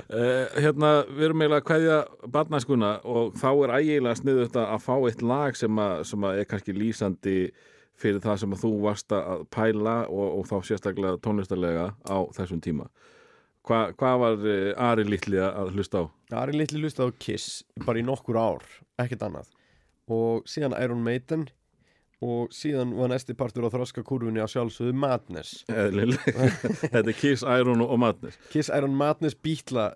uh, 0.08 0.56
Hérna, 0.64 0.92
við 1.10 1.26
erum 1.28 1.44
eiginlega 1.44 1.60
að 1.60 1.68
kveðja 1.68 1.98
barnæskuna 2.38 2.92
og 3.04 3.36
þá 3.42 3.48
er 3.52 3.74
ægilega 3.82 4.16
sniðu 4.22 4.46
þetta 4.46 4.66
að 4.70 4.84
fá 4.86 4.94
eitt 5.10 5.24
lag 5.34 5.58
sem 5.60 5.80
að, 5.84 5.94
sem 6.08 6.28
að 6.30 6.40
er 6.40 6.48
kannski 6.48 6.76
lýsandi 6.78 7.36
fyrir 8.00 8.22
það 8.24 8.40
sem 8.42 8.54
að 8.56 8.64
þú 8.64 8.72
varst 8.86 9.12
að 9.18 9.44
pæla 9.54 9.98
og, 10.08 10.38
og 10.40 10.48
þá 10.48 10.56
sérstaklega 10.70 11.20
tónlistarlega 11.26 11.90
á 12.08 12.18
þessum 12.38 12.64
tíma 12.64 12.88
Hva, 13.64 13.80
Hvað 13.96 14.18
var 14.20 14.42
uh, 14.44 14.70
Ari 14.90 15.04
Littli 15.08 15.38
að 15.40 15.74
hlusta 15.76 16.04
á? 16.04 16.04
Ari 16.44 16.56
litli 16.58 16.80
lusta 16.82 17.06
á 17.06 17.08
Kiss 17.22 17.62
bara 17.86 18.00
í 18.00 18.04
nokkur 18.06 18.36
ár, 18.40 18.64
ekkert 19.00 19.22
annað 19.28 19.52
og 20.10 20.42
síðan 20.50 20.74
Iron 20.82 21.00
Maiden 21.04 21.46
og 22.24 22.52
síðan 22.54 22.92
var 22.96 23.10
næsti 23.12 23.34
partur 23.36 23.66
á 23.66 23.72
þroskakúrfunni 23.72 24.40
á 24.40 24.48
sjálfsögðu 24.48 24.94
Madness. 24.96 25.64
Þetta 25.68 27.02
er 27.02 27.16
Kiss, 27.18 27.42
Iron 27.44 27.82
og 27.84 27.94
Madness 28.00 28.38
Kiss 28.52 28.70
Iron 28.72 28.94
Madness 28.96 29.36
bítla 29.44 29.90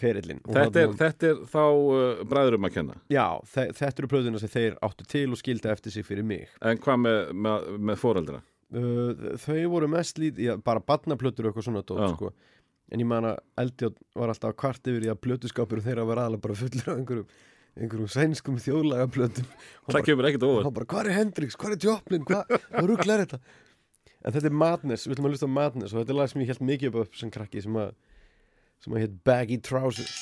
ferillin 0.00 0.40
þetta 0.48 0.86
þetta 1.00 1.30
er 1.32 1.42
þá 1.52 1.62
uh, 1.64 2.22
bræðurum 2.28 2.68
að 2.68 2.74
kenna 2.78 2.96
Já, 3.12 3.26
þe 3.54 3.66
þetta 3.78 4.02
eru 4.04 4.10
plöðuna 4.12 4.40
sem 4.42 4.52
þeir 4.52 4.78
áttu 4.84 5.08
til 5.08 5.26
og 5.32 5.40
skildi 5.40 5.70
eftir 5.72 5.94
sig 5.94 6.06
fyrir 6.08 6.26
mig 6.28 6.48
En 6.64 6.80
hvað 6.82 7.02
með, 7.06 7.20
með, 7.46 7.68
með 7.90 8.00
foreldra? 8.04 8.40
uh, 8.76 9.28
Þau 9.42 9.60
voru 9.74 9.90
mest 9.92 10.20
lít, 10.22 10.40
já, 10.42 10.54
bara 10.64 10.80
barnaplötur 10.84 11.48
og 11.48 11.52
eitthvað 11.52 11.68
svona 11.70 11.84
dót, 11.84 12.04
Já. 12.04 12.12
sko 12.16 12.32
En 12.92 13.00
ég 13.00 13.08
man 13.08 13.24
að 13.24 13.40
Eldjátt 13.62 13.96
var 14.18 14.32
alltaf 14.32 14.54
kvart 14.60 14.92
yfir 14.92 15.06
í 15.06 15.10
að 15.12 15.22
plötuskapur 15.24 15.80
þeirra 15.84 16.04
var 16.08 16.20
aðalega 16.26 16.44
bara 16.44 16.58
fullur 16.58 16.90
af 16.92 16.98
einhverjum 16.98 17.28
einhverjum 17.72 18.10
sænskum 18.12 18.58
þjóðlaga 18.60 19.08
plötum 19.08 19.46
Það 19.88 20.06
kemur 20.10 20.28
ekkert 20.28 20.44
og 20.44 20.58
hann 20.66 20.74
bara, 20.76 20.88
hvað 20.92 21.08
er 21.08 21.16
Hendrix, 21.16 21.56
hvað 21.56 21.76
er 21.76 21.86
Joplin 21.86 22.26
hvað, 22.28 22.52
ruggla 22.84 23.16
er 23.16 23.24
þetta? 23.24 23.40
En 24.22 24.34
þetta 24.36 24.50
er 24.50 24.58
Madness, 24.60 25.06
við 25.06 25.16
ætlum 25.16 25.28
að 25.30 25.32
hlusta 25.34 25.48
á 25.48 25.56
Madness 25.56 25.94
og 25.94 26.02
þetta 26.02 26.12
er 26.12 26.18
lag 26.20 26.30
sem 26.30 26.42
ég 26.44 26.52
held 26.52 26.66
mikið 26.68 26.98
upp 27.02 27.16
sem 27.16 27.32
krakki 27.32 27.64
sem 27.64 27.78
að, 27.80 27.94
sem 28.84 28.92
að 28.92 29.06
hétt 29.06 29.16
Baggy 29.24 29.58
Trousers 29.64 30.18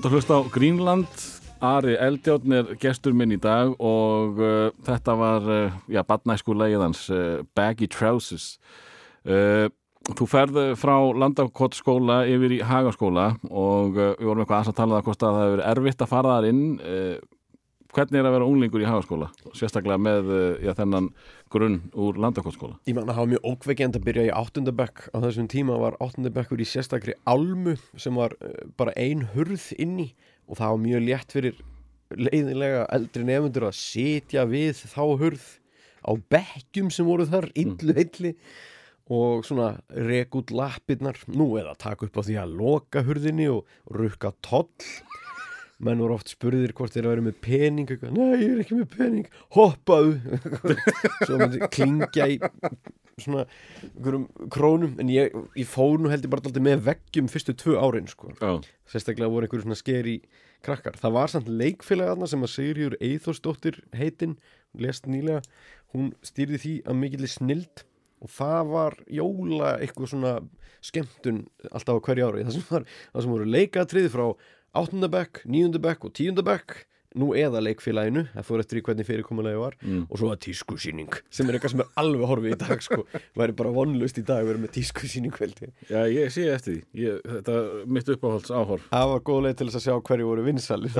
Ert 0.00 0.06
að 0.08 0.14
hlusta 0.16 0.36
á 0.40 0.48
Greenland. 0.48 1.22
Ari 1.60 1.92
Eldjárn 2.00 2.54
er 2.56 2.68
gestur 2.80 3.12
minn 3.12 3.34
í 3.34 3.36
dag 3.36 3.74
og 3.76 4.38
uh, 4.40 4.70
þetta 4.86 5.16
var 5.20 5.44
uh, 5.44 5.74
já, 5.92 6.00
badnæsku 6.08 6.54
leiðið 6.56 6.84
hans 6.86 7.02
uh, 7.12 7.42
Baggy 7.52 7.84
Trousers. 7.92 8.54
Uh, 9.28 9.68
Þú 10.16 10.28
ferð 10.32 10.56
frá 10.80 10.94
Landakott 11.20 11.76
skóla 11.76 12.22
yfir 12.24 12.54
í 12.56 12.62
Hagaskóla 12.64 13.26
og 13.52 14.00
uh, 14.00 14.14
við 14.16 14.30
vorum 14.30 14.40
eitthvað 14.46 14.62
aðeins 14.62 14.72
að 14.72 14.78
tala 14.78 14.88
um 14.88 14.96
það 14.96 15.04
hvort 15.10 15.26
að 15.26 15.36
það 15.36 15.44
hefur 15.50 15.64
erfitt 15.74 16.06
að 16.06 16.12
fara 16.14 16.32
þar 16.32 16.48
inn. 16.54 16.64
Uh, 16.80 17.12
hvernig 17.94 18.20
er 18.20 18.28
að 18.28 18.36
vera 18.36 18.48
unglingur 18.48 18.84
í 18.84 18.88
Hagaskóla 18.88 19.30
sérstaklega 19.56 19.98
með 20.00 20.30
uh, 20.30 20.40
já, 20.62 20.72
þennan 20.78 21.10
grunn 21.52 21.80
úr 21.98 22.20
Landakott 22.20 22.56
skóla 22.56 22.78
Ég 22.88 22.96
man 22.96 23.10
að 23.10 23.18
hafa 23.18 23.32
mjög 23.32 23.48
ókveikjandi 23.52 24.00
að 24.00 24.06
byrja 24.08 24.26
í 24.28 24.34
áttundabekk 24.40 25.06
á 25.10 25.16
þessum 25.26 25.50
tíma 25.50 25.78
var 25.82 25.98
áttundabekkur 26.02 26.62
í 26.62 26.68
sérstakri 26.68 27.16
almu 27.30 27.76
sem 27.98 28.18
var 28.18 28.36
uh, 28.40 28.54
bara 28.80 28.94
ein 29.00 29.26
hurð 29.34 29.70
inni 29.78 30.12
og 30.46 30.60
það 30.60 30.74
var 30.74 30.82
mjög 30.86 31.06
létt 31.08 31.36
fyrir 31.36 31.62
leiðinlega 32.10 32.86
eldri 32.94 33.26
nefndur 33.26 33.68
að 33.68 33.78
sitja 33.78 34.46
við 34.50 34.82
þá 34.90 35.02
hurð 35.20 35.46
á 36.02 36.12
bekkjum 36.32 36.90
sem 36.94 37.06
voru 37.06 37.26
þar 37.28 37.50
illu 37.58 37.94
heilli 37.96 38.34
og 39.10 39.42
svona 39.46 39.72
rek 39.90 40.34
út 40.38 40.52
lappirnar 40.54 41.18
nú 41.34 41.52
eða 41.58 41.74
taka 41.78 42.06
upp 42.06 42.18
á 42.18 42.22
því 42.22 42.36
að 42.38 42.56
loka 42.60 43.02
hurðinni 43.06 43.48
og 43.50 43.66
rukka 43.90 44.30
toll 44.46 44.70
menn 45.80 46.02
voru 46.02 46.16
oft 46.18 46.32
spurðir 46.32 46.74
hvort 46.76 46.94
þeir 46.94 47.08
vera 47.08 47.24
með 47.24 47.38
pening 47.44 47.88
eitthvað, 47.88 48.16
nei 48.16 48.42
ég 48.42 48.50
er 48.52 48.62
ekki 48.64 48.80
með 48.80 48.90
pening. 48.96 49.30
Hoppaðu. 49.56 50.38
Svo 51.26 51.38
myndi 51.40 51.62
klingja 51.72 52.28
í 52.28 52.36
svona 53.20 53.46
krónum. 54.52 54.94
En 55.00 55.10
ég, 55.12 55.34
ég 55.58 55.68
fór 55.68 56.00
nú 56.00 56.12
heldur 56.12 56.32
bara 56.32 56.44
alltaf 56.44 56.64
með 56.64 56.84
veggjum 56.88 57.30
fyrstu 57.32 57.56
tvö 57.58 57.78
árin 57.80 58.08
sko. 58.10 58.32
Sérstaklega 58.90 59.32
voru 59.32 59.48
einhverju 59.48 59.66
svona 59.66 59.80
skeri 59.80 60.18
krakkar. 60.66 60.98
Það 61.00 61.16
var 61.16 61.32
samt 61.32 61.50
leikfélag 61.50 62.12
þarna 62.12 62.30
sem 62.30 62.44
að 62.44 62.54
Sigurjur 62.54 62.96
Eithórsdóttir 63.00 63.80
heitinn 63.96 64.36
lest 64.80 65.08
nýlega, 65.10 65.40
hún 65.94 66.12
stýrði 66.24 66.60
því 66.62 66.74
að 66.86 67.00
mikilli 67.00 67.30
snild 67.30 67.84
og 68.20 68.30
það 68.34 68.72
var 68.74 68.96
jóla 69.08 69.74
eitthvað 69.80 70.12
svona 70.12 70.34
skemmtun 70.84 71.42
alltaf 71.70 72.00
á 72.00 72.04
hverju 72.04 72.28
ári. 72.28 72.44
Það 72.46 72.56
sem, 72.56 72.66
var, 72.68 72.86
það 73.14 73.24
sem 73.24 73.34
voru 73.34 73.48
leikatrið 73.56 74.08
frá 74.12 74.26
áttundabekk, 74.76 75.44
níundabekk 75.50 76.06
og 76.06 76.14
tíundabekk 76.16 76.78
nú 77.18 77.32
eða 77.34 77.58
leikfélaginu, 77.64 78.22
það 78.36 78.46
fór 78.46 78.62
eftir 78.62 78.78
í 78.78 78.82
hvernig 78.86 79.06
fyrirkomulegi 79.08 79.58
var. 79.58 79.74
Mm. 79.82 80.04
og 80.06 80.20
svo 80.20 80.30
að 80.30 80.42
tískusýning 80.46 81.16
sem 81.32 81.48
er 81.48 81.56
eitthvað 81.58 81.72
sem 81.74 81.82
er 81.82 81.90
alveg 82.02 82.30
horfið 82.30 82.54
í 82.54 82.58
dag 82.60 82.84
sko, 82.84 83.00
væri 83.40 83.56
bara 83.58 83.72
vonlust 83.74 84.20
í 84.20 84.24
dag 84.26 84.44
að 84.44 84.52
vera 84.52 84.62
með 84.62 84.74
tískusýning 84.76 85.34
veldi 85.40 85.72
já 85.90 86.00
ég 86.06 86.30
sé 86.30 86.46
eftir 86.54 86.76
því. 86.76 86.84
Ég, 87.02 87.18
þetta 87.26 87.56
er 87.58 87.90
mitt 87.96 88.14
uppáhalds 88.14 88.54
áhorf. 88.54 88.86
Það 88.92 89.12
var 89.14 89.24
góð 89.26 89.42
leið 89.46 89.58
til 89.58 89.68
þess 89.70 89.80
að 89.80 89.86
sjá 89.88 90.06
hverju 90.10 90.30
voru 90.30 90.46
vinsalir 90.46 90.94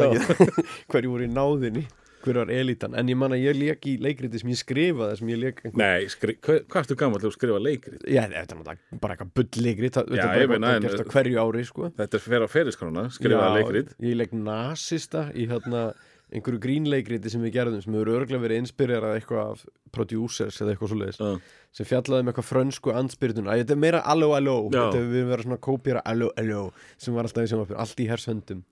hverju 0.91 1.15
voru 1.15 1.29
í 1.29 1.31
náðinni 1.31 1.87
hver 2.25 2.41
var 2.43 2.53
elítan, 2.55 2.95
en 2.99 3.11
ég 3.11 3.19
man 3.19 3.35
að 3.37 3.45
ég 3.45 3.59
leik 3.59 3.89
í 3.91 3.97
leikriti 4.03 4.43
sem 4.43 4.53
ég 4.53 4.61
skrifaði 4.61 5.19
sem 5.21 5.33
ég 5.33 5.41
leik 5.41 5.63
einhver... 5.65 5.81
Nei, 5.81 6.11
skri, 6.13 6.37
hva, 6.45 6.59
hvað 6.67 6.85
ertu 6.85 6.99
gammal 7.01 7.23
til 7.23 7.31
að 7.31 7.37
skrifa 7.37 7.63
leikrið? 7.65 8.05
Já, 8.05 8.23
þetta 8.27 8.41
er 8.41 8.61
náttúrulega 8.61 9.01
bara 9.03 9.17
eitthvað 9.17 9.33
bull 9.41 9.65
leikrit 9.67 9.99
þetta 9.99 10.21
Já, 10.21 10.23
er 10.29 10.53
bara 10.53 10.75
eitthvað 10.75 10.87
gert 10.87 11.03
á 11.03 11.13
hverju 11.17 11.43
ári 11.45 11.67
sko. 11.69 11.91
Þetta 11.99 12.21
er 12.21 12.25
fyrir 12.27 12.47
á 12.47 12.49
feriskrona, 12.55 13.09
skrifaða 13.17 13.51
leikrið 13.59 13.93
ég 14.07 14.21
leik 14.21 14.37
nasista 14.37 15.27
í 15.35 15.49
hérna 15.51 15.91
einhverju 16.31 16.61
grínleikriti 16.63 17.31
sem 17.33 17.43
við 17.43 17.57
gerðum 17.57 17.83
sem 17.83 17.95
hefur 17.95 18.13
örglega 18.15 18.43
verið 18.45 18.63
inspirerað 18.63 19.17
eitthvað 19.19 19.55
af 19.55 19.65
producers 19.95 20.61
eða 20.63 20.75
eitthvað 20.75 20.93
svoleiðis 20.93 21.19
Já. 21.19 21.31
sem 21.75 21.89
fjallaði 21.89 22.25
um 22.25 22.31
eitthvað 22.31 22.49
frönsku 22.51 22.95
anspyrtuna 22.95 23.57
þetta 23.59 23.75
er 23.75 23.81
meira 23.83 24.03
allo 24.13 24.31
allo 24.37 24.57
Já. 24.69 24.79
þetta 24.79 25.01
hefur 25.01 25.31
verið 25.33 25.49
svona 25.49 25.61
kópjara 25.67 26.05
allo 26.13 26.31
allo 26.39 26.61
sem 26.97 27.17
var 27.17 27.27
alltaf 27.27 27.51
í 27.51 27.81
allt 27.85 28.05
í 28.05 28.09
hersöndum 28.11 28.63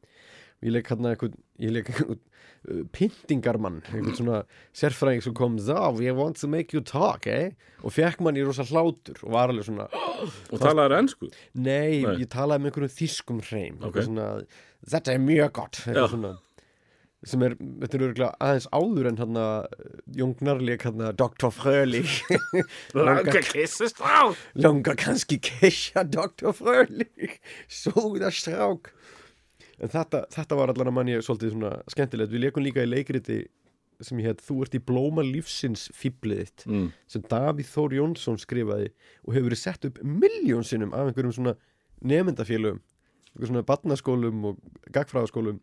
ég 0.64 0.74
leik 0.74 0.88
hérna 0.90 1.12
eitthvað 1.14 1.36
ég 1.62 1.74
leik 1.74 1.90
eitthvað 1.92 2.16
uh, 2.16 2.82
pyntingarmann 2.96 3.80
eitthvað 3.86 4.16
svona 4.18 4.40
sérfræðing 4.76 5.22
sem 5.26 5.36
kom 5.38 5.58
þá, 5.62 5.78
we 5.98 6.10
want 6.16 6.40
to 6.40 6.48
make 6.50 6.74
you 6.74 6.82
talk, 6.82 7.26
eh 7.30 7.52
og 7.84 7.94
fekk 7.94 8.20
mann 8.26 8.38
í 8.38 8.42
rosa 8.46 8.66
hlátur 8.66 9.20
og 9.22 9.30
var 9.36 9.52
alveg 9.52 9.68
svona 9.68 9.86
Og 10.52 10.58
talaður 10.58 10.96
ennsku 10.98 11.28
nei, 11.54 12.02
Nei. 12.02 12.16
ég 12.24 12.28
talaði 12.32 12.64
með 12.64 12.72
einhverjum 12.72 12.96
þýskum 12.98 13.40
hreim 13.46 13.78
Ok. 13.78 13.86
eitthvað 13.92 14.08
svona, 14.10 14.28
þetta 14.94 15.14
er 15.14 15.24
mjög 15.28 15.52
gott 15.60 15.78
Já. 15.84 15.88
eitthvað 15.92 16.12
svona 16.16 16.36
sem 17.26 17.42
er, 17.42 17.54
þetta 17.82 17.96
er 17.98 18.02
örgulega 18.06 18.34
aðeins 18.46 18.66
áður 18.78 19.06
en 19.10 19.16
hérna 19.18 19.44
Jóngnarleik 20.20 20.84
hérna 20.86 21.08
Dr. 21.18 21.48
Frölich 21.50 22.20
Langa 22.94 23.40
kissist 23.42 23.98
á 23.98 24.30
Langa 24.54 24.94
kannski 24.98 25.40
kessja 25.42 26.04
Dr. 26.06 26.52
Frölich 26.54 27.40
Sóða 27.66 28.30
strák 28.30 28.92
En 29.78 29.92
þetta, 29.92 30.24
þetta 30.34 30.58
var 30.58 30.72
allan 30.72 30.90
að 30.90 30.96
manni 30.96 31.16
svolítið 31.22 31.54
svona 31.54 31.72
skemmtilegt 31.92 32.34
Við 32.34 32.44
leikum 32.46 32.64
líka 32.66 32.84
í 32.84 32.90
leikriti 32.90 33.38
sem 34.04 34.20
ég 34.22 34.30
heit 34.30 34.44
Þú 34.44 34.60
ert 34.64 34.76
í 34.78 34.82
blóma 34.90 35.24
lífsins 35.26 35.88
fýblið 35.96 36.44
þitt 36.44 36.66
mm. 36.68 36.86
sem 37.10 37.24
Davíð 37.30 37.72
Þór 37.72 37.96
Jónsson 37.98 38.38
skrifaði 38.42 38.92
og 39.24 39.34
hefur 39.34 39.50
verið 39.50 39.62
sett 39.62 39.88
upp 39.88 40.00
miljón 40.02 40.66
sinnum 40.66 40.94
af 40.94 41.10
einhverjum 41.10 41.34
svona 41.38 41.56
nemyndafélögum 42.02 42.82
einhverjum 42.82 43.52
svona 43.52 43.66
barnaskólum 43.68 44.46
og 44.50 44.60
gagfræðaskólum 44.94 45.60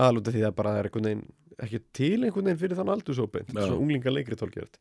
aðlúta 0.00 0.32
því 0.32 0.46
að 0.46 0.56
bara 0.56 0.74
það 0.74 0.80
er 0.80 0.88
einhvern 0.88 1.08
veginn 1.08 1.26
ekki 1.62 1.82
til 1.94 2.14
einhvern 2.22 2.48
veginn 2.48 2.62
fyrir 2.62 2.78
þann 2.78 2.92
aldursópi 2.94 3.44
Já. 3.44 3.52
svona 3.58 3.78
unglinga 3.78 4.12
leikri 4.12 4.38
tólkjört 4.38 4.78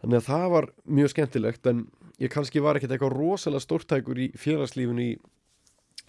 þannig 0.00 0.18
að 0.20 0.28
það 0.28 0.46
var 0.54 0.68
mjög 0.98 1.12
skemmtilegt 1.12 1.70
en 1.70 1.84
ég 2.22 2.32
kannski 2.32 2.62
var 2.64 2.78
ekkert 2.78 2.96
eitthvað 2.96 3.16
rosalega 3.16 3.64
stórtækur 3.64 4.20
í 4.20 4.30
félagslífinu 4.38 5.04
í, 5.04 5.12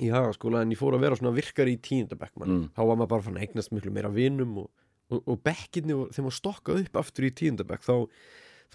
í 0.04 0.10
hagaskóla 0.12 0.62
en 0.66 0.72
ég 0.74 0.80
fór 0.80 0.96
að 0.98 1.06
vera 1.06 1.16
svona 1.20 1.36
virkari 1.36 1.76
í 1.78 1.82
tíundabekk 1.82 2.34
Mm. 2.46 2.64
þá 2.76 2.82
var 2.84 2.96
maður 3.00 3.12
bara 3.14 3.22
fann 3.28 3.38
að 3.38 3.46
eignast 3.48 3.72
miklu 3.72 3.92
meira 3.96 4.10
vinum 4.12 4.58
og, 4.64 4.70
og, 5.12 5.22
og 5.28 5.38
bekkinni 5.44 5.94
þegar 6.12 6.26
maður 6.26 6.40
stokkað 6.42 6.82
upp 6.86 6.98
aftur 7.00 7.28
í 7.30 7.32
tíundabekk 7.32 7.86
þá, 7.86 7.96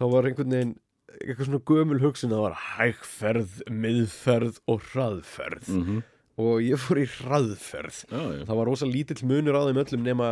þá 0.01 0.05
var 0.15 0.25
einhvern 0.31 0.55
veginn 0.57 0.77
eitthvað 1.21 1.49
svona 1.51 1.65
gömul 1.67 2.01
hugsun 2.01 2.31
að 2.31 2.39
það 2.39 2.47
var 2.47 2.59
hægferð, 2.79 3.55
miðferð 3.71 4.61
og 4.71 4.89
hraðferð. 4.93 5.69
Mm 5.75 6.01
og 6.41 6.63
ég 6.65 6.79
fór 6.81 6.97
í 6.97 7.05
hraðferð. 7.05 7.97
Já, 8.09 8.21
það 8.49 8.57
var 8.57 8.69
rosa 8.71 8.87
lítill 8.89 9.27
munur 9.29 9.59
á 9.61 9.67
þeim 9.67 9.81
öllum 9.83 10.05
nema 10.07 10.29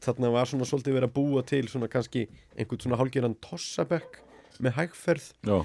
þarna 0.00 0.30
var 0.32 0.48
svona 0.48 0.64
svolítið 0.64 0.94
verið 0.96 1.08
að 1.10 1.16
búa 1.18 1.42
til 1.44 1.66
svona 1.68 1.88
kannski 1.92 2.22
einhvern 2.56 2.80
svona 2.80 2.96
hálgeran 2.96 3.34
tossabekk 3.44 4.16
með 4.64 4.78
hægferð. 4.78 5.26
Já, 5.44 5.58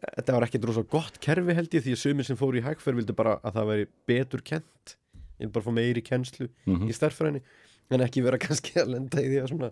þetta 0.00 0.34
var 0.36 0.46
ekkert 0.46 0.64
rosa 0.70 0.82
gott 0.88 1.18
kerfi 1.20 1.54
held 1.58 1.74
ég 1.76 1.84
því 1.84 1.94
að 1.96 2.02
sumir 2.04 2.24
sem 2.28 2.38
fóru 2.40 2.60
í 2.60 2.64
hægferð 2.64 3.00
vildi 3.02 3.16
bara 3.16 3.38
að 3.44 3.58
það 3.58 3.66
veri 3.72 3.86
betur 4.08 4.42
kent 4.42 4.94
vil 5.40 5.48
bara 5.52 5.64
fá 5.66 5.72
meiri 5.76 6.02
kennslu 6.04 6.48
Mhm. 6.66 6.88
í 6.88 6.96
stærðfræðinni 6.96 7.42
en 7.90 8.00
ekki 8.06 8.22
vera 8.22 8.38
kannski 8.44 8.76
að 8.80 8.92
lenda 8.94 9.20
í 9.20 9.28
því 9.28 9.38
að, 9.42 9.48
svona, 9.52 9.70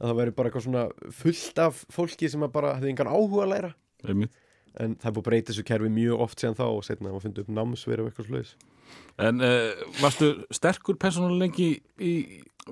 að 0.00 0.06
það 0.10 0.16
veri 0.20 0.30
bara 0.36 0.50
eitthvað 0.50 0.66
svona 0.66 0.84
fullt 1.12 1.58
af 1.64 1.84
fólki 1.94 2.28
sem 2.30 2.40
bara 2.50 2.74
hefði 2.76 2.92
engan 2.94 3.12
áhuga 3.12 3.44
að 3.46 3.52
læra 3.54 3.72
einmitt 4.08 4.32
en 4.80 4.94
það 5.02 5.12
búið 5.16 5.22
að 5.24 5.28
breyta 5.30 5.52
þessu 5.52 5.64
kerfi 5.66 5.88
mjög 5.90 6.20
oft 6.26 6.38
síðan 6.40 6.54
þá 6.58 6.66
og 6.70 6.84
setna 6.86 7.08
að 7.08 7.14
maður 7.14 7.24
fundi 7.26 7.40
upp 7.44 7.48
námsveri 7.56 8.02
og 8.04 8.10
eitthvað 8.12 8.28
sluðis 8.30 8.52
En 9.22 9.38
uh, 9.38 9.70
varstu 10.00 10.28
sterkur 10.50 10.96
persónulengi 10.98 11.66
í 12.02 12.12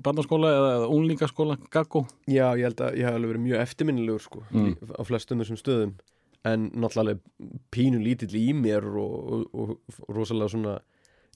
barnaskóla 0.03 0.49
eða, 0.51 0.71
eða 0.81 0.89
unglingaskóla, 0.95 1.57
gaggó? 1.71 2.03
Já, 2.27 2.49
ég 2.59 2.65
held 2.67 2.81
að 2.83 2.97
ég 2.99 3.07
hef 3.07 3.15
alveg 3.19 3.31
verið 3.33 3.45
mjög 3.45 3.61
eftirminnilegur 3.63 4.25
sko, 4.25 4.43
Mm. 4.51 4.73
á 4.99 5.03
flestum 5.07 5.39
þessum 5.43 5.61
stöðum 5.61 5.93
en 6.57 6.69
náttúrulega 6.75 7.19
pínu 7.75 8.01
lítill 8.03 8.39
í 8.39 8.47
mér 8.57 8.87
og, 9.01 9.45
og, 9.53 9.75
og 9.79 10.15
rosalega 10.15 10.53
svona 10.55 10.79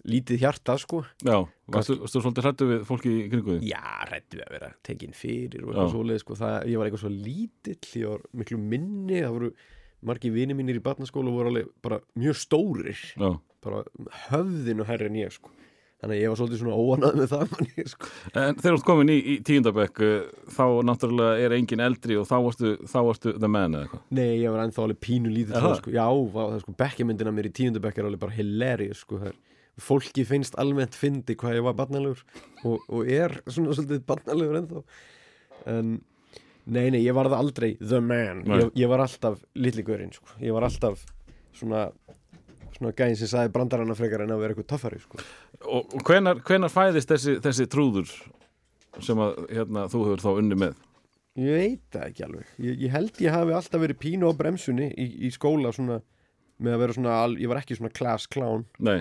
lítið 0.09 0.43
hjarta 0.43 0.75
sko. 0.83 1.03
Já, 1.23 1.37
varstu, 1.71 1.99
svolítið 2.11 2.47
hrættu 2.47 2.69
við 2.71 2.83
fólki 2.89 3.13
í 3.13 3.29
kringu 3.31 3.57
því? 3.59 3.71
Já, 3.71 3.85
hrættu 4.09 4.41
við 4.41 4.45
að 4.47 4.57
vera 4.57 4.73
tekin 4.89 5.15
fyrir 5.15 5.63
og 5.63 5.71
eitthvað 5.71 5.95
svoleið 5.95 6.23
sko, 6.25 6.39
það, 6.41 6.57
ég 6.73 6.81
var 6.81 6.89
eitthvað 6.89 7.05
svo 7.05 7.13
lítill 7.15 8.03
ég 8.03 8.11
var 8.11 8.27
miklu 8.43 8.59
minni, 8.59 9.21
það 9.21 9.37
voru 9.37 9.53
margir 10.03 10.35
vini 10.35 10.57
mínir 10.59 10.81
í 10.81 10.83
barnaskóla 10.83 11.31
og 11.31 11.39
voru 11.39 11.53
alveg 11.53 11.71
bara 11.85 12.01
mjög 12.19 12.41
stórir, 12.41 13.05
Já, 13.15 13.29
bara 13.63 13.85
höfðinu 14.27 14.89
herri 14.89 15.13
en 15.13 15.21
ég 15.23 15.37
sko 15.37 15.55
þannig 16.03 16.17
að 16.17 16.23
ég 16.23 16.33
var 16.33 16.39
svolítið 16.41 16.61
svona 16.63 16.79
óanað 16.83 17.19
með 17.21 17.29
það 17.31 17.43
man 17.53 17.69
ég, 17.71 17.91
sko. 17.93 18.09
en 18.33 18.57
þegar 18.59 18.65
þú 18.65 18.73
ert 18.75 18.87
komin 18.89 19.13
í, 19.13 19.17
í 19.23 19.37
tíundabekk 19.47 20.03
uh, 20.03 20.27
þá 20.51 20.65
náttúrulega 20.89 21.47
er 21.47 21.55
engin 21.57 21.85
eldri 21.85 22.19
og 22.19 22.27
þá 22.27 22.35
varstu, 22.49 22.73
þá 22.91 22.99
varstu 23.07 23.35
the 23.37 23.51
man 23.51 23.79
eða 23.79 23.87
eitthvað 23.87 24.19
Nei, 24.19 24.31
ég 24.43 24.55
var 24.55 24.65
ennþá 24.65 24.85
alveg 24.87 25.01
pínu 25.07 25.33
lítið 25.33 25.63
þá, 25.63 25.69
sko. 25.79 25.95
Já, 25.95 26.07
það 26.35 26.57
er 26.57 26.65
sko 26.65 26.77
bekkjamyndina 26.83 27.35
mér 27.37 27.49
í 27.49 27.55
tíundabekk 27.61 28.01
er 28.03 28.09
alveg 28.11 28.23
bara 28.25 28.37
hilarious 28.37 29.05
sko. 29.07 29.21
Fólki 29.83 30.27
finnst 30.29 30.59
almennt 30.61 30.99
fyndi 30.99 31.37
hvað 31.39 31.61
ég 31.61 31.67
var 31.69 31.79
barnalegur 31.79 32.25
og, 32.67 32.83
og 32.91 33.07
er 33.07 33.39
svona 33.47 33.77
svolítið 33.77 34.03
barnalegur 34.11 34.59
ennþá 34.59 34.83
en 35.71 35.95
nei, 36.67 36.89
nei, 36.91 37.01
ég 37.05 37.15
var 37.15 37.31
það 37.31 37.45
aldrei 37.45 37.71
the 37.79 38.03
man, 38.03 38.43
ég, 38.51 38.75
ég 38.83 38.91
var 38.91 39.07
alltaf 39.07 39.39
litli 39.55 39.87
gaurinn, 39.87 40.13
sko. 40.15 40.35
ég 40.43 40.55
var 40.55 40.67
alltaf 40.67 41.07
svona 41.57 41.87
svona 42.77 42.93
gæðin 42.99 43.19
sem 43.21 43.31
sagði 43.33 43.53
brandarana 43.55 43.97
frekar 43.99 44.25
en 44.25 44.35
að 44.35 44.43
vera 44.45 44.55
eitthvað 44.55 44.71
töffari 44.75 45.01
sko. 45.03 45.21
Og, 45.67 45.95
og 45.99 46.05
hvenar, 46.09 46.41
hvenar 46.47 46.73
fæðist 46.73 47.11
þessi, 47.13 47.37
þessi 47.45 47.67
trúður 47.73 48.13
sem 49.03 49.21
að 49.25 49.39
hérna, 49.53 49.87
þú 49.93 50.03
hefur 50.09 50.25
þá 50.25 50.31
unni 50.43 50.59
með? 50.67 50.81
Ég 51.41 51.57
veit 51.57 51.85
það 51.95 52.03
ekki 52.11 52.25
alveg. 52.27 52.49
Ég, 52.61 52.75
ég 52.85 52.93
held 52.93 53.21
ég 53.25 53.33
hafi 53.33 53.55
alltaf 53.57 53.81
verið 53.81 54.01
pínu 54.03 54.29
á 54.29 54.33
bremsunni 54.37 54.91
í, 55.01 55.07
í 55.25 55.31
skóla 55.33 55.71
svona, 55.73 56.03
með 56.61 56.75
að 56.77 56.83
vera 56.85 56.97
svona, 56.99 57.15
al- 57.25 57.39
ég 57.41 57.49
var 57.49 57.63
ekki 57.63 57.79
svona 57.79 57.93
class 57.97 58.29
clown, 58.29 58.67
Nei, 58.85 58.99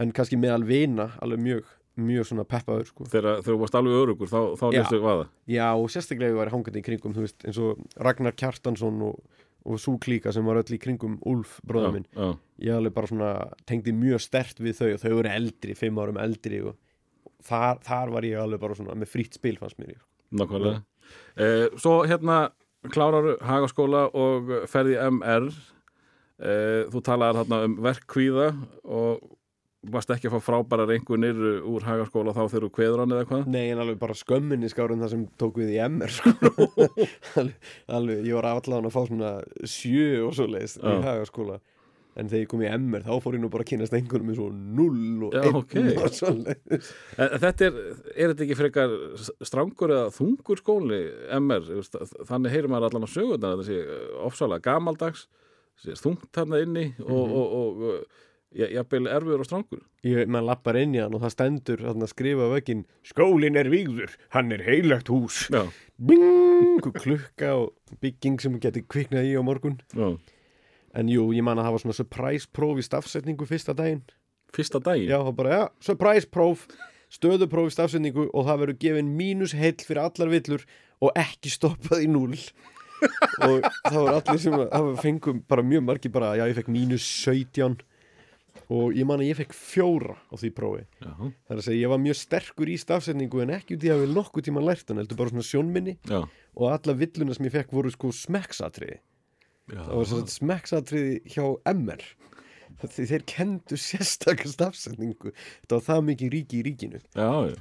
en 0.00 0.14
kannski 0.16 0.38
meðal 0.40 0.64
vina, 0.64 1.10
alveg 1.20 1.42
mjög, 1.44 1.66
mjög 2.00 2.24
svona 2.30 2.46
peppaður, 2.48 2.88
sko. 2.88 3.04
þegar 3.12 3.42
þú 3.44 3.58
varst 3.60 3.76
alveg 3.76 3.98
örugur 4.00 4.30
þá, 4.32 4.38
þá 4.56 4.64
Já. 4.72 4.78
lestu 4.80 5.02
vaða 5.04 5.26
Já, 5.52 5.66
og 5.76 5.90
sérstaklega 5.92 6.32
ég 6.32 6.38
var 6.40 6.52
hangandi 6.54 6.80
í 6.80 6.86
kringum, 6.86 7.12
veist, 7.20 7.44
eins 7.44 7.60
og 7.60 7.84
Ragnar 8.00 8.32
Kjartansson 8.40 9.02
og, 9.10 9.20
og 9.64 9.78
Sú 9.80 9.96
Klíka 10.02 10.32
sem 10.34 10.44
var 10.46 10.58
öll 10.62 10.74
í 10.76 10.78
kringum 10.82 11.18
Úlf, 11.28 11.58
bróða 11.66 11.92
minn. 11.94 12.06
já, 12.14 12.32
Ég 12.62 12.76
alveg 12.76 12.94
bara 12.94 13.06
svona 13.10 13.30
tengdi 13.66 13.92
mjög 13.94 14.20
stert 14.22 14.58
við 14.62 14.76
þau 14.78 14.88
og 14.94 15.00
þau 15.02 15.12
eru 15.20 15.30
eldri, 15.32 15.74
fimm 15.78 15.98
árum 16.02 16.18
eldri 16.22 16.60
og 16.62 16.76
þar, 17.42 17.78
þar 17.82 18.10
var 18.14 18.22
ég 18.28 18.38
alveg 18.42 18.60
bara 18.62 18.74
svona 18.78 18.94
með 18.98 19.10
frýtt 19.14 19.34
spil 19.38 19.56
fannst 19.58 19.78
mér. 19.82 19.96
nákvæmlega 20.32 20.82
eh, 21.36 21.68
Svo 21.76 22.02
hérna 22.06 22.50
klárar 22.92 23.36
Hagaskóla 23.42 24.08
og 24.14 24.50
ferði 24.70 24.96
MR 25.10 25.48
eh, 26.42 26.84
Þú 26.90 27.02
talaðar 27.06 27.42
hérna 27.44 27.62
um 27.66 27.76
verkkvíða 27.84 28.48
og 28.84 29.31
varst 29.90 30.10
ekki 30.14 30.28
að 30.30 30.36
fá 30.36 30.44
frábæra 30.46 30.84
reyngunir 30.86 31.38
úr 31.66 31.82
Hagaskóla 31.82 32.30
þá 32.36 32.44
þegar 32.52 32.66
þú 32.68 32.70
kveður 32.76 33.00
hann 33.02 33.14
eða 33.16 33.26
hvað 33.32 33.48
Nei, 33.50 33.64
en 33.72 33.80
alveg 33.82 33.98
bara 33.98 34.14
skömminni 34.14 34.68
skárun 34.70 35.00
það 35.02 35.10
sem 35.16 35.24
tók 35.42 35.58
við 35.58 35.72
í 35.74 35.80
MR 35.88 36.12
sko. 36.14 36.32
alveg, 37.40 37.56
alveg, 37.98 38.22
ég 38.28 38.36
var 38.38 38.48
allan 38.52 38.86
að 38.86 38.94
fá 38.94 39.02
svona 39.08 39.32
sjö 39.66 40.06
og 40.28 40.34
svo 40.38 40.46
leiðist 40.52 40.78
í 40.82 40.94
hagaskóla 41.08 41.58
en 42.12 42.28
þegar 42.28 42.42
ég 42.44 42.48
kom 42.52 42.62
í 42.62 42.68
MR 42.76 43.04
þá 43.08 43.12
fór 43.24 43.36
ég 43.38 43.40
nú 43.42 43.48
bara 43.50 43.64
að 43.64 43.70
kynast 43.72 43.94
einhvernum 43.96 44.26
með 44.28 44.38
svo 44.38 44.48
null 44.52 45.28
og 45.30 45.36
einn 45.40 45.58
ok. 45.62 45.76
og 46.04 46.10
svo 46.12 46.32
leiðist 46.36 46.90
þetta 47.42 47.68
er, 47.70 47.78
er 48.12 48.34
þetta 48.34 48.44
ekki 48.46 48.58
frekar 48.58 48.96
strangur 49.48 49.94
eða 49.96 50.10
þungur 50.12 50.60
skóli 50.60 50.98
MR, 51.40 51.70
þannig 52.28 52.52
heyrir 52.52 52.68
maður 52.70 52.90
allan 52.92 53.08
á 53.08 53.14
sögurnar 53.16 53.56
þetta 53.56 53.70
sé 53.70 54.02
ofsalega 54.28 54.66
gamaldags 54.68 55.24
þungt 56.04 56.28
þarna 56.36 56.60
inni 56.66 56.84
og, 57.00 57.08
Mhm. 57.08 57.32
og, 57.32 57.56
og, 57.56 57.88
og 57.88 58.28
ja, 58.58 58.68
jafnvel 58.78 59.08
erfiður 59.10 59.44
og 59.44 59.48
strangur. 59.48 59.82
Ég, 60.06 60.26
maður 60.26 60.48
lappar 60.50 60.78
inn 60.80 60.96
í 60.96 61.00
hann 61.02 61.16
og 61.16 61.24
það 61.24 61.34
stendur 61.36 61.84
að 61.92 62.04
skrifa 62.10 62.48
á 62.48 62.54
veginn 62.54 62.84
Skólin 63.06 63.58
er 63.60 63.70
vígður, 63.72 64.14
hann 64.36 64.52
er 64.54 64.64
heilagt 64.66 65.10
hús. 65.12 65.46
Bing, 66.02 66.82
klukka 66.98 67.54
og 67.60 67.98
bygging 68.02 68.40
sem 68.42 68.56
getur 68.62 68.86
kviknað 68.90 69.28
í 69.30 69.34
á 69.38 69.42
morgun. 69.46 69.80
Já, 69.96 70.16
En 70.92 71.08
jú, 71.08 71.30
ég 71.32 71.44
man 71.44 71.56
að 71.56 71.70
var 71.72 71.80
svona 71.80 71.96
surprise 71.96 72.48
próf 72.52 72.80
í 72.80 72.84
stafsetningu 72.84 73.46
fyrsta 73.48 73.72
daginn. 73.76 74.02
Fyrsta 74.52 74.80
daginn? 74.84 75.08
Já, 75.08 75.22
það 75.24 75.36
bara, 75.38 75.52
já, 75.54 75.62
surprise 75.86 76.28
próf 76.28 76.66
stöðupróf 77.12 77.70
í 77.70 77.74
stafsetningu 77.76 78.26
og 78.28 78.46
það 78.48 78.60
verður 78.64 78.78
gefin 78.84 79.14
mínus 79.16 79.54
heill 79.56 79.78
fyrir 79.80 80.02
allar 80.04 80.32
villur 80.32 80.66
og 81.02 81.16
ekki 81.18 81.52
stoppað 81.52 82.04
í 82.06 82.10
núl 82.12 82.36
og 83.48 83.64
það 83.88 83.98
var 83.98 84.18
allir 84.18 84.40
sem 84.40 84.56
það 84.60 84.90
fengum 85.02 85.40
bara 85.48 85.64
mjög 85.66 85.84
margi 85.88 86.12
bara, 86.12 86.34
já, 86.38 86.44
ég 86.48 86.60
fekk 86.60 86.70
mínus 86.72 87.06
17 87.24 87.80
og 88.72 88.96
ég 88.96 89.06
man 89.08 89.22
að 89.22 89.30
ég 89.30 89.38
fekk 89.42 89.54
fjóra 89.56 90.16
á 90.28 90.34
því 90.38 90.50
prófi. 90.56 90.84
Já, 91.02 91.12
það 91.12 91.54
er 91.54 91.60
að 91.60 91.66
segja, 91.66 91.82
ég 91.82 91.92
var 91.92 92.02
mjög 92.02 92.18
sterkur 92.20 92.72
í 92.72 92.78
stafsetningu 92.80 93.42
en 93.44 93.54
ekki 93.58 93.76
út 93.78 93.86
í 93.86 93.92
að 93.92 94.04
við 94.04 94.14
nokkuð 94.16 94.46
tíma 94.48 94.64
lært 94.64 94.92
hann 94.92 95.02
heldur 95.02 95.20
bara 95.20 95.34
svona 95.34 95.48
sjónminni. 95.48 95.96
Já, 96.08 96.20
og 96.56 96.66
alla 96.72 96.96
villuna 97.02 97.36
sem 97.36 97.48
ég 97.48 97.56
fekk 97.56 97.74
voru 97.76 97.92
sko 97.94 98.12
smekksatriði. 98.16 98.98
Það 99.72 99.94
var 99.96 100.10
svona 100.10 100.34
smekksatriði 100.36 101.20
hjá 101.32 101.44
MR. 101.72 102.04
Því 102.82 103.04
þeir 103.10 103.24
kendu 103.28 103.76
sérstakar 103.78 104.48
stafsetningu. 104.50 105.30
Þetta 105.62 105.76
var 105.76 105.84
það 105.86 106.06
mikið 106.08 106.32
ríki 106.34 106.58
í 106.58 106.64
ríkinu. 106.66 107.00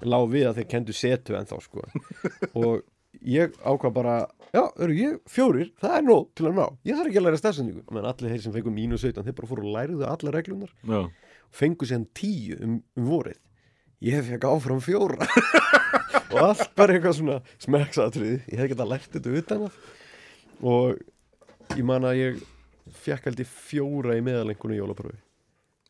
Lág 0.07 0.23
við 0.31 0.47
að 0.49 0.61
þeir 0.61 0.69
kendu 0.71 0.95
setu 0.97 1.35
en 1.37 1.49
þá 1.49 1.57
sko. 1.61 1.83
Og 2.61 2.81
ég 3.19 3.55
ákvað 3.61 3.93
bara 3.95 4.15
já, 4.51 4.63
eru 4.83 4.95
ég 4.95 5.17
fjórir, 5.29 5.71
það 5.81 5.95
er 5.97 6.05
nóg 6.07 6.27
til 6.37 6.47
að 6.49 6.57
ná. 6.57 6.65
Ég 6.87 6.97
þarf 6.97 7.11
ekki 7.11 7.21
að 7.21 7.27
læra 7.27 7.41
stafsetningu 7.41 7.95
menn 7.95 8.09
allir 8.09 8.33
þeir 8.33 8.43
sem 8.45 8.55
fengu 8.55 8.73
mínus 8.73 9.05
17, 9.05 9.25
þeir 9.27 9.37
bara 9.39 9.51
fóru 9.51 9.65
og 9.65 9.75
læriðu 9.77 10.07
alla 10.09 10.35
reglunar 10.35 10.73
já. 10.87 11.01
fengu 11.61 11.87
sér 11.87 12.05
tíu 12.17 12.59
um, 12.59 12.77
um 12.97 13.09
vorið. 13.09 13.39
Ég 14.01 14.23
fekk 14.25 14.47
áfram 14.49 14.81
fjóra. 14.81 15.27
Og 16.31 16.37
allt 16.39 16.69
bara 16.79 16.95
eitthvað 16.95 17.17
svona 17.17 17.33
smekksatriði, 17.59 18.37
ég 18.47 18.61
hef 18.61 18.69
geta 18.71 18.85
lært 18.87 19.11
þetta 19.11 19.33
utan 19.35 19.65
að. 19.67 19.79
Og 20.63 21.75
ég 21.75 21.83
man 21.85 22.07
að 22.07 22.21
ég 22.21 22.39
fekk 23.03 23.27
ég 23.35 23.51
fjóra 23.51 24.15
í 24.15 24.23
meðalengunni 24.23 24.79
jólaprófi 24.79 25.19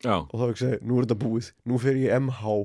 Já, 0.01 0.15
og 0.17 0.33
þá 0.33 0.45
ekki 0.47 0.61
segi, 0.63 0.79
nú 0.87 0.97
er 0.97 1.05
þetta 1.05 1.17
búið, 1.21 1.47
nú 1.69 1.77
fer 1.81 1.99
ég 2.01 2.15
MH 2.17 2.55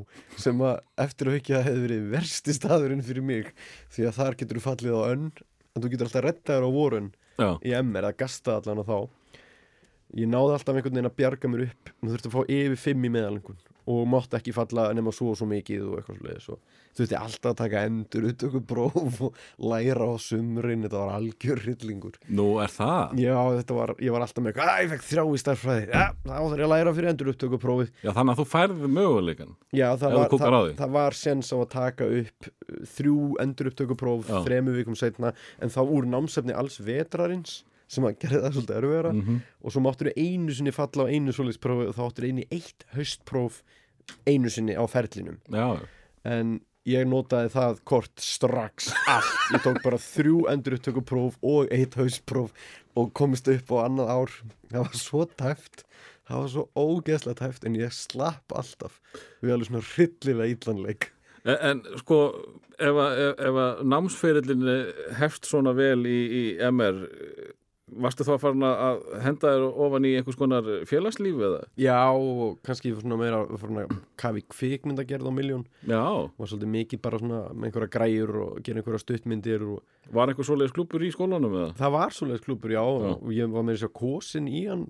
sem 0.41 0.63
að 0.65 0.79
eftir 1.05 1.29
að 1.29 1.51
að 1.59 1.67
hefði 1.67 1.83
verið 1.83 2.09
versti 2.15 2.55
staðurinn 2.57 3.05
fyrir 3.05 3.27
mig. 3.29 3.51
Því 3.93 4.09
að 4.09 4.17
þar 4.17 4.39
getur 4.41 4.61
þú 4.61 4.65
fallið 4.65 4.97
á 4.97 5.03
önn 5.11 5.27
en 5.37 5.85
þú 5.85 5.93
getur 5.93 6.09
alltaf 6.09 6.25
rettaður 6.25 6.69
á 6.69 6.71
vorun 6.73 7.11
já, 7.37 7.49
í 7.61 7.77
MR 7.77 8.09
að 8.09 8.19
gasta 8.25 8.57
allan 8.57 8.81
á 8.81 8.85
þá. 8.89 8.99
Ég 10.17 10.31
náði 10.33 10.57
alltaf 10.57 10.79
einhvern 10.79 10.97
veginn 10.97 11.11
að 11.11 11.19
bjarga 11.21 11.53
mér 11.53 11.67
upp. 11.67 11.93
Þú 12.01 12.13
þurfti 12.15 12.31
að 12.31 12.37
fá 12.39 12.55
yfir 12.57 12.81
fimm 12.87 13.05
í 13.05 13.13
meðalengun 13.13 13.61
og 13.87 14.03
mátti 14.11 14.39
ekki 14.41 14.55
falla 14.57 14.89
nema 14.97 15.15
svo 15.15 15.33
og 15.33 15.39
svo 15.41 15.49
mikið 15.51 15.85
og 15.87 16.01
eitthvað 16.01 16.21
svoleiðis 16.21 16.49
og 16.55 16.61
þú 16.97 17.03
þurfti 17.03 17.19
alltaf 17.21 17.51
að 17.53 17.59
taka 17.61 17.85
endur 17.87 18.29
upptöku 18.31 18.63
próf 18.67 19.21
og 19.27 19.41
læra 19.61 20.09
á 20.09 20.15
sumrin. 20.23 20.87
Þetta 20.87 21.03
var 21.03 21.13
algjör 21.19 21.61
hryllingur. 21.65 22.17
Nú 22.33 22.47
er 22.65 22.73
það? 22.73 23.17
Já 23.21 23.37
þetta 23.59 23.77
var, 23.77 23.95
ég 24.01 24.15
var 24.15 24.25
alltaf 24.25 24.47
með 24.47 24.63
að 24.65 24.83
ég 24.83 24.93
fekk 24.95 25.07
þrjá 25.11 25.25
í 25.27 25.43
starffræði 25.43 25.87
ja, 25.93 26.07
þá 26.25 26.35
þarf 26.35 26.57
ég 26.57 26.67
að 26.67 26.73
læra 26.73 26.97
fyrir 26.97 27.13
endur 27.13 27.33
upptöku 27.35 27.61
prófið. 27.63 27.93
Já, 28.01 28.11
þannig 28.17 28.33
að 28.33 28.41
þú 28.41 28.47
færði 28.55 28.91
möguleikan 28.97 29.55
já 29.77 29.87
það 30.01 30.17
var, 30.17 30.35
það, 30.41 30.69
það 30.79 30.93
var 30.97 31.17
sens 31.17 31.53
á 31.53 31.57
að 31.59 31.71
taka 31.73 32.09
upp 32.21 32.49
uh, 32.49 32.83
þrjú 32.97 33.17
endur 33.43 33.71
upptöku 33.73 33.97
próf 33.99 34.29
Já. 34.29 34.39
þremu 34.47 34.77
vikum 34.77 34.99
setna 34.99 35.33
en 35.63 35.73
þá 35.73 35.81
úr 35.85 36.09
námsefni 36.11 36.57
alls 36.57 36.79
vetrarins 36.83 37.61
sem 37.89 38.07
að 38.09 38.17
gera 38.25 38.43
það 38.45 38.57
svolítið 38.57 38.79
erfiðara. 38.81 39.13
Mhm. 39.15 39.41
og 39.63 39.73
svo 39.75 39.83
máttur 39.85 40.13
einu 40.17 40.55
sinni 40.55 40.73
falla 40.75 41.07
á 41.07 41.13
einu 41.13 41.35
svoleiðsprófi 41.35 41.89
og 41.91 41.95
þá 41.97 42.03
áttur 42.07 42.29
einu 42.29 42.47
eitt 42.51 42.87
haustpróf 42.95 43.61
einu 44.27 44.51
sinni 44.51 44.75
á 44.75 44.85
ferlinum. 44.91 45.39
Já, 45.51 45.81
en 46.25 46.61
ég 46.87 47.07
notaði 47.07 47.51
það 47.51 47.81
kort 47.85 48.15
strax 48.23 48.93
allt. 49.07 49.33
Ég 49.55 49.63
tók 49.63 49.83
bara 49.83 49.99
þrjú 49.99 50.47
endurupptökupróf 50.51 51.39
og 51.43 51.73
eitt 51.75 51.95
haustpróf 51.99 52.53
og 52.97 53.13
komist 53.13 53.49
upp 53.49 53.71
á 53.75 53.87
annað 53.87 54.11
ár. 54.11 54.31
Það 54.71 54.83
var 54.87 54.95
svo 54.95 55.25
tæft 55.27 55.85
það 56.27 56.41
var 56.43 56.49
svo 56.51 56.65
ógeðslega 56.75 57.39
tæft 57.39 57.67
en 57.69 57.77
ég 57.79 57.93
slapp 57.95 58.55
alltaf 58.57 58.99
við 59.43 59.53
alveg 59.55 59.69
svona 59.71 59.85
hryllilega 59.93 60.57
illanleik 60.57 61.13
En, 61.47 61.55
en 61.63 61.99
sko, 62.01 62.17
ef 62.75 62.97
að, 62.99 63.21
ef, 63.23 63.43
ef 63.47 63.59
að 63.63 63.83
námsferillin 63.87 64.65
hefst 65.21 65.47
svona 65.47 65.71
vel 65.79 66.01
í, 66.11 66.17
í 66.27 66.41
MR, 66.73 66.97
varstu 67.87 68.25
þá 68.27 68.33
farin 68.43 68.65
að 68.67 69.03
henda 69.23 69.51
þér 69.55 69.65
ofan 69.87 70.07
í 70.09 70.13
einhvers 70.19 70.39
konar 70.41 70.67
félagslíf 70.91 71.39
eða? 71.49 71.61
já 71.79 71.99
og 72.11 72.57
kannski 72.67 72.91
svona 72.97 73.19
meira 73.21 73.45
svona 73.61 73.85
kafi 74.19 74.43
kvikmyndagerð 74.51 75.29
á 75.31 75.33
miljón 75.37 75.63
Já, 75.87 76.03
var 76.27 76.51
svolítið 76.51 76.73
mikið 76.75 77.03
bara 77.05 77.21
svona 77.23 77.43
með 77.55 77.69
einhverja 77.71 77.93
græjur 77.95 78.33
og 78.43 78.63
gera 78.67 78.83
einhverja 78.83 79.03
stuttmyndir 79.05 79.63
og 79.71 80.11
var 80.11 80.33
einhver 80.33 80.49
svoleiðis 80.49 80.75
klubur 80.75 81.05
í 81.07 81.13
skólanum 81.15 81.55
eða? 81.55 81.69
Það 81.79 81.95
var 81.95 82.17
svoleiðis 82.17 82.47
klubur, 82.49 82.75
já, 82.75 82.83
Já. 82.83 83.13
og 83.23 83.31
ég 83.37 83.55
var 83.55 83.69
með 83.69 83.79
þess 83.79 83.89
að 83.91 83.95
kosin 84.03 84.51
í 84.51 84.65
hann 84.67 84.89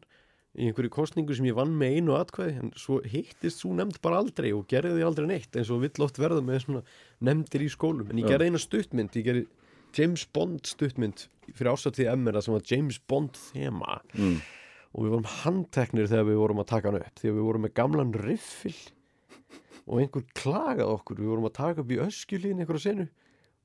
í 0.57 0.71
einhverju 0.71 0.89
kostningu 0.97 1.37
sem 1.37 1.51
ég 1.51 1.57
vann 1.59 1.77
með 1.77 1.99
einu 1.99 2.17
atkvæði 2.17 2.57
en 2.63 2.73
svo 2.81 3.03
hittist 3.05 3.61
svo 3.61 3.75
nefnd 3.77 4.01
bara 4.01 4.23
aldrei 4.25 4.55
og 4.57 4.65
gerði 4.73 4.95
því 4.97 5.05
aldrei 5.05 5.27
neitt 5.29 5.53
eins 5.61 5.69
og 5.69 5.83
vill 5.85 6.07
oft 6.07 6.17
verða 6.17 6.41
með 6.41 6.63
svona 6.65 6.81
nefndir 7.29 7.67
í 7.67 7.69
skólum 7.69 8.09
en 8.09 8.23
ég 8.23 8.31
gerði 8.33 8.49
eina 8.49 8.63
stuttmynd, 8.65 9.13
ég 9.21 9.27
gerði 9.29 9.45
James 9.97 10.27
Bond 10.37 10.69
stuttmynd 10.69 11.27
fyrir 11.55 11.73
ásatíð 11.73 12.13
MR 12.13 12.39
það 12.39 12.47
sem 12.47 12.57
var 12.57 12.71
James 12.73 13.01
Bond 13.09 13.41
þema. 13.53 13.99
Mm. 14.17 14.39
og 14.97 15.05
við 15.05 15.13
vorum 15.13 15.31
handteknir 15.43 16.09
þegar 16.09 16.29
við 16.31 16.41
vorum 16.41 16.63
að 16.63 16.71
taka 16.71 16.89
hann 16.89 17.03
upp 17.03 17.21
því 17.21 17.31
að 17.31 17.37
við 17.37 17.47
vorum 17.49 17.67
með 17.67 17.75
gamlan 17.77 18.15
riffil. 18.17 18.77
Og 19.87 20.01
einhver 20.03 20.25
klagaði 20.35 20.87
okkur 20.89 21.21
við 21.21 21.31
vorum 21.31 21.49
að 21.51 21.57
taka 21.59 21.83
upp 21.83 21.93
í 21.93 22.01
öskjulín 22.03 22.63
einhverja 22.63 22.89
senu. 22.89 23.09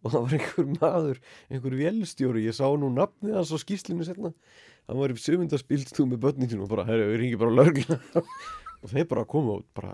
Og 0.02 0.12
það 0.12 0.26
var 0.26 0.36
einhver 0.38 0.68
maður 0.76 1.22
einhver 1.48 1.78
vélstjóri, 1.78 2.44
ég 2.48 2.58
sá 2.58 2.66
nú 2.74 2.90
nafnið 2.92 3.38
hans 3.38 3.54
á 3.54 3.58
skýslinu 3.62 4.06
setna 4.06 4.34
hann 4.90 5.00
var 5.00 5.14
í 5.14 5.20
sömundaspilstú 5.22 6.06
með 6.10 6.24
börninu 6.26 6.64
og 6.66 6.72
bara, 6.72 6.86
herru, 6.90 7.12
við 7.14 7.22
ringi 7.22 7.40
bara 7.40 7.56
lörgla 7.56 7.98
og 8.82 8.90
þeir 8.90 9.06
bara 9.12 9.24
komu 9.30 9.54
og 9.60 9.66
bara 9.78 9.92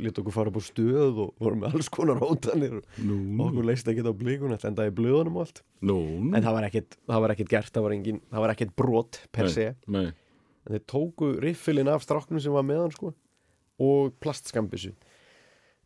leta 0.00 0.22
okkur 0.22 0.32
fara 0.34 0.48
upp 0.52 0.56
á 0.56 0.62
stöð 0.64 1.18
og 1.26 1.34
voru 1.42 1.58
með 1.60 1.74
alls 1.76 1.90
konar 1.92 2.20
hótanir 2.22 2.78
og 2.80 3.00
Nú, 3.04 3.18
okkur 3.44 3.66
leist 3.68 3.88
ekki 3.90 4.04
á 4.04 4.12
blíkun 4.16 4.54
þetta 4.54 4.70
endaði 4.72 4.94
blöðunum 4.96 5.36
og 5.36 5.44
allt. 5.44 5.60
Nú, 5.84 5.98
en 6.32 6.38
það 6.40 6.56
var 6.56 6.68
ekkert, 6.70 6.96
það 7.10 7.24
var 7.26 7.34
ekkert 7.36 7.52
gert, 7.52 7.72
það 7.76 7.86
var, 7.88 7.96
engin, 7.98 8.20
það 8.32 8.44
var 8.46 8.54
ekkert 8.54 8.74
brot 8.80 9.20
per 9.34 9.50
se. 9.52 9.66
en 10.64 10.72
þeir 10.72 10.84
tóku 10.88 11.32
riffilinn 11.44 11.90
af 11.92 12.06
stráknum 12.06 12.40
sem 12.40 12.54
var 12.54 12.64
með 12.64 12.80
hann 12.86 12.94
sko 12.96 13.12
og 13.84 14.14
plastskambisu 14.24 14.94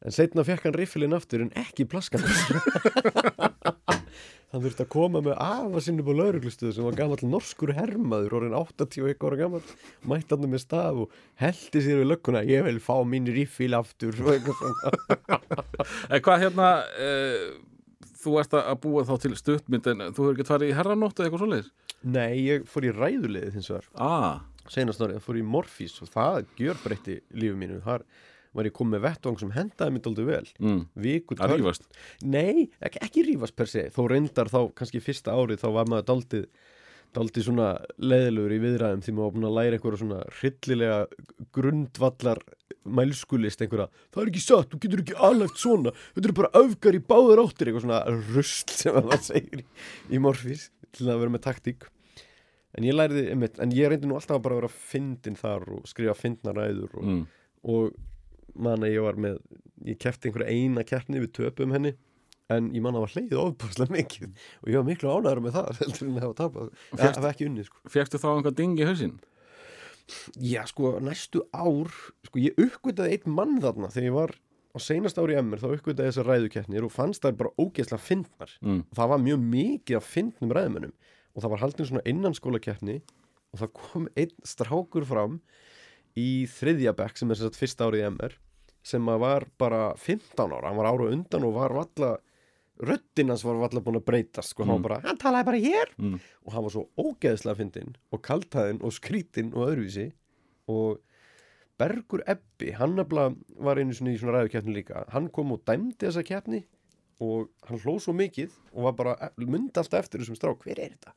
en 0.07 0.15
setna 0.15 0.45
fekk 0.47 0.69
hann 0.69 0.77
riffilinn 0.79 1.17
aftur 1.17 1.43
en 1.43 1.51
ekki 1.59 1.87
plastskambisu 1.91 2.61
hann 4.53 4.65
þurfti 4.65 4.85
að 4.85 4.91
koma 4.95 5.21
með 5.25 5.35
afa 5.45 5.83
sinni 5.85 6.05
på 6.05 6.15
lauruglustuðu 6.17 6.73
sem 6.75 6.87
var 6.87 6.97
gamall 6.97 7.29
norskur 7.29 7.75
hermaður 7.77 8.37
orðin 8.41 8.57
81 8.57 9.27
ára 9.29 9.41
gamall. 9.43 9.73
Mætti 10.09 10.35
hann 10.35 10.49
með 10.49 10.63
staf 10.65 11.01
og 11.05 11.17
heldi 11.43 11.83
sér 11.85 12.01
við 12.01 12.11
lögguna. 12.15 12.45
Ég 12.49 12.65
vil 12.65 12.81
fá 12.83 12.97
mín 13.05 13.29
riffil 13.29 13.77
aftur 13.77 14.17
En 16.13 16.23
hvað 16.25 16.45
hérna 16.47 16.69
uh, 16.89 17.51
þú 18.23 18.39
ert 18.41 18.57
að 18.59 18.79
búa 18.85 19.05
þá 19.09 19.15
til 19.23 19.35
stuttmynd 19.39 19.91
en 19.93 20.07
þú 20.09 20.25
hefur 20.25 20.39
ekki 20.39 20.49
farið 20.49 20.73
í 20.73 20.79
herranótt 20.79 21.19
eða 21.19 21.29
eitthvað 21.29 21.45
svoleiðis? 21.45 21.71
Nei, 22.09 22.33
ég 22.47 22.67
fór 22.71 22.87
í 22.87 22.95
ræðulegið 22.95 23.59
hins 23.59 23.71
vegar. 23.73 23.87
Ah, 24.01 24.41
senast 24.71 25.03
árið, 25.03 25.21
fór 25.25 25.39
í 25.41 25.45
Morfís 25.45 25.97
og 26.05 26.11
það 26.15 26.45
gjör 26.61 26.81
breytti 26.85 27.21
lífu 27.37 27.59
mínu. 27.59 27.81
Þar 27.85 28.07
var 28.57 28.69
ég 28.69 28.77
komið 28.77 28.97
með 28.97 29.05
vettvang 29.09 29.39
sem 29.43 29.53
hendaði 29.55 29.95
mér 29.95 30.05
dálítið 30.07 30.31
vel. 30.33 30.49
Mm, 30.63 30.81
viku 31.05 31.39
að 31.39 31.55
rífast? 31.57 31.89
Nei, 32.25 32.69
ekki, 32.81 33.05
ekki 33.05 33.27
rífast 33.29 33.59
per 33.59 33.71
se. 33.71 33.89
Þó 33.95 34.03
reyndar 34.13 34.51
þá 34.53 34.61
kannski 34.79 35.03
fyrsta 35.05 35.37
árið 35.37 35.63
þá 35.65 35.69
var 35.77 35.91
maður 35.93 36.11
daldið 36.13 36.51
daldið 37.17 37.47
svona 37.47 37.69
leðilegur 38.05 38.53
í 38.53 38.59
viðræðum 38.61 39.03
því 39.05 39.13
maður 39.15 39.25
var 39.25 39.35
búin 39.35 39.47
að 39.49 39.55
læra 39.57 39.77
einhverja 39.79 40.01
svona 40.03 40.19
hryllilega 40.39 40.99
grundvallar 41.57 42.43
mælskulist 42.89 43.63
einhverja, 43.63 43.89
það 44.13 44.23
er 44.23 44.31
ekki 44.33 44.43
satt, 44.43 44.73
þú 44.73 44.81
getur 44.83 45.03
ekki 45.05 45.17
alvegt 45.29 45.61
svona, 45.61 45.93
þetta 46.17 46.31
er 46.31 46.37
bara 46.39 46.63
öfgar 46.63 46.99
í 46.99 47.03
báðar 47.13 47.43
áttir. 47.45 47.71
Eitthvað 47.71 47.87
svona 47.87 48.01
rusl 48.33 48.75
sem 48.75 48.99
að 48.99 49.09
maður 49.09 49.25
segir 49.27 49.63
í, 49.65 50.21
morfís 50.25 50.69
til 50.97 51.09
að 51.09 51.23
vera 51.23 51.35
með 51.35 51.45
taktík. 51.49 51.89
En 52.77 52.87
ég 52.87 52.97
læriði, 52.97 53.25
en 53.35 53.75
ég 53.75 53.91
reyndi 53.91 54.09
nú 54.09 54.19
alltaf 54.19 54.43
bara 54.45 54.57
að 54.57 54.63
vera 54.63 54.87
fyndin 54.93 55.39
þar 55.39 55.67
og 55.79 55.89
skrifa 55.89 56.17
fyndna 56.17 56.55
ræður 56.57 56.99
og, 57.01 57.07
mm. 57.09 57.23
og 57.75 57.97
man 58.65 58.85
að 58.87 58.93
ég 58.97 59.05
var 59.07 59.19
með 59.25 59.39
ég 59.89 59.99
kefti 60.03 60.29
einhverja 60.29 60.53
eina 60.55 60.85
keppni 60.89 61.23
við 61.23 61.33
töpum 61.39 61.73
henni 61.77 61.95
en 62.51 62.71
ég 62.73 62.81
man 62.85 62.97
að 62.97 63.05
var 63.05 63.13
hleið 63.15 63.35
ofbúrslega 63.43 63.93
mikið 63.95 64.29
og 64.63 64.69
ég 64.73 64.79
var 64.81 64.87
miklu 64.89 65.11
ánæður 65.15 65.43
með 65.45 65.57
það 65.59 65.71
heldur 65.83 66.07
en 66.09 66.15
að 66.19 66.25
hafa 66.27 66.39
tapað, 66.43 66.71
Fékkst- 66.93 67.09
að 67.09 67.19
hafa 67.23 67.33
ekki 67.35 67.49
unnið 67.51 67.67
sko. 67.69 67.83
Fekstu 67.93 68.21
þá 68.23 68.29
einhver 68.35 68.57
ding 68.63 68.79
í 68.81 68.87
hausinn? 68.89 69.17
já 70.41 70.63
sko 70.71 70.95
næstu 71.05 71.43
ár 71.53 71.91
sko 72.25 72.41
ég 72.41 72.57
uppgötaði 72.57 73.19
einn 73.19 73.35
mann 73.37 73.59
þarna 73.61 73.91
þegar 73.93 74.07
ég 74.09 74.15
var 74.17 74.33
á 74.73 74.79
seinast 74.81 75.19
ári 75.21 75.35
í 75.37 75.41
MR 75.43 75.61
þá 75.61 75.67
uppgötaði 75.75 76.09
þessar 76.09 76.29
ræðukeppnir 76.31 76.87
og 76.87 76.93
fannst 76.95 77.25
þær 77.27 77.37
bara 77.43 77.53
ógeðslega 77.61 78.01
fyndnar 78.07 78.55
Mm. 78.65 78.81
það 78.97 79.11
var 79.13 79.21
mjög 79.27 79.45
mikið 79.53 79.99
af 80.01 80.09
fyndnum 80.09 80.55
ræðumennum 80.57 80.95
og 81.37 81.43
það 81.45 81.53
var 81.53 81.61
haldin 81.67 81.89
svona 81.91 82.05
innanskólakeppni 82.09 82.97
og 83.53 83.61
það 83.61 83.73
kom 83.77 84.09
einn 84.17 84.33
strákur 84.49 85.05
fram 85.09 85.37
í 86.19 86.29
þriðja 86.57 86.97
bekk 86.99 87.21
sem 87.21 87.31
er 87.31 87.37
þess 87.43 87.53
að 87.53 87.61
fyrsta 87.61 87.89
árið 87.91 88.01
í 88.01 88.09
MR 88.15 88.39
sem 88.89 89.11
að 89.13 89.21
var 89.25 89.47
bara 89.61 89.83
15 89.97 90.49
ára, 90.49 90.71
hann 90.71 90.81
var 90.81 90.91
ára 90.91 91.11
undan 91.13 91.47
og 91.49 91.57
var 91.59 91.75
valla 91.77 92.15
röddinn 92.79 93.33
hans 93.33 93.43
var 93.45 93.59
valla 93.59 93.83
búin 93.83 93.99
að 93.99 94.07
breytast 94.07 94.55
sko, 94.55 94.65
hann 94.65 94.79
var 94.79 94.85
bara, 94.87 95.01
hann 95.09 95.19
talaði 95.21 95.49
bara 95.49 95.61
hér. 95.65 95.93
Mm. 95.99 96.17
og 96.47 96.55
hann 96.55 96.67
var 96.67 96.75
svo 96.75 96.87
ógeðslega 97.01 97.59
fyndinn 97.59 97.95
og 98.15 98.23
kaltaðinn 98.25 98.81
og 98.87 98.95
skrítinn 98.95 99.53
og 99.55 99.67
öðruvísi. 99.73 100.09
Og 100.69 101.01
Bergur 101.79 102.25
Ebbi, 102.27 102.73
hann 102.75 102.97
nefnilega 102.99 103.63
var 103.63 103.79
einu 103.79 103.95
svona 103.95 104.15
í 104.15 104.19
svona 104.19 104.41
ræðukeppni 104.41 104.75
líka. 104.75 105.05
Hann 105.15 105.29
kom 105.35 105.55
og 105.55 105.63
dæmdi 105.69 106.09
þessa 106.09 106.25
keppni 106.27 106.65
og 107.23 107.51
hann 107.69 107.83
hló 107.83 107.97
svo 108.03 108.15
mikið 108.15 108.55
og 108.73 108.89
var 108.89 108.97
bara, 108.99 109.31
myndi 109.39 109.79
alltaf 109.79 110.05
eftir 110.05 110.23
þessum 110.23 110.39
strák. 110.39 110.65
Hver 110.67 110.83
er 110.83 110.97
þetta? 110.97 111.15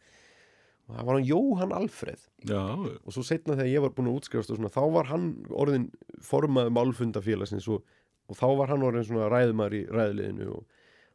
Og 0.92 0.98
það 0.98 1.08
var 1.08 1.18
hann 1.18 1.28
Jóhann 1.30 1.74
Alfreð. 1.76 2.24
Já, 2.50 2.64
og 2.76 3.16
svo 3.16 3.24
setna 3.24 3.56
þegar 3.56 3.72
ég 3.72 3.84
var 3.86 3.94
búin 3.96 4.10
að 4.12 4.18
útskrifast 4.20 4.52
og 4.52 4.60
svona, 4.60 4.72
þá 4.74 4.82
var 4.96 5.10
hann 5.12 5.28
orðin 5.56 5.88
formaður 6.26 6.74
málfundafélagsins 6.76 7.70
og, 7.72 7.86
og 8.28 8.40
þá 8.40 8.48
var 8.60 8.74
hann 8.74 8.84
orðin 8.88 9.08
svona 9.08 9.30
ræðumar 9.32 9.76
í 9.78 9.86
ræðliðinu 9.88 10.50
og 10.58 10.66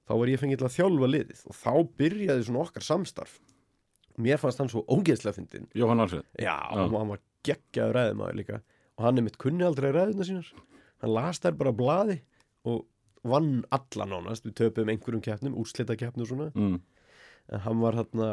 þá 0.08 0.14
var 0.16 0.32
ég 0.32 0.40
fengið 0.40 0.62
til 0.62 0.68
að 0.70 0.76
þjálfa 0.78 1.10
liðið. 1.12 1.44
Og 1.50 1.58
þá 1.60 1.72
byrjaði 2.00 2.48
svona 2.48 2.64
okkar 2.64 2.88
samstarf. 2.88 3.36
Mér 4.16 4.40
fannst 4.40 4.62
hann 4.62 4.72
svo 4.72 4.80
ógeðslega 4.88 5.36
fyndin 5.36 5.66
Jóhann 5.76 6.00
Alfred 6.00 6.24
já, 6.40 6.54
og 6.72 6.94
hann 6.96 7.10
var 7.12 7.20
geggjaður 7.44 7.98
ræðumæður 7.98 8.38
líka. 8.40 8.60
Og 8.96 9.04
hann 9.04 9.20
er 9.20 9.26
mitt 9.26 9.36
kunni 9.42 9.66
aldrei 9.66 9.90
ræðuna 9.92 10.24
sínar. 10.24 10.48
Hann 11.04 11.12
las 11.12 11.42
þær 11.44 11.58
bara 11.60 11.74
á 11.76 11.76
blaði 11.76 12.20
og 12.64 12.86
vann 13.26 13.58
alla 13.74 14.06
nánast. 14.08 14.46
Við 14.48 14.56
töpum 14.62 14.88
einhverjum 14.88 15.24
keppnum, 15.24 15.58
úrslita 15.60 15.98
keppnum 16.00 16.24
og 16.24 16.30
svona. 16.30 16.48
Mm. 16.56 16.78
en 17.52 17.62
hann 17.62 17.78
var 17.82 17.94
þarna 17.94 18.28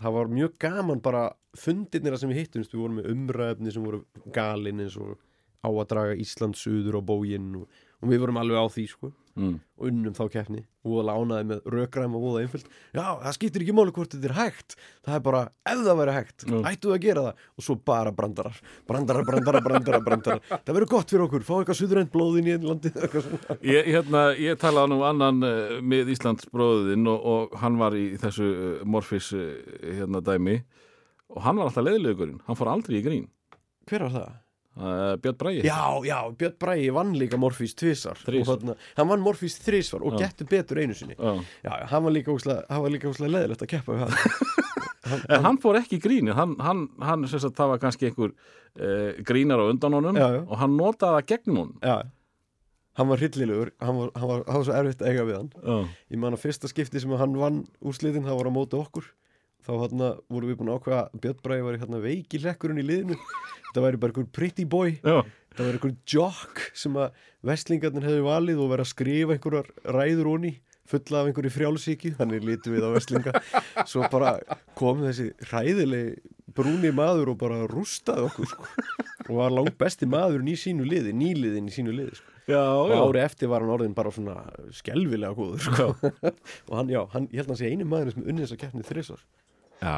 það 0.00 0.16
var 0.16 0.32
mjög 0.32 0.56
gaman 0.62 1.02
bara 1.04 1.24
fundirnir 1.58 2.16
sem 2.18 2.30
við 2.32 2.44
hittumst, 2.44 2.74
við 2.74 2.84
vorum 2.84 3.00
með 3.00 3.10
umræfni 3.12 3.74
sem 3.74 3.84
voru 3.84 4.04
galin 4.34 4.82
eins 4.84 4.96
og 5.00 5.18
á 5.60 5.68
að 5.68 5.88
draga 5.92 6.18
Ísland 6.22 6.56
suður 6.56 7.00
á 7.00 7.02
bóginn 7.04 7.52
og, 7.60 7.80
og 8.00 8.12
við 8.12 8.22
vorum 8.24 8.40
alveg 8.40 8.60
á 8.60 8.66
því 8.72 8.86
sko. 8.90 9.12
Mm. 9.38 9.60
og 9.78 9.86
unnum 9.88 10.14
þá 10.16 10.24
keppni. 10.32 10.60
Og 10.84 11.04
lánaði 11.06 11.46
með 11.48 11.68
rökræm 11.72 12.14
og 12.18 12.24
voða 12.24 12.40
einföld. 12.42 12.66
Já, 12.92 13.04
það 13.22 13.36
skiptir 13.36 13.64
ekki 13.64 13.74
máli 13.76 13.92
hvort 13.96 14.12
þetta 14.12 14.28
er 14.28 14.34
hægt. 14.36 14.74
Það 15.06 15.16
er 15.16 15.22
bara, 15.24 15.42
ef 15.70 15.82
það 15.86 15.98
væri 16.00 16.16
hægt 16.16 16.44
Já. 16.44 16.56
ættu 16.72 16.92
að 16.92 17.04
gera 17.04 17.22
það. 17.26 17.44
Og 17.54 17.66
svo 17.66 17.76
bara 17.90 18.12
brandarar. 18.16 18.58
Brandarar, 18.90 19.28
brandarar, 19.28 19.64
brandarar, 19.64 20.04
brandarar. 20.08 20.42
Það 20.66 20.74
verður 20.76 20.90
gott 20.92 21.14
fyrir 21.14 21.24
okkur, 21.26 21.46
fá 21.46 21.54
eitthvað 21.60 21.80
suðrænt 21.80 22.12
blóðin 22.12 22.50
í 22.50 22.54
einn 22.56 22.66
svona. 22.66 23.56
Ég, 23.70 23.88
hérna, 23.94 24.26
ég 24.40 24.60
talaði 24.60 24.92
nú 24.92 25.00
annan 25.08 25.40
uh, 25.46 25.78
með 25.94 26.12
Íslands 26.16 26.50
bróðin 26.52 27.08
og, 27.08 27.24
og 27.32 27.58
hann 27.62 27.80
var 27.80 27.96
í 27.96 28.06
þessu 28.20 28.50
uh, 28.50 28.68
Morfis 28.84 29.30
uh, 29.36 29.46
hérna 29.86 30.24
dæmi. 30.26 30.58
Og 31.30 31.44
hann 31.46 31.60
var 31.60 31.70
alltaf 31.70 31.86
leiðilegurinn, 31.86 32.42
hann 32.48 32.58
fór 32.58 32.74
aldrei 32.74 32.98
í 32.98 33.04
grín. 33.06 33.28
Hver 33.88 34.08
var 34.08 34.16
það? 34.18 34.38
Uh, 34.76 35.16
Björn 35.22 35.38
Bræði 35.40 35.64
Já, 35.66 35.80
já, 36.06 36.18
Björn 36.38 36.56
Bræði 36.62 36.92
vann 36.94 37.14
líka 37.18 37.38
Morfís 37.40 37.74
þarna- 38.46 38.76
Hann 38.96 39.08
vann 39.10 39.24
Morfís 39.24 39.58
þrísvar 39.64 40.04
og 40.06 40.14
Já. 40.18 40.26
gettu 40.28 40.46
betur 40.50 40.78
einu 40.82 40.94
sinni. 40.94 41.16
Já. 41.18 41.34
Já, 41.64 41.72
hann 41.90 42.04
var 42.04 42.12
líka 42.12 42.30
hann 42.70 42.82
var 42.84 42.90
óslega 43.10 43.34
leðilegt 43.34 43.62
að 43.66 43.72
keppa 43.74 43.92
við 43.96 44.06
hann. 44.06 44.16
En 45.32 45.42
hann 45.42 45.56
fór 45.58 45.74
ekki 45.80 45.96
í 45.98 46.02
gríni, 46.04 46.30
hann, 46.36 46.52
hann, 46.62 46.84
hann 47.02 47.24
sem 47.26 47.40
sagt, 47.42 47.56
það 47.58 47.70
var 47.72 47.78
kannski 47.82 48.06
einhver 48.10 48.30
uh, 48.30 49.16
grínar 49.26 49.58
á 49.58 49.66
undan 49.72 49.96
honum 49.96 50.18
og 50.46 50.52
hann 50.60 50.76
notaði 50.78 51.16
það 51.16 51.26
gegn 51.32 51.56
Já, 51.82 51.96
hann 53.00 53.08
var 53.10 53.18
hryllilegur. 53.18 53.72
Hann 53.80 53.96
var, 53.96 54.12
hann 54.14 54.28
var, 54.30 54.44
hann 54.46 54.60
var 54.60 54.66
svo 54.68 54.76
erfitt 54.76 55.02
að 55.02 55.10
eiga 55.10 55.24
við 55.26 55.38
hann. 55.40 55.50
Já, 55.64 55.78
Ég 56.14 56.20
man 56.22 56.36
að 56.36 56.44
fyrsta 56.44 56.70
skipti 56.70 57.02
sem 57.02 57.16
hann 57.18 57.34
vann 57.40 57.62
úrslitin 57.82 58.28
það 58.28 58.38
var 58.38 58.50
á 58.50 58.56
móti 58.60 58.78
okkur 58.78 59.08
þá 59.66 59.72
hérna 59.76 60.10
vorum 60.30 60.52
við 60.52 60.58
búin 60.60 60.72
að 60.72 60.80
ákveða 60.80 61.02
að 61.02 61.20
Björn 61.24 61.42
Bræði 61.44 61.66
var 61.66 61.78
hérna 61.82 62.02
veiki 62.04 62.40
hlekkurinn 62.42 62.80
í 62.82 62.86
liðinu 62.86 63.18
þetta 63.18 63.84
væri 63.84 64.00
bara 64.02 64.14
einhver 64.14 64.32
pretty 64.38 64.66
boy 64.66 64.96
já, 64.96 65.20
það 65.56 65.62
var 65.66 65.78
einhver 65.78 65.94
jock 66.14 66.64
sem 66.72 66.98
að 67.00 67.22
vestlingarnir 67.50 68.08
hefði 68.08 68.26
valið 68.26 68.64
og 68.64 68.72
verið 68.74 68.86
að 68.86 68.92
skrifa 68.94 69.36
einhverjar 69.36 69.72
ræður 69.96 70.32
onni 70.34 70.56
fulla 70.90 71.22
af 71.22 71.30
einhverju 71.30 71.52
frjálsíki 71.54 72.12
þannig 72.18 72.46
lítum 72.46 72.74
við 72.74 72.86
á 72.86 72.90
vestlinga 72.94 73.42
svo 73.86 74.08
bara 74.10 74.36
kom 74.78 75.04
þessi 75.04 75.30
hræðilegi 75.50 76.18
brúni 76.56 76.90
maður 76.94 77.34
og 77.34 77.38
bara 77.40 77.60
rústaði 77.70 78.26
okkur 78.26 78.48
sko. 78.50 78.66
og 79.28 79.34
var 79.38 79.54
langt 79.54 79.76
besti 79.78 80.08
maðurinn 80.10 80.50
í 80.50 80.56
sínu 80.58 80.86
liði 80.88 81.14
nýliðin 81.14 81.68
í 81.70 81.74
sínu 81.74 81.94
liði 81.94 82.16
sko. 82.18 82.32
já, 82.50 82.62
og 82.62 82.90
já. 82.90 82.98
ári 83.04 83.22
eftir 83.22 83.52
var 83.52 83.64
hann 83.64 83.74
orðin 83.76 83.94
bara 83.94 84.12
svona 84.14 84.40
skelvilega 84.74 85.36
góður 85.38 85.62
sko. 85.68 85.86
og 86.70 86.74
hann, 86.74 86.90
já, 86.90 87.04
hann, 87.14 87.28
ég 87.30 87.42
held 87.42 87.50
að 87.50 87.54
hann 87.54 87.62
sé 87.62 87.70
einu 87.70 87.86
maður 87.86 88.16
sem 88.16 88.26
unni 88.26 88.44
þess 88.44 88.56
að 88.56 88.62
keppni 88.64 88.88
þrisvar 88.88 89.22
já, 89.80 89.96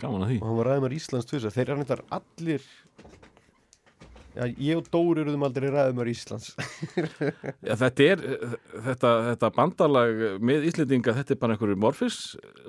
gaman 0.00 0.24
að 0.26 0.32
því. 0.32 0.38
Og 0.40 0.48
hann 0.48 0.60
var 0.62 0.70
ræðumar 0.72 0.96
Íslands 0.96 1.28
tvisar 1.28 1.54
þeir 1.54 1.74
er 1.74 1.82
hann 1.82 2.06
allir 2.20 2.64
já, 4.30 4.44
ég 4.46 4.78
og 4.78 4.86
Dóri 4.92 5.24
eruðum 5.24 5.44
aldrei 5.46 5.68
ræðumar 5.72 6.08
Íslands. 6.10 6.52
Já, 7.66 7.74
þetta 7.80 8.06
er, 8.06 8.20
þetta, 8.86 9.10
þetta 9.30 9.50
bandalag 9.56 10.20
með 10.46 10.68
Íslendinga, 10.70 11.14
þetta 11.18 11.34
er 11.34 11.40
bara 11.42 11.56
einhverju 11.56 11.78
Morfis 11.82 12.18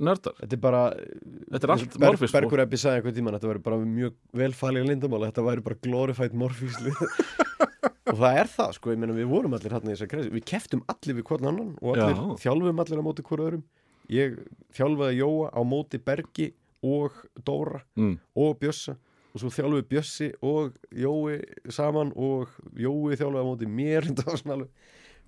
nördar. 0.02 0.36
Þetta 0.42 0.58
er 0.58 0.64
bara 0.64 0.82
Þetta 0.96 1.62
er 1.68 1.74
allt 1.76 1.98
Ber, 1.98 2.08
Morfis. 2.08 2.34
Bergur 2.36 2.64
Ebbi 2.66 2.80
sagði 2.82 3.02
einhvern 3.02 3.18
tímann 3.20 3.38
Þetta 3.38 3.52
væri 3.52 3.64
bara 3.68 3.80
mjög 3.86 4.18
velfælega 4.42 4.90
lindamála 4.90 5.30
Þetta 5.32 5.46
væri 5.48 5.66
bara 5.68 5.80
glorified 5.86 6.38
morfísli 6.42 6.96
Og 8.12 8.18
það 8.18 8.40
er 8.42 8.50
það 8.52 8.74
sko, 8.80 8.92
ég 8.96 9.00
meina 9.00 9.16
við 9.16 9.30
vorum 9.32 9.54
allir 9.56 9.76
hann 9.78 9.86
í 9.88 9.94
þessar 9.94 10.10
kreisi 10.12 10.34
Við 10.34 10.48
keftum 10.52 10.82
allir 10.92 11.20
við 11.20 11.28
hvern 11.30 11.52
annan 11.52 11.72
Og 11.80 11.94
allir 11.94 12.18
Já. 12.18 12.26
þjálfum 12.48 12.82
allir 12.84 13.04
á 13.04 13.06
móti 13.06 13.26
hvort 13.28 13.46
öðrum 13.46 13.64
Ég 14.12 14.36
þjálfaði 14.76 15.20
Jóa 15.22 15.52
á 15.56 15.62
móti 15.64 16.00
Bergi 16.04 16.50
og 16.84 17.16
Dóra 17.48 17.82
Mm. 17.96 18.18
og 18.36 18.60
Bjössa. 18.60 18.98
Og 19.32 19.40
svo 19.40 19.48
þjálfum 19.54 19.78
við 19.80 19.88
Bjössi 19.94 20.28
og 20.44 20.74
Jói 20.92 21.38
saman 21.72 22.12
og 22.20 22.50
Jói 22.76 23.16
þjálfum 23.16 23.40
á 23.40 23.48
móti 23.48 23.68
mér 23.70 24.10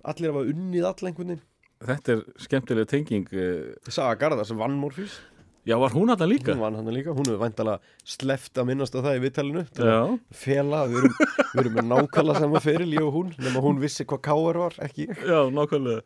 allir 0.04 0.28
hafa 0.32 0.44
unnið 0.50 0.84
all 0.84 1.08
einhvern 1.08 1.30
veginn. 1.32 1.44
Þetta 1.84 2.12
er 2.14 2.20
skemmtileg 2.40 2.88
tenging 2.88 3.26
eh, 3.32 3.72
Saga 3.88 4.16
Garðars 4.20 4.52
vann 4.56 4.76
Morfís 4.80 5.16
Já, 5.64 5.78
var 5.80 5.94
hún 5.96 6.12
alltaf 6.12 6.28
líka? 6.28 6.52
hún 6.52 6.60
vann 6.60 6.74
hann 6.76 6.92
líka, 6.92 7.14
hún 7.16 7.24
hefur 7.24 7.40
væntalega 7.40 7.78
sleft 8.04 8.58
að 8.60 8.66
minnast 8.68 8.96
á 8.96 9.00
það 9.00 9.16
í 9.16 9.64
Já, 9.80 10.18
fela, 10.30 10.82
við 10.90 10.98
erum, 11.00 11.14
við 11.54 11.60
erum 11.62 11.78
með 11.78 11.86
nákvæmlega 11.92 12.42
sama 12.42 12.60
feril 12.60 12.92
ég 12.92 13.06
og 13.06 13.14
hún, 13.14 13.30
nema 13.40 13.62
hún 13.64 13.80
vissi 13.80 14.04
hvað 14.04 14.20
káar 14.28 14.58
var 14.60 14.76
ekki 14.84 15.08
já, 15.08 15.40
nákvæmlega. 15.48 16.02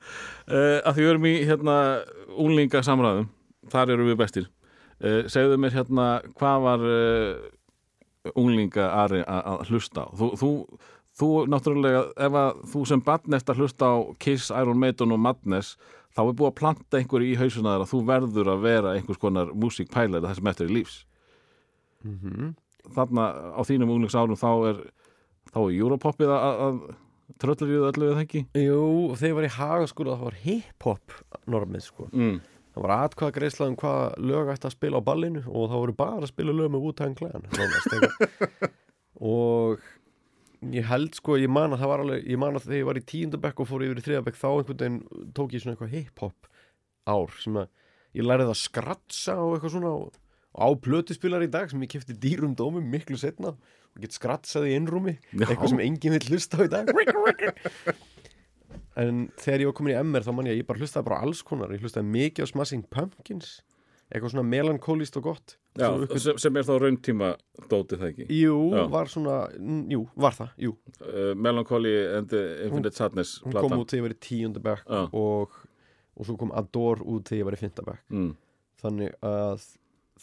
Uh, 0.46 0.78
Að 0.86 0.94
því 0.94 1.02
við 1.02 1.10
erum 1.10 1.26
í 1.26 1.34
hérna 1.48 1.76
úlinga 2.38 2.84
samræðum, 2.86 3.28
þar 3.72 3.94
eru 3.96 4.06
við 4.06 4.20
bestir. 4.22 4.46
Uh, 5.02 5.24
Segðu 5.26 5.58
mér 5.58 5.74
hérna 5.74 6.06
hvað 6.38 6.62
var 6.68 6.86
uh, 6.86 8.32
unglinga 8.38 8.88
Ari 9.02 9.24
að 9.26 9.52
að 9.52 9.72
hlusta 9.72 10.06
á? 10.06 10.08
Þú, 10.18 10.30
þú, 10.38 10.50
þú 11.18 11.28
náttúrulega 11.50 12.06
ef 12.28 12.40
að 12.44 12.64
þú 12.72 12.86
sem 12.92 13.02
barn 13.10 13.38
eftir 13.38 13.54
að 13.56 13.64
hlusta 13.64 13.90
á 13.90 13.96
Kiss, 14.22 14.50
Iron 14.54 14.78
Maiden 14.78 15.14
og 15.14 15.22
Madness 15.22 15.74
þá 16.18 16.22
er 16.24 16.38
búið 16.38 16.50
að 16.50 16.56
planta 16.58 16.98
einhverju 16.98 17.30
í 17.30 17.38
hausuna 17.38 17.76
þar 17.76 17.84
að 17.84 17.92
þú 17.92 18.04
verður 18.08 18.52
að 18.52 18.64
vera 18.66 18.94
einhvers 18.98 19.20
konar 19.22 19.52
músíkpælar 19.54 20.26
þessum 20.26 20.50
eftir 20.50 20.72
í 20.72 20.80
lífs 20.80 21.04
mm 22.02 22.56
þarna 22.94 23.26
á 23.52 23.60
þínum 23.66 23.92
unglingsárum 23.96 24.38
þá 24.38 24.50
er 24.70 24.80
þá 25.52 25.58
er 25.64 25.74
Europopið 25.78 26.32
að, 26.32 26.62
að 26.66 26.78
tröllir 27.42 27.72
í 27.72 27.80
öllu 27.90 28.10
eða 28.12 28.22
ekki 28.24 28.44
Jú, 28.56 28.84
og 29.10 29.18
þegar 29.20 29.28
ég 29.28 29.36
var 29.38 29.48
í 29.48 29.56
hagaskóla 29.56 30.16
það 30.16 30.28
var 30.28 30.38
hip-hop 30.44 31.16
normið 31.50 31.84
sko 31.84 32.08
mm. 32.12 32.38
það 32.74 32.86
var 32.86 32.94
atkvað 32.96 33.34
greiðslað 33.36 33.72
um 33.72 33.78
hvað 33.82 34.02
lög 34.30 34.52
ætti 34.54 34.70
að 34.70 34.76
spila 34.76 35.02
á 35.02 35.08
ballinu 35.08 35.44
og 35.44 35.68
það 35.68 35.84
voru 35.84 35.96
bara 36.00 36.24
að 36.24 36.32
spila 36.32 36.56
lög 36.56 36.74
með 36.74 36.86
nánast, 37.58 37.90
eitthvað. 37.94 38.72
og 39.28 39.88
ég 40.74 40.86
held 40.88 41.14
sko, 41.18 41.36
ég 41.38 41.50
man 41.52 41.74
að 41.74 41.82
það 41.82 41.92
var 41.92 42.04
alveg 42.04 42.30
ég 42.32 42.40
man 42.42 42.58
að 42.58 42.64
þegar 42.66 42.80
ég 42.80 42.88
var 42.88 43.00
í 43.00 43.04
tíundabekk 43.12 43.60
og 43.62 43.68
fór 43.70 43.84
yfir 43.86 44.00
í 44.00 44.06
þriðabekk 44.06 44.38
þá 44.40 44.48
einhvern 44.50 44.78
veginn 44.82 45.32
tók 45.36 45.54
ég 45.54 45.62
svona 45.62 45.76
eitthvað 45.76 45.94
hip-hop 45.94 46.48
ár 47.08 47.36
sem 47.42 47.60
að 47.62 47.68
ég 48.18 48.26
lærið 48.26 48.52
að 48.52 48.60
skratsa 48.62 49.36
og 49.38 49.54
eitthvað 49.54 49.74
svona 49.76 49.92
og 49.94 50.18
á 50.58 50.66
plötuspilar 50.82 51.44
í 51.46 51.50
dag 51.52 51.70
sem 51.70 51.82
ég 51.84 51.92
kefti 51.94 52.16
dýrum 52.18 52.56
dómum 52.58 52.86
miklu 52.90 53.18
setna 53.20 53.54
og 53.54 54.02
get 54.02 54.16
skratsað 54.16 54.68
í 54.70 54.76
innrúmi 54.78 55.14
Já. 55.30 55.46
eitthvað 55.46 55.72
sem 55.74 55.84
enginn 55.84 56.16
vil 56.18 56.26
hlusta 56.32 56.58
á 56.58 56.66
í 56.66 56.72
dag. 56.72 56.90
En 58.98 59.28
þegar 59.38 59.62
ég 59.62 59.68
var 59.68 59.74
komin 59.78 59.92
í 59.94 59.98
MR 60.00 60.24
þá 60.26 60.32
man 60.34 60.48
ég 60.48 60.56
að 60.56 60.58
ég 60.58 60.66
bara 60.66 60.80
hlustaði 60.82 61.06
bara 61.06 61.18
á 61.20 61.24
alls 61.24 61.40
konar. 61.46 61.70
Ég 61.70 61.84
hlustaði 61.84 62.08
mikið 62.10 62.42
á 62.42 62.50
Smashing 62.50 62.86
Pumpkins 62.90 63.50
eitthvað 64.08 64.32
svona 64.32 64.46
melankólist 64.48 65.18
og 65.20 65.26
gott. 65.28 65.56
Já, 65.78 65.88
sem, 66.18 66.38
sem 66.40 66.58
er 66.58 66.66
þá 66.66 66.72
rauntíma 66.82 67.30
dótið 67.70 68.00
það 68.02 68.12
ekki? 68.12 68.26
Jú, 68.34 68.58
Já. 68.74 68.82
var 68.90 69.10
svona, 69.12 69.36
jú, 69.92 70.04
var 70.18 70.36
það, 70.36 70.54
jú. 70.64 70.74
Uh, 71.02 71.32
Melancholy 71.38 71.94
and 72.16 72.30
the 72.32 72.44
Infinite 72.66 72.98
Sadness 72.98 73.38
Hún 73.44 73.52
kom 73.52 73.60
platan 73.60 73.82
út 73.84 73.92
þegar 73.92 74.00
ég 74.00 74.06
var 74.08 74.14
í 74.16 74.20
tíundabæk 74.28 74.94
og, 75.20 75.58
og 76.18 76.26
svo 76.26 76.38
kom 76.40 76.54
Adore 76.58 77.06
út 77.06 77.30
þegar 77.30 77.42
ég 77.44 77.50
var 77.50 77.58
í 77.58 77.60
fymtabæk 77.60 78.00
mm. 78.10 78.32
Þannig 78.82 79.14
að 79.28 79.68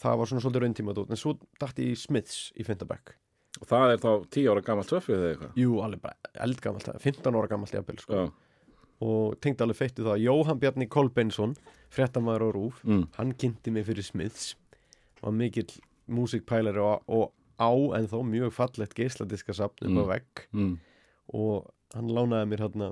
það 0.01 0.19
var 0.19 0.31
svona 0.31 0.43
svolítið 0.43 0.65
rauntíma 0.65 0.97
dót 0.97 1.13
En 1.15 1.21
svo 1.21 1.37
dætti 1.61 1.91
ég 1.93 2.01
Smiths 2.01 2.49
í 2.59 2.67
fymtabæk 2.67 3.15
og 3.61 3.69
það 3.69 3.93
er 3.93 4.01
þá 4.03 4.09
10 4.35 4.47
ára 4.51 4.63
gamalt 4.65 4.89
töffið 4.91 5.15
eða 5.15 5.29
eitthvað? 5.33 5.59
Jú, 5.61 5.75
alveg 5.85 6.01
bara 6.03 6.31
eldgamalt, 6.45 6.89
15 7.03 7.37
ára 7.39 7.51
gamalt 7.51 7.75
jafnvel 7.75 8.01
sko. 8.01 8.17
Já, 8.17 8.44
Og 9.05 9.35
tengdi 9.43 9.61
alveg 9.65 9.77
feittu 9.81 10.05
það 10.05 10.13
að 10.15 10.23
Jóhann 10.25 10.59
Bjarni 10.61 10.87
Kolbeinsson, 10.89 11.55
fréttamaður 11.93 12.45
á 12.47 12.49
Rúf 12.55 12.81
mm. 12.87 13.03
Hann 13.19 13.33
kynnti 13.41 13.73
mig 13.75 13.85
fyrir 13.89 14.05
Smiths 14.07 14.53
Var 15.21 15.35
mikill 15.35 15.69
músikpælari 16.07 16.79
og, 16.81 17.03
og 17.07 17.31
á 17.59 17.71
en 17.97 18.07
þó 18.11 18.19
mjög 18.27 18.51
fallegt 18.55 18.95
geisladiska 18.97 19.53
sapn 19.57 19.87
upp 19.87 19.95
á 19.97 20.03
Mm. 20.03 20.09
vegg 20.11 20.45
Mm. 20.53 20.75
og 21.33 21.71
hann 21.95 22.09
lánaði 22.11 22.49
mér 22.51 22.61
hérna 22.65 22.89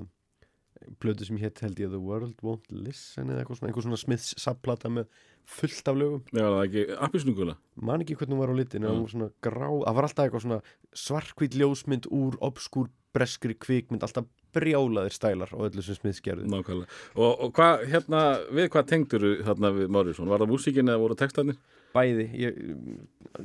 blödu 1.00 1.24
sem 1.24 1.38
hétt 1.40 1.60
held 1.64 1.78
ég 1.80 1.88
The 1.92 2.00
World 2.00 2.34
Won't 2.42 2.66
Listen 2.72 3.28
eða 3.30 3.44
eitthvað 3.44 3.58
svona, 3.60 3.68
einhver 3.70 3.84
svona 3.86 4.00
Smiths 4.00 4.34
sapplata 4.42 4.88
með 4.92 5.06
fullt 5.46 5.88
af 5.88 5.96
lögum 5.96 6.22
Já, 6.34 6.42
það 6.42 6.58
er 6.58 6.66
ekki 6.68 6.84
appisnugula 7.06 7.54
man 7.76 8.02
ekki 8.04 8.16
hvernig 8.18 8.34
hún 8.36 8.42
var 8.42 8.52
á 8.52 8.56
litin 8.58 8.82
Mm. 8.84 8.98
mm. 8.98 9.06
svona 9.12 9.30
grá, 9.44 9.68
það 9.70 9.94
var 9.94 10.08
alltaf 10.08 10.24
eitthvað 10.26 10.44
svona 10.46 10.60
svarkvít 11.04 11.54
ljósmynd 11.60 12.08
úr 12.10 12.36
obskúr 12.40 12.88
breskri 13.14 13.54
kvikmynd, 13.54 14.02
alltaf 14.06 14.26
brjálaðir 14.54 15.14
stælar 15.14 15.50
á 15.54 15.58
öllu 15.66 15.82
sem 15.82 15.96
Smiths 15.98 16.20
gerði 16.24 16.48
Nákvæmlega 16.50 16.88
Og, 17.16 17.30
og 17.46 17.52
hvað, 17.56 17.84
hérna, 17.92 18.22
við 18.54 18.68
hvað 18.74 18.88
tengdur 18.90 19.26
þarna 19.46 19.70
við 19.74 19.92
Morrison? 19.94 20.30
Var 20.30 20.42
það 20.44 20.52
músíkin 20.52 20.90
eða 20.92 21.02
voru 21.04 21.16
textarnir? 21.18 21.58
bæði, 21.94 22.24
ég 22.42 22.56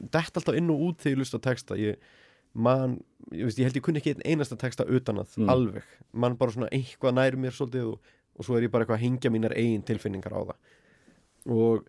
dætt 0.09 0.38
alltaf 0.39 0.55
inn 0.57 0.72
og 0.74 0.80
út 0.88 1.03
þegar 1.03 1.13
ég 1.15 1.20
lusta 1.22 1.39
texta 1.45 1.76
ég 1.78 1.99
man, 2.57 2.95
ég, 3.30 3.43
veist, 3.45 3.59
ég 3.61 3.67
held 3.70 3.78
ég 3.78 3.84
kunni 3.86 4.01
ekki 4.01 4.15
einn 4.15 4.24
einasta 4.34 4.57
texta 4.57 4.88
utan 4.89 5.22
að, 5.22 5.36
Mm. 5.38 5.49
alveg 5.53 5.84
man 6.13 6.34
bara 6.39 6.51
svona 6.55 6.70
eitthvað 6.74 7.13
nær 7.13 7.38
mér 7.38 7.53
svolítið 7.53 7.91
og, 7.91 7.99
og 8.39 8.45
svo 8.47 8.57
er 8.57 8.65
ég 8.65 8.72
bara 8.74 8.86
eitthvað 8.88 8.97
að 8.97 9.05
hengja 9.05 9.30
mínar 9.36 9.53
eigin 9.53 9.86
tilfinningar 9.86 10.34
á 10.34 10.41
það 10.49 10.57
og 11.53 11.86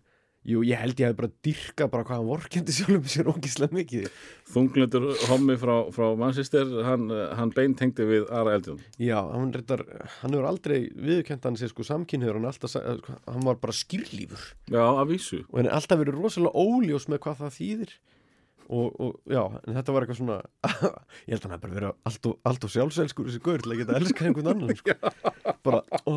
jú, 0.47 0.61
ég 0.65 0.79
held 0.81 0.99
ég 1.01 1.11
hef 1.11 1.17
bara 1.19 1.31
dyrkað 1.45 1.91
bara 1.93 2.05
hvað 2.07 2.19
hann 2.19 2.29
vorkendi 2.29 2.75
sjálfum 2.75 3.09
sér 3.13 3.29
ógislega 3.31 3.77
mikið. 3.77 4.07
Þunglindur 4.51 5.07
hommi 5.29 5.57
frá, 5.61 5.73
frá 5.95 6.05
Manchester 6.19 6.71
hann, 6.87 7.07
hann 7.37 7.53
beintengdi 7.55 8.07
við 8.09 8.29
Ara 8.33 8.55
Eldjón. 8.57 8.81
Já, 9.01 9.19
hann 9.21 9.53
reyndar, 9.55 9.85
hann 10.21 10.35
hefur 10.35 10.49
aldrei 10.49 10.79
viðkjönt 10.95 11.45
hann 11.47 11.59
sér 11.61 11.73
sko 11.73 11.85
samkynniður 11.87 12.39
hann, 12.39 12.49
alltaf, 12.51 12.77
hann 12.77 13.45
var 13.47 13.61
bara 13.61 13.75
skýrlífur 13.75 14.47
Já, 14.71 14.83
að 14.85 15.13
vísu. 15.13 15.43
Og 15.51 15.61
henni 15.61 15.71
er 15.71 15.77
alltaf 15.77 16.01
verið 16.01 16.17
rosalega 16.19 16.65
óljós 16.65 17.07
með 17.11 17.23
hvað 17.27 17.43
það 17.45 17.57
þýðir 17.59 17.95
og, 18.71 18.93
og 19.03 19.31
já, 19.31 19.41
en 19.67 19.75
þetta 19.77 19.93
var 19.95 20.05
eitthvað 20.05 20.19
svona 20.21 20.37
ég 21.27 21.33
held 21.33 21.39
að 21.41 21.47
hann 21.47 21.55
hef 21.55 21.63
bara 21.65 21.75
verið 21.75 21.95
allt 22.07 22.67
og, 22.67 22.71
sjálfselskur 22.75 23.27
þessi 23.27 23.41
gaur 23.43 23.63
til 23.65 23.73
að 23.73 23.81
geta 23.81 23.97
elskað 23.99 24.29
einhvern 24.29 24.51
annan 24.53 24.77
sko. 24.79 24.95
bara, 25.67 25.81
ó, 26.07 26.15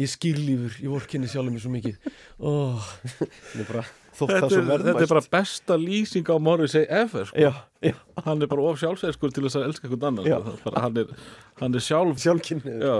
ég 0.00 0.10
skýrlífur 0.10 0.78
ég 0.82 0.90
vorkenni 0.92 1.30
sjálfum 1.30 1.54
mér 1.54 1.62
svo 1.64 1.72
mikið. 1.74 2.08
Ó, 2.42 2.50
hann 2.82 3.62
er 3.62 3.68
bara 3.70 3.84
þetta, 4.18 4.50
er- 4.50 4.84
þetta 4.88 5.06
er 5.06 5.12
bara 5.14 5.24
besta 5.36 5.78
lýsing 5.80 6.28
á 6.30 6.36
Morrissey 6.42 6.84
ever 6.90 7.30
sko. 7.30 7.38
já, 7.46 7.52
já, 7.84 7.94
Hann 8.26 8.42
er 8.42 8.50
bara 8.50 8.66
of 8.72 8.82
sjálfsæðskur 8.82 9.34
til 9.34 9.46
þess 9.46 9.60
að 9.62 9.68
elska 9.70 9.88
einhvern 9.88 10.10
annan 10.10 10.28
sko. 10.28 10.58
Bara, 10.66 10.84
hann, 10.88 11.00
er, 11.04 11.14
hann 11.62 11.78
er 11.78 11.86
sjálf. 11.86 12.26
Já. 12.26 12.98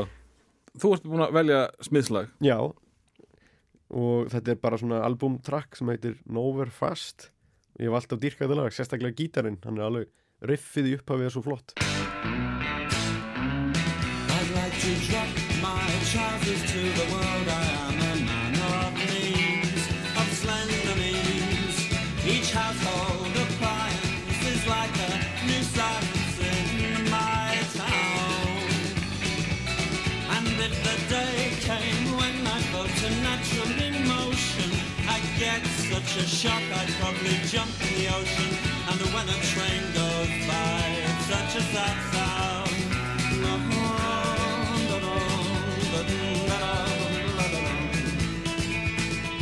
Þú 0.81 0.95
ert 0.97 1.05
búin 1.07 1.23
að 1.27 1.37
velja 1.37 1.61
smiðslag. 1.87 2.33
Já. 2.43 2.57
Og 3.95 4.27
þetta 4.33 4.55
er 4.55 4.59
bara 4.63 4.79
svona 4.81 5.03
albumtrack 5.07 5.77
sem 5.79 5.91
heitir 5.93 6.17
Nowhere 6.27 6.73
Fast 6.75 7.29
ég 7.81 7.89
hef 7.89 7.99
alltaf 7.99 8.21
þetta 8.23 8.59
lag, 8.59 8.73
sérstaklega 8.73 9.19
gítarinn 9.19 9.61
hann 9.65 9.79
er 9.81 9.89
alveg 9.89 10.07
riffið 10.51 10.91
í 10.91 10.97
upphafið 10.99 11.33
svo 11.35 11.43
flott 11.47 11.75
I'd 14.35 14.51
like 14.55 14.77
to 14.85 14.93
drop 15.09 15.31
my 15.63 15.87
trousers 16.11 16.63
to 16.73 16.81
the 16.99 17.07
world. 17.13 17.34
Such 35.95 36.17
a 36.17 36.27
shock 36.27 36.63
I'd 36.75 36.89
probably 36.99 37.37
jump 37.47 37.71
in 37.87 37.95
the 37.99 38.09
ocean. 38.17 38.51
And 38.91 39.01
when 39.15 39.29
a 39.29 39.39
train 39.53 39.83
goes 39.95 40.33
by, 40.49 40.83
it's 41.09 41.27
such 41.31 41.55
a 41.55 41.65
sad 41.73 41.97
sound. 42.13 42.35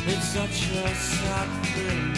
It's 0.04 0.28
such 0.28 0.58
a 0.72 0.94
sad 0.94 1.48
thing. 1.72 2.12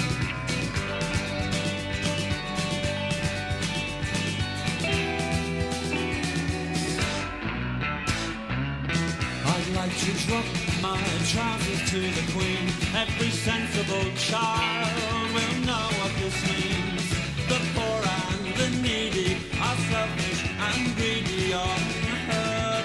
I'd 9.47 9.69
like 9.77 9.97
to 9.97 10.13
drop 10.27 10.64
my 10.85 11.01
trousers 11.33 11.83
to 11.91 12.01
the 12.19 12.25
queen. 12.35 12.67
Every 13.03 13.31
sensible 13.31 14.09
child 14.31 15.27
will 15.35 15.57
know 15.69 15.87
what 16.01 16.13
this 16.21 16.39
means. 16.51 17.05
The 17.51 17.61
poor 17.75 18.01
and 18.21 18.45
the 18.61 18.69
needy 18.85 19.31
are 19.67 19.79
selfish 19.91 20.41
and 20.69 20.81
greedy 20.97 21.55
on 21.55 21.81
her. 22.29 22.85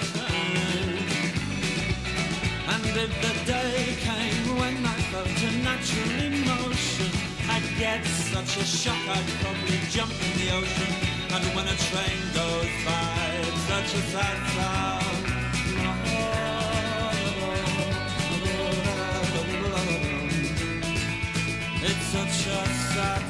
And 2.72 2.84
if 3.04 3.12
the 3.24 3.34
day 3.52 3.82
came 4.08 4.46
when 4.60 4.76
I 4.94 4.98
felt 5.12 5.38
a 5.48 5.52
natural 5.68 6.18
emotion, 6.32 7.10
I'd 7.54 7.68
get 7.84 8.02
such 8.34 8.52
a 8.62 8.66
shock 8.80 9.02
I'd 9.16 9.28
probably 9.42 9.80
jump 9.96 10.14
in 10.26 10.32
the 10.40 10.48
ocean. 10.60 10.92
And 11.34 11.44
when 11.54 11.66
a 11.74 11.76
train 11.88 12.20
goes 12.40 12.72
by, 12.86 13.14
it's 13.48 13.62
such 13.72 13.90
a 14.00 14.02
sad 14.12 14.38
sound. 14.56 15.29
It's 23.02 23.29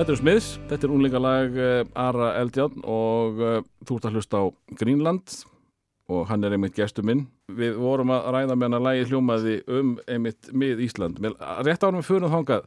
Þetta 0.00 0.14
er 0.14 0.16
Smiðs, 0.16 0.46
þetta 0.70 0.86
er 0.86 0.92
unlingalag 0.94 1.56
uh, 1.60 1.80
Ara 2.00 2.28
Eldjárn 2.40 2.78
og 2.88 3.40
uh, 3.44 3.56
þú 3.84 3.98
ert 3.98 4.06
að 4.08 4.14
hlusta 4.16 4.38
á 4.40 4.44
Greenland 4.80 5.34
og 6.08 6.22
hann 6.30 6.46
er 6.48 6.54
einmitt 6.56 6.72
gestur 6.78 7.04
minn. 7.04 7.26
Við 7.52 7.76
vorum 7.76 8.08
að 8.14 8.30
ræða 8.32 8.56
með 8.56 8.64
hann 8.64 8.76
að 8.78 8.86
lagi 8.86 9.02
hljómaði 9.10 9.58
um 9.76 9.90
einmitt 10.08 10.48
mið 10.56 10.80
Ísland. 10.86 11.20
Rétt 11.20 11.84
árum 11.84 12.00
við 12.00 12.08
fyrir 12.08 12.32
þangað 12.32 12.64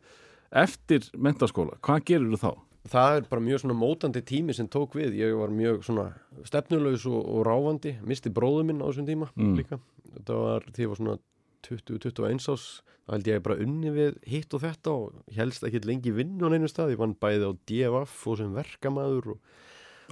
eftir 0.61 1.09
mentaskóla, 1.25 1.79
hvað 1.81 2.05
gerir 2.11 2.29
þú 2.36 2.41
þá? 2.43 2.51
Það 2.93 3.17
er 3.17 3.27
bara 3.34 3.45
mjög 3.49 3.63
svona 3.63 3.79
mótandi 3.81 4.21
tími 4.29 4.53
sem 4.53 4.69
tók 4.69 4.93
við. 4.99 5.17
Ég 5.23 5.34
var 5.39 5.51
mjög 5.57 5.81
svona 5.89 6.05
stefnulegs 6.45 7.07
og, 7.09 7.17
og 7.17 7.45
ráfandi. 7.49 7.95
Misti 8.05 8.29
bróðu 8.29 8.67
minn 8.69 8.84
á 8.84 8.88
þessum 8.91 9.09
tíma 9.09 9.31
Mm. 9.34 9.57
líka. 9.57 9.81
Þetta 10.19 10.38
var 10.45 10.69
því 10.69 10.86
ég 10.86 10.93
var 10.93 11.01
svona 11.01 11.17
20-21 11.65 12.51
ás. 12.53 12.67
Það 13.03 13.15
held 13.17 13.27
ég 13.33 13.41
bara 13.43 13.59
unni 13.65 13.89
við 13.91 14.13
hitt 14.31 14.53
og 14.55 14.61
þetta 14.63 14.91
og 14.95 15.35
helst 15.35 15.65
ekki 15.67 15.81
lengi 15.83 16.13
vinn 16.15 16.37
á 16.39 16.47
neinu 16.47 16.69
stað. 16.71 16.93
Ég 16.95 17.01
vann 17.03 17.17
bæði 17.19 17.49
á 17.49 17.51
DFF 17.67 18.27
og 18.31 18.37
sem 18.39 18.53
verkamaður 18.55 19.33
og 19.35 19.39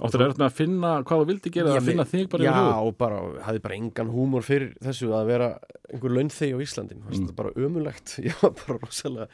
Áttur 0.02 0.22
er 0.24 0.30
þetta 0.32 0.40
með 0.40 0.48
að 0.48 0.54
finna 0.56 0.90
hvað 1.04 1.20
þú 1.20 1.24
vildi 1.28 1.50
gera, 1.52 1.72
að 1.76 1.84
finna 1.86 2.04
þig 2.08 2.22
bara 2.32 2.44
Já, 2.46 2.50
í 2.52 2.60
hug? 2.64 2.86
og 2.88 2.94
bara, 2.98 3.18
hafði 3.44 3.60
bara 3.62 3.76
engan 3.76 4.08
húmor 4.10 4.42
fyrir 4.46 4.70
þessu 4.82 5.10
að 5.14 5.26
vera 5.28 5.48
einhver 5.92 6.14
launþegi 6.16 6.56
á 6.56 6.64
Íslandi 6.64 6.96
Mér 6.96 7.04
fannst 7.04 7.20
Mm. 7.20 7.26
þetta 7.28 7.36
bara 7.42 7.52
ömulegt 7.66 8.14
ég 8.26 8.38
var 8.40 8.54
bara 8.56 8.78
rosalega, 8.80 9.26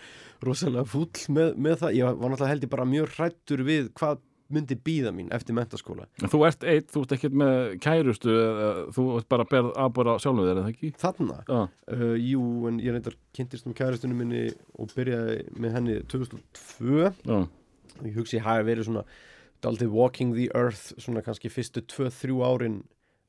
rosalega 0.44 0.84
fúll 0.90 1.22
með, 1.38 1.54
með 1.62 1.76
það, 1.84 1.94
ég 2.00 2.04
var 2.10 2.32
náttúrulega 2.34 2.50
held 2.52 2.66
ég 2.66 2.72
bara 2.74 2.88
mjög 2.90 3.14
hrættur 3.14 3.62
við 3.70 3.88
hvað 4.02 4.18
myndi 4.52 4.76
býða 4.80 5.12
mín 5.12 5.28
eftir 5.34 5.56
mentaskóla 5.56 6.06
En 6.22 6.32
Þú 6.32 6.40
ert 6.48 6.64
eitt, 6.68 6.88
þú 6.92 7.02
ert 7.04 7.14
ekkert 7.18 7.36
með 7.42 7.58
kærustu, 7.84 8.32
eða, 8.32 8.68
þú 8.96 9.06
ert 9.18 9.28
bara 9.32 9.44
að 9.44 9.52
berð 9.52 9.70
aðbora 9.84 10.16
sjálfum 10.22 10.46
þér, 10.46 10.52
er 10.52 10.60
það 10.62 10.70
ekki? 10.72 10.92
Þarna, 11.02 11.38
Já, 11.48 11.58
uh, 11.94 12.14
jú, 12.24 12.44
en 12.70 12.80
ég 12.84 12.96
reyndar 12.96 13.18
kynntist 13.36 13.68
um 13.68 13.76
kæristunum 13.76 14.22
minni 14.22 14.44
og 14.78 14.94
byrjaði 14.96 15.38
með 15.60 15.76
henni 15.78 15.98
2002 16.14 17.12
já, 17.12 17.38
ég 18.06 18.16
hugsi 18.16 18.38
ég 18.38 18.46
hafi 18.46 18.68
verið 18.70 18.88
svona 18.88 19.04
daldið 19.64 19.94
walking 19.94 20.34
the 20.38 20.48
earth 20.56 20.92
svona 20.96 21.24
kannski 21.26 21.52
fyrstu 21.52 21.84
2-3 21.90 22.40
árin 22.46 22.82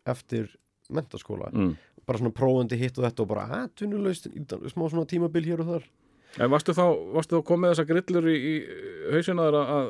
eftir 0.10 0.52
mentaskóla 0.94 1.50
mm. 1.54 1.74
bara 2.08 2.22
svona 2.22 2.36
prófandi 2.36 2.80
hitt 2.80 2.98
og 3.00 3.08
þetta 3.08 3.26
og 3.26 3.32
bara 3.34 3.64
atvinnulegst, 3.66 4.30
smá 4.72 4.86
svona 4.88 5.08
tímabil 5.10 5.52
hér 5.52 5.66
og 5.66 5.74
þar 5.74 5.90
En 6.38 6.52
varstu 6.54 6.76
þá, 6.78 6.84
varstu 7.16 7.40
þá 7.40 7.46
komið 7.50 7.72
þessar 7.74 7.88
grillur 7.90 8.28
í, 8.30 8.36
í 8.38 8.54
hausina 9.16 9.48
þar 9.48 9.56
að, 9.60 9.88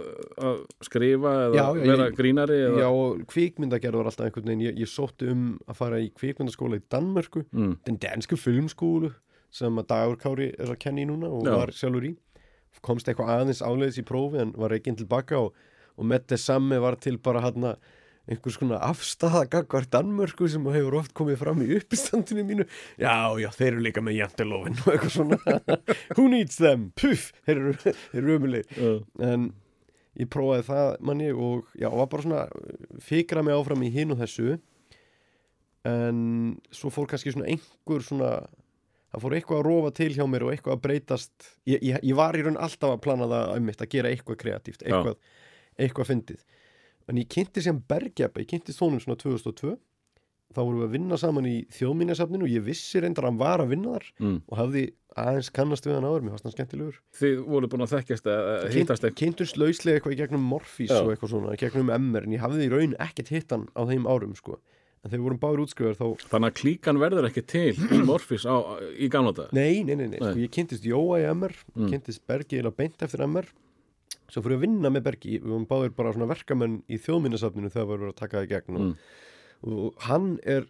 að 0.47 0.59
skrifa 0.87 1.33
eða 1.49 1.57
Já, 1.59 1.65
vera 1.83 2.05
ég- 2.07 2.15
grínari 2.15 2.59
eða? 2.63 2.79
Já, 2.85 3.25
kvikmyndagerð 3.33 3.99
var 3.99 4.09
alltaf 4.11 4.25
einhvern 4.29 4.47
veginn 4.47 4.63
ég, 4.69 4.79
ég 4.79 4.87
sótti 4.89 5.27
um 5.33 5.43
að 5.67 5.75
fara 5.81 5.99
í 5.99 6.07
kvikmyndaskóla 6.15 6.79
í 6.79 6.85
Danmörku, 6.89 7.43
Mm. 7.51 7.75
den 7.85 7.97
dansku 7.99 8.37
filmskólu 8.39 9.11
sem 9.51 9.75
að 9.81 9.87
Dagur 9.91 10.17
Kári 10.21 10.49
er 10.57 10.71
að 10.71 10.79
kenna 10.79 11.01
í 11.03 11.09
núna 11.09 11.27
og 11.27 11.43
Já. 11.43 11.55
var 11.57 11.67
sjálfur 11.75 12.07
í 12.07 12.15
komst 12.85 13.07
eitthvað 13.11 13.33
aðeins 13.35 13.61
áleiðis 13.65 13.99
í 13.99 14.05
prófi 14.07 14.39
en 14.39 14.53
var 14.55 14.69
ekki 14.77 14.95
tilbaka 14.95 15.39
og, 15.43 15.53
og 15.97 16.05
með 16.05 16.27
þess 16.31 16.45
samme 16.53 16.79
var 16.79 16.95
til 16.95 17.17
bara 17.17 17.41
hann 17.41 17.75
einhvers 18.30 18.57
konar 18.61 18.84
afstæða 18.86 19.45
gagvar 19.49 19.88
Danmörku 19.89 20.47
sem 20.51 20.65
hefur 20.69 20.99
oft 20.99 21.15
komið 21.17 21.39
fram 21.41 21.63
í 21.65 21.69
uppistandinu 21.80 22.43
mínu. 22.45 22.67
Já, 23.01 23.15
já, 23.41 23.49
þeir 23.55 23.71
eru 23.71 23.86
líka 23.88 24.03
með 24.05 24.19
jantelófin 24.19 24.77
og 24.84 24.91
eitthvað 24.93 25.15
svona. 25.15 25.39
Who 26.17 26.27
needs 26.32 26.59
them, 26.61 26.89
puff, 26.99 27.32
þeir 27.47 27.63
eru, 27.63 27.95
ömulegir 28.36 28.69
Já. 28.77 28.91
en 29.32 29.49
ég 30.19 30.30
prófaði 30.34 30.67
það 30.69 30.91
manni 31.09 31.32
og 31.34 31.69
já, 31.80 31.89
var 31.89 32.11
bara 32.11 32.25
svona 32.27 32.45
fikra 33.03 33.43
mig 33.45 33.57
áfram 33.57 33.86
í 33.88 33.91
hinn 33.93 34.13
og 34.13 34.21
þessu. 34.21 34.59
En 35.89 36.21
svo 36.75 36.91
fór 36.93 37.09
kannski 37.09 37.34
svona 37.34 37.49
einhver 37.49 38.05
svona 38.05 38.34
það 39.09 39.23
fór 39.23 39.38
eitthvað 39.39 39.61
að 39.63 39.67
rofa 39.71 39.93
til 39.97 40.11
hjá 40.13 40.25
mér 40.30 40.45
og 40.45 40.53
eitthvað 40.53 40.77
að 40.77 40.86
breytast. 40.86 41.34
Ég, 41.65 41.82
ég, 41.82 42.01
ég 42.11 42.19
var 42.19 42.38
í 42.38 42.45
raun 42.45 42.59
alltaf 42.61 42.93
að 42.93 43.03
plana 43.07 43.30
það 43.32 43.53
um 43.57 43.69
mitt 43.71 43.82
að 43.82 43.93
gera 43.95 44.13
eitthvað 44.13 44.41
kreatíft, 44.43 44.86
eitthvað, 44.86 45.17
eitthvað 45.80 46.11
fyndið 46.11 46.45
en 47.10 47.18
ég 47.22 47.28
kynnti 47.30 47.62
sem 47.66 47.80
Bergjabba, 47.89 48.41
ég 48.43 48.47
kynnti 48.53 48.76
þónum 48.76 49.01
svona 49.03 49.18
2002 49.20 49.76
þá 50.49 50.60
vorum 50.66 50.80
við 50.82 50.88
að 50.88 50.93
vinna 50.97 51.18
saman 51.22 51.45
í 51.45 51.57
þjóðminjasafninu 51.78 52.47
og 52.47 52.49
ég 52.55 52.64
vissi 52.66 53.01
reyndar 53.03 53.28
að 53.28 53.30
hann 53.30 53.38
var 53.41 53.62
að 53.62 53.70
vinna 53.76 53.91
þar 53.99 54.05
Mm. 54.20 54.38
og 54.49 54.57
hafði 54.57 54.84
aðeins 55.20 55.49
kannast 55.53 55.86
við 55.86 55.93
hann 55.97 56.07
áður, 56.10 56.24
mér 56.26 56.34
fannst 56.34 56.47
hann 56.47 56.55
skemmtilegur 56.55 56.95
Þið 57.20 57.43
voru 57.45 57.68
búin 57.70 57.84
að 57.86 57.93
þekkjast 57.97 58.26
að 58.30 58.74
hittast 58.74 59.03
eitthvað. 59.03 59.18
kynntumst 59.22 59.57
lauslega 59.62 59.99
eitthvað 59.99 60.16
í 60.16 60.20
gegnum 60.24 60.47
Morfís 60.49 60.91
og 60.95 61.12
eitthvað 61.14 61.30
svona, 61.34 61.53
í 61.53 61.60
gegnum 61.62 61.89
MR 61.93 62.24
en 62.26 62.34
ég 62.34 62.41
hafði 62.41 62.66
í 62.66 62.72
raun 62.74 62.95
ekkert 62.99 63.30
hitt 63.30 63.51
hann 63.51 63.68
á 63.78 63.82
þeim 63.86 64.05
árum 64.10 64.34
sko. 64.36 64.57
en 65.03 65.12
þegar 65.12 65.20
við 65.22 65.28
vorum 65.30 65.39
báður 65.39 65.62
útskriðar 65.64 65.95
þá 65.95 66.07
Þannig 66.34 66.49
að 66.49 66.57
klíkan 66.60 66.97
verður 66.99 67.28
ekki 67.30 67.43
til 67.47 67.76
í 67.78 68.01
Morfís 68.10 68.43
á, 68.49 68.55
í 68.97 69.07
gamla 69.10 69.32
dag. 69.36 69.53
nei, 69.53 69.84
nei, 69.84 69.95
nei, 69.95 70.07
nei, 70.07 70.18
Sko, 70.20 70.34
Nei. 70.36 70.43
ég 70.47 70.51
kynntist 70.51 70.84
Jóa 70.84 71.22
í 71.22 71.30
MR 71.30 71.53
Mm. 71.78 71.89
kynntist 71.93 72.26
Bergi 72.28 72.57
eða 72.60 72.74
beint 72.76 72.97
eftir 73.01 73.22
MR 73.24 73.45
svo 74.30 74.43
fyrir 74.45 74.57
að 74.59 74.63
vinna 74.67 74.91
með 74.93 75.03
Bergi 75.09 75.36
við 75.39 75.49
vorum 75.49 75.65
báður 75.69 75.95
bara 75.97 76.13
svona 76.15 76.27
verkamenn 76.30 76.80
í 76.89 76.97
þjóðminnasafninu 77.01 77.71
þegar 77.73 77.88
við 77.88 77.93
vorum 77.95 78.13
að 78.13 78.19
taka 78.21 78.38
það 78.39 78.47
í 78.47 78.51
gegn 78.53 78.80
Mm. 78.80 78.95
og 79.69 80.05
hann 80.07 80.27
er 80.47 80.67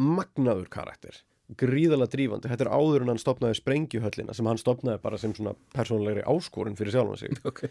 magnaður 0.00 0.68
karakter 0.72 1.18
gríðalega 1.58 2.08
drífandi, 2.14 2.48
þetta 2.48 2.64
er 2.64 2.70
áður 2.72 3.02
en 3.04 3.10
hann 3.12 3.18
stopnaði 3.20 3.58
sprengjuhöllina 3.58 4.32
sem 4.34 4.46
hann 4.48 4.56
stopnaði 4.60 5.02
bara 5.02 5.18
sem 5.20 5.34
svona 5.36 5.52
persónulegri 5.74 6.22
áskorun 6.24 6.78
fyrir 6.78 6.94
sjálfan 6.94 7.18
sig 7.20 7.34
Ok. 7.50 7.66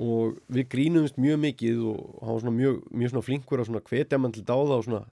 og 0.00 0.38
við 0.52 0.68
grínumst 0.72 1.18
mjög 1.20 1.38
mikið 1.42 1.82
og 1.90 2.00
hann 2.22 2.32
var 2.36 2.40
svona 2.46 2.56
mjög, 2.56 2.78
mjög 2.92 3.12
svona 3.12 3.26
flinkur 3.26 3.60
að 3.62 3.68
svona 3.70 3.84
hvetja 3.90 4.18
mann 4.22 4.32
til 4.32 4.44
dáða 4.48 4.78
og 4.78 4.86
svona 4.88 5.02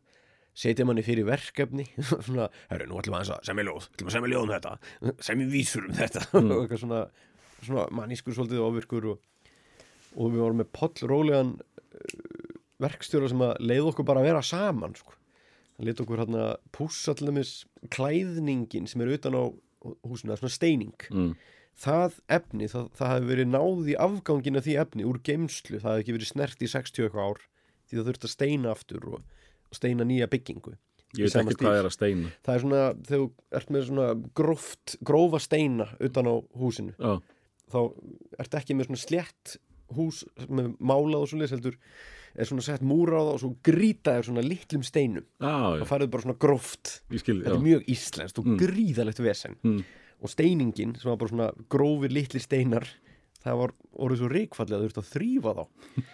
setja 0.54 0.86
manni 0.86 1.02
fyrir 1.04 1.26
verkefni 1.28 1.84
svona, 2.24 2.48
herru, 2.70 2.88
nú 2.88 3.00
ætlum 3.02 3.18
við 3.18 3.34
að 3.34 3.44
semja 3.50 3.66
ljóð 3.68 3.88
ætlum 3.90 4.08
að 4.10 4.16
semja 4.16 4.32
ljóð 4.32 4.44
um 4.46 4.52
þetta, 4.54 4.74
semja 5.28 5.50
vísur 5.52 5.88
um 5.88 5.96
þetta 6.00 6.24
Mm. 6.32 6.50
og 6.54 6.64
eitthvað 6.64 6.82
svona, 6.86 7.00
svona 7.62 7.86
mannískur 7.94 8.34
svolítið 8.36 8.62
ofirkur 8.64 9.06
og, 9.14 9.18
og 10.16 10.32
við 10.34 10.42
vorum 10.44 10.60
með 10.62 10.70
poll 10.74 11.08
rólegan 11.10 11.54
uh, 11.54 12.58
verkstjóra 12.84 13.28
sem 13.30 13.42
að 13.46 13.54
leið 13.62 13.90
okkur 13.92 14.06
bara 14.08 14.22
að 14.24 14.28
vera 14.32 14.42
saman 14.44 14.94
sko. 14.98 15.14
hann 15.78 15.86
lit 15.88 16.00
okkur 16.02 16.20
hérna 16.24 16.48
pússa 16.74 17.14
til 17.18 17.30
dæmis 17.30 17.64
klæðningin 17.94 18.86
sem 18.90 19.02
er 19.02 19.14
utan 19.16 19.34
á 19.38 19.42
húsinu, 20.06 20.30
það 20.32 20.36
er 20.36 20.42
svona 20.44 20.54
steining 20.58 21.08
Mm. 21.10 21.34
það 21.76 22.14
efni, 22.30 22.68
það, 22.70 22.84
það 22.94 23.10
hefði 23.12 23.28
verið 23.32 23.48
náð 23.50 23.88
í 23.90 23.96
afgangin 23.98 24.56
af 24.60 24.64
því 24.64 24.74
efni 24.84 25.04
úr 25.08 25.18
geimslu 25.26 25.80
það 25.82 25.90
hefði 25.90 26.04
ekki 26.04 26.14
verið 26.16 26.30
snert 26.30 26.62
í 26.62 26.68
60 26.70 27.04
eitthvað 27.08 27.28
ár 27.32 27.40
því 27.90 27.96
það 27.98 28.08
þurfti 28.08 28.28
að 28.28 28.34
steina 28.36 28.70
aftur 28.72 29.08
og, 29.10 29.20
og 29.70 29.78
steina 29.80 30.06
nýja 30.08 30.28
byggingu 30.30 30.76
Ég 31.14 31.28
veit 31.30 31.36
ekki 31.46 31.62
hvað 31.62 31.76
er 31.78 31.86
að 31.86 31.92
steina. 31.94 32.30
það 32.42 32.54
er 32.56 32.62
svona, 32.64 32.78
þegar 33.06 33.20
þú 33.20 33.26
ert 33.58 33.68
með 33.74 33.84
svona 33.88 34.06
gróft, 34.34 34.94
grófa 35.06 35.38
steina 35.42 35.86
utan 36.02 36.26
á 36.30 36.34
húsinu 36.58 36.94
Já, 36.98 37.12
þá 37.72 37.78
ert 38.44 38.58
ekki 38.60 38.76
með 38.78 38.90
svona 38.90 39.02
slétt 39.04 39.56
hús 39.94 40.24
með 40.48 40.72
málað 40.80 41.22
og 41.24 41.30
svo 41.30 41.38
heldur 41.44 41.76
er 42.34 42.48
svona 42.48 42.64
sett 42.66 42.82
múra 42.82 43.20
á 43.20 43.22
það 43.28 43.32
og 43.36 43.40
svo 43.44 43.50
grýta 43.62 44.16
er 44.18 44.26
svona 44.26 44.42
litlum 44.42 44.82
steinum. 44.82 45.26
Já, 45.38 45.52
og 45.78 45.86
farið 45.86 46.10
bara 46.10 46.24
svona 46.24 46.38
gróft. 46.42 46.96
Skil, 47.14 47.36
þetta 47.44 47.52
já. 47.52 47.58
er 47.60 47.62
mjög 47.68 47.84
íslenskt 47.94 48.40
og 48.42 48.48
Mm. 48.48 48.58
gríðalegt 48.58 49.20
vesen. 49.22 49.56
Mm. 49.62 49.84
og 50.24 50.30
steiningin 50.30 50.94
sem 50.96 51.10
var 51.10 51.16
bara 51.20 51.28
svona 51.30 51.48
grófir 51.68 52.10
litli 52.10 52.40
steinar 52.40 52.86
það 53.44 53.58
var 53.60 53.72
orðið 54.00 54.18
svo 54.22 54.28
reikfallið 54.32 54.74
að 54.76 54.82
þú 54.82 54.88
ert 54.88 55.00
að 55.02 55.10
þrýfa 55.14 55.54
þá. 55.58 55.64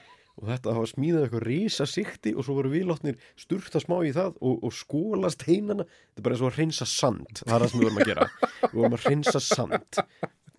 Og 0.41 0.47
þetta 0.49 0.73
hafa 0.73 0.89
smíðað 0.89 1.25
eitthvað 1.27 1.43
risa 1.45 1.85
sikti 1.87 2.31
og 2.33 2.45
svo 2.47 2.55
voru 2.57 2.71
viðlátnir 2.73 3.17
sturta 3.37 3.77
smá 3.83 3.99
í 4.09 4.13
það 4.17 4.39
og, 4.41 4.55
og 4.65 4.73
skóla 4.73 5.29
steinana. 5.29 5.85
Þetta 5.85 6.17
er 6.17 6.25
bara 6.25 6.35
eins 6.37 6.41
og 6.41 6.49
að 6.49 6.57
hreinsa 6.57 6.87
sand. 6.89 7.43
Það 7.45 7.53
er 7.53 7.61
það 7.61 7.71
sem 7.71 7.81
við 7.81 7.85
vorum 7.91 8.01
að 8.01 8.09
gera. 8.09 8.27
Við 8.63 8.79
vorum 8.81 8.97
að 8.97 9.05
hreinsa 9.05 9.41
sand 9.45 10.01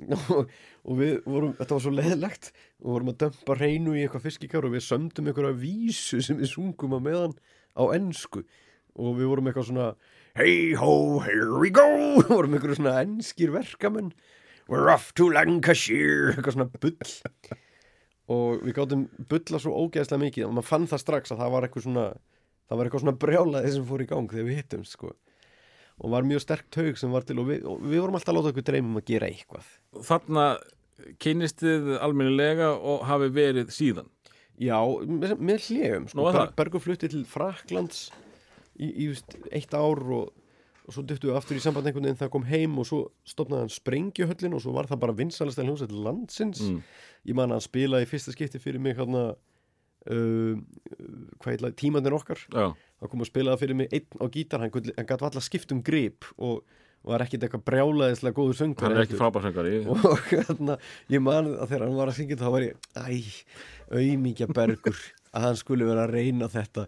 og, 0.36 0.50
og 0.86 1.00
við 1.00 1.14
vorum, 1.26 1.54
þetta 1.60 1.76
var 1.76 1.84
svo 1.86 1.94
leðilegt 1.96 2.50
og 2.82 2.90
vorum 2.96 3.12
að 3.14 3.20
dömpa 3.26 3.58
reynu 3.60 3.96
í 3.96 4.04
eitthvað 4.06 4.26
fiskikár 4.28 4.68
og 4.68 4.76
við 4.76 4.86
sömdum 4.88 5.30
einhverja 5.30 5.58
vísu 5.62 6.22
sem 6.26 6.40
við 6.42 6.54
sungum 6.54 6.98
að 6.98 7.08
meðan 7.08 7.38
á 7.78 7.84
ensku. 7.96 8.44
Og 9.00 9.16
við 9.20 9.32
vorum 9.32 9.50
eitthvað 9.50 9.70
svona 9.70 9.88
hey 10.40 10.74
ho, 10.80 11.20
here 11.26 11.60
we 11.60 11.72
go. 11.74 11.88
Við 12.22 12.32
vorum 12.32 12.56
einhverju 12.58 12.80
svona 12.80 13.00
enskir 13.04 13.54
verkamenn. 13.54 14.14
We're 14.72 14.92
off 14.94 15.12
to 15.20 15.28
Lancashire. 15.32 16.32
Eitthvað 16.36 16.58
svona 16.58 16.70
bull. 16.84 17.16
Og 18.32 18.62
við 18.64 18.76
gáttum 18.78 19.08
bulla 19.28 19.60
svo 19.60 19.74
ógeðslega 19.76 20.22
mikið 20.22 20.46
og 20.48 20.54
maður 20.56 20.70
fann 20.70 20.86
það 20.88 21.02
strax 21.04 21.34
að 21.34 21.42
það 21.42 21.50
var 21.52 21.66
eitthvað 21.66 21.86
svona 21.88 22.06
það 22.72 22.78
var 22.80 22.88
eitthvað 22.88 23.04
svona 23.04 23.20
brjálaði 23.20 23.72
sem 23.74 23.88
fór 23.90 24.04
í 24.04 24.08
gang 24.08 24.32
þegar 24.32 24.48
við 24.48 24.60
hittumst 24.62 24.96
sko 24.96 25.10
og 26.02 26.10
var 26.16 26.26
mjög 26.26 26.42
sterk 26.44 26.66
taug 26.74 26.98
sem 26.98 27.12
var 27.14 27.26
til 27.30 27.38
og 27.42 27.48
við, 27.52 27.66
og 27.70 27.82
við 27.86 28.02
vorum 28.02 28.18
alltaf 28.18 28.34
að 28.34 28.38
láta 28.40 28.52
okkur 28.56 28.66
dreymum 28.72 28.98
að 29.02 29.06
gera 29.12 29.30
eitthvað 29.30 29.68
Þarna 30.08 30.46
kynnistið 31.22 31.96
almennilega 32.02 32.72
og 32.78 33.06
hafi 33.10 33.30
verið 33.34 33.72
síðan. 33.74 34.10
Já, 34.62 34.78
með, 35.10 35.38
með 35.42 35.64
hljegum 35.70 36.04
sko. 36.12 36.28
er 36.30 36.36
það. 36.38 36.52
Bergur 36.60 36.84
flutti 36.84 37.10
til 37.10 37.24
Fraklands 37.30 38.04
í, 38.78 38.90
í 38.92 39.08
just, 39.10 39.34
eitt 39.50 39.74
ár 39.74 40.02
og, 40.14 40.28
og 40.86 40.94
svo 40.94 41.02
dyttu 41.10 41.32
við 41.32 41.40
aftur 41.40 41.58
í 41.58 41.64
samband 41.64 41.90
einhvern 41.90 42.06
veginn 42.06 42.20
þegar 42.20 42.34
kom 42.36 42.46
heim 42.50 42.78
og 42.82 42.86
svo 42.90 43.00
stopnaði 43.26 43.66
hann 43.66 43.74
sprengjuhöllin 43.74 44.58
og 44.58 44.62
svo 44.62 44.76
var 44.76 44.90
það 44.92 45.02
bara 45.08 45.18
vinsalasta 45.18 45.66
hljómsveit 45.66 45.96
landsins 46.06 46.62
Mm. 46.68 46.84
ég 47.32 47.38
man 47.40 47.50
að 47.50 47.58
hann 47.58 47.66
spilaði 47.70 48.06
í 48.06 48.12
fyrsta 48.12 48.36
skipti 48.36 48.62
fyrir 48.62 48.82
mig 48.82 48.98
hérna 49.00 49.32
uh, 50.10 50.58
heit 51.46 51.66
tímandir 51.80 52.16
okkar. 52.18 52.42
Hann 52.52 53.10
kom 53.10 53.24
að 53.24 53.32
spila 53.32 53.56
það 53.56 53.64
fyrir 53.64 53.80
mig 53.82 53.94
einn 53.98 54.22
á 54.22 54.26
gítar 54.34 54.62
hann, 54.64 54.72
hann 54.74 55.10
gæti 55.10 55.26
alltaf 55.26 55.46
skipt 55.46 55.74
um 55.74 55.82
grip 55.86 56.28
og 56.38 56.62
var 57.08 57.24
ekkit 57.26 57.48
eitthvað 57.48 57.64
brjálaðislega 57.66 58.38
góður 58.38 58.58
söngur 58.60 58.86
hann 58.86 58.94
er 58.94 59.08
ekki 59.08 59.18
frábærsöngari 59.18 59.80
og 59.90 60.28
hérna, 60.30 60.76
ég 61.10 61.24
man 61.26 61.50
að 61.56 61.72
þegar 61.72 61.86
hann 61.88 61.98
var 61.98 62.12
að 62.12 62.18
syngja 62.20 62.38
þá 62.38 62.46
var 62.54 62.66
ég, 62.68 62.88
æ, 62.94 63.18
auðmíkja 63.90 64.48
bergur 64.54 65.00
að 65.32 65.48
hann 65.48 65.58
skulle 65.58 65.88
vera 65.90 66.06
að 66.06 66.14
reyna 66.20 66.50
þetta. 66.52 66.86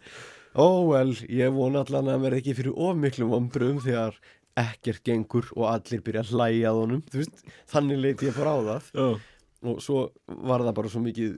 Ó, 0.53 0.85
vel, 0.91 1.15
ég 1.33 1.53
vona 1.55 1.81
allan 1.81 2.05
að 2.11 2.13
hann 2.13 2.25
verði 2.27 2.41
ekki 2.43 2.57
fyrir 2.59 2.77
ofmiklum 2.77 3.33
ombröðum 3.39 3.81
þegar 3.81 4.19
ekkert 4.61 5.01
gengur 5.07 5.47
og 5.57 5.65
allir 5.71 6.03
byrja 6.05 6.21
að 6.27 6.33
hlæja 6.35 6.73
honum, 6.77 7.01
veist, 7.09 7.41
þannig 7.71 8.03
leiti 8.03 8.29
ég 8.29 8.37
bara 8.37 8.53
á 8.53 8.59
það. 8.67 8.91
Já, 8.93 9.07
og 9.63 9.79
svo 9.81 10.03
var 10.45 10.61
það 10.61 10.77
bara 10.77 10.91
svo 10.93 11.01
mikið 11.01 11.37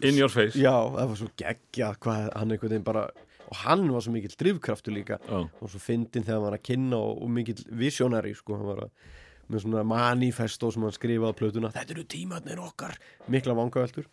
in 0.00 0.16
your 0.16 0.32
face. 0.32 0.56
Já, 0.58 0.72
það 0.72 1.12
var 1.12 1.20
svo 1.20 1.28
geggja 1.42 1.92
hvað 2.02 2.30
hann 2.32 2.54
einhvern 2.54 2.72
veginn 2.72 2.86
bara 2.86 3.04
og 3.52 3.58
hann 3.66 3.84
var 3.92 4.00
svo 4.04 4.14
mikill 4.14 4.36
drifkraftur 4.40 4.94
líka. 4.96 5.18
Já, 5.28 5.42
og 5.44 5.68
svo 5.70 5.80
fyndin 5.82 6.24
þegar 6.24 6.38
hann 6.38 6.46
var 6.46 6.56
að 6.56 6.64
kynna 6.70 6.96
og, 6.96 7.22
og 7.26 7.32
mikill 7.36 7.60
visionary 7.76 8.32
sko, 8.36 8.56
hann 8.56 8.70
var 8.70 8.86
að 8.86 9.10
með 9.52 9.64
svona 9.66 9.82
manifesto 9.84 10.70
sem 10.72 10.84
hann 10.86 10.94
skrifaði 10.96 11.36
á 11.36 11.36
plötuna. 11.36 11.72
Þetta 11.74 11.96
eru 11.96 12.04
tímatnir 12.08 12.62
okkar. 12.62 12.96
Mikla 13.32 13.56
vangaveltur. 13.58 14.06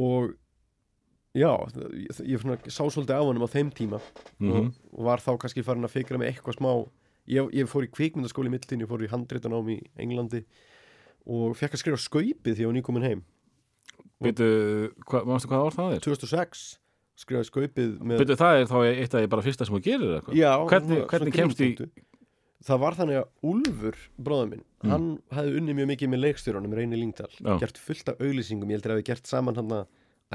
Og 0.00 0.32
já, 1.36 1.52
ég, 1.94 2.22
ég 2.26 2.42
svona, 2.42 2.58
sá 2.66 2.82
svolítið 2.82 3.14
á 3.14 3.22
hann 3.22 3.44
á 3.46 3.54
þeim 3.54 3.70
tíma. 3.76 4.00
Mhm. 4.40 4.50
og, 4.50 4.80
og 4.96 5.06
var 5.06 5.22
þá 5.22 5.36
kannski 5.44 5.66
farin 5.66 5.86
að 5.86 5.94
fikra 6.00 6.18
með 6.18 6.32
eitthvað 6.32 6.58
smá. 6.58 6.72
Ég, 7.30 7.52
ég 7.54 7.70
fór 7.70 7.86
í 7.86 7.92
kvikmyndaskóli 7.94 8.50
í 8.50 8.56
mildin, 8.56 8.82
ég 8.82 8.90
fór 8.90 9.04
í 9.06 9.12
handritanám 9.12 9.70
í 9.70 9.78
Englandi. 10.02 10.42
Og 11.30 11.54
fekk 11.54 11.76
að 11.76 11.84
skrifa 11.84 12.02
skaupið 12.02 12.56
því 12.56 12.64
ég 12.64 12.70
var 12.72 12.78
nýkomin 12.80 13.06
heim 13.06 13.22
Býtu, 14.22 14.48
hva, 15.08 15.24
mástu 15.28 15.48
hvað 15.50 15.66
ár 15.66 15.76
það 15.78 15.94
er? 15.96 16.04
2006 16.06 16.62
skrifaði 17.20 17.48
skaupið 17.50 17.90
með 18.00 18.22
Býtu, 18.22 18.36
það 18.40 18.60
er 18.60 18.68
þá 18.70 18.76
eitt 18.90 19.14
af 19.14 19.20
því 19.24 19.30
bara 19.34 19.42
fyrsta 19.46 19.66
sem 19.68 19.76
þú 19.76 19.82
gerir 19.84 20.14
eitthvað? 20.18 20.38
Já, 20.40 20.52
Hvernig- 20.70 21.06
hvernig 21.10 21.34
kemst 21.36 21.60
í- 21.60 21.74
grímupunktu. 21.76 22.06
Það 22.60 22.78
var 22.80 22.92
þannig 22.98 23.16
að 23.16 23.28
Úlfur, 23.50 23.96
bróður 24.20 24.48
minn 24.50 24.64
Mm. 24.84 24.90
hann 24.90 25.06
hefði 25.32 25.56
unnið 25.60 25.74
mjög 25.76 25.88
mikið 25.92 26.08
með 26.08 26.20
leikstjórunum 26.24 26.74
Reyni 26.76 26.96
Lyngdal, 26.96 27.28
Já. 27.40 27.58
gert 27.60 27.76
fullt 27.78 28.08
af 28.08 28.16
auglýsingum 28.20 28.68
ég 28.68 28.76
heldur 28.80 28.92
að 28.94 29.00
við 29.02 29.04
gert 29.10 29.26
saman 29.26 29.54
hann 29.56 29.68
að 29.68 29.86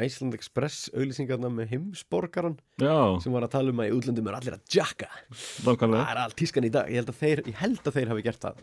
Iceland 0.05 0.34
Express 0.36 0.89
auglýsingarna 0.93 1.49
með 1.49 1.70
heimsborgaran 1.72 2.57
Já, 2.82 3.18
sem 3.24 3.32
var 3.34 3.41
að 3.47 3.51
tala 3.51 3.70
um 3.70 3.78
að 3.80 3.89
í 3.89 3.93
útlöndum 3.95 4.28
er 4.28 4.36
allir 4.38 4.53
að 4.57 4.66
jacka 4.70 5.07
það 5.63 5.93
er 6.11 6.18
allt 6.22 6.36
tískan 6.36 6.66
í 6.68 6.72
dag, 6.72 6.89
ég 6.89 6.95
held 7.01 7.09
að 7.09 7.20
þeir, 7.22 7.53
held 7.55 7.80
að 7.86 7.93
þeir 7.97 8.07
hafi 8.11 8.24
gert 8.24 8.41
það 8.41 8.57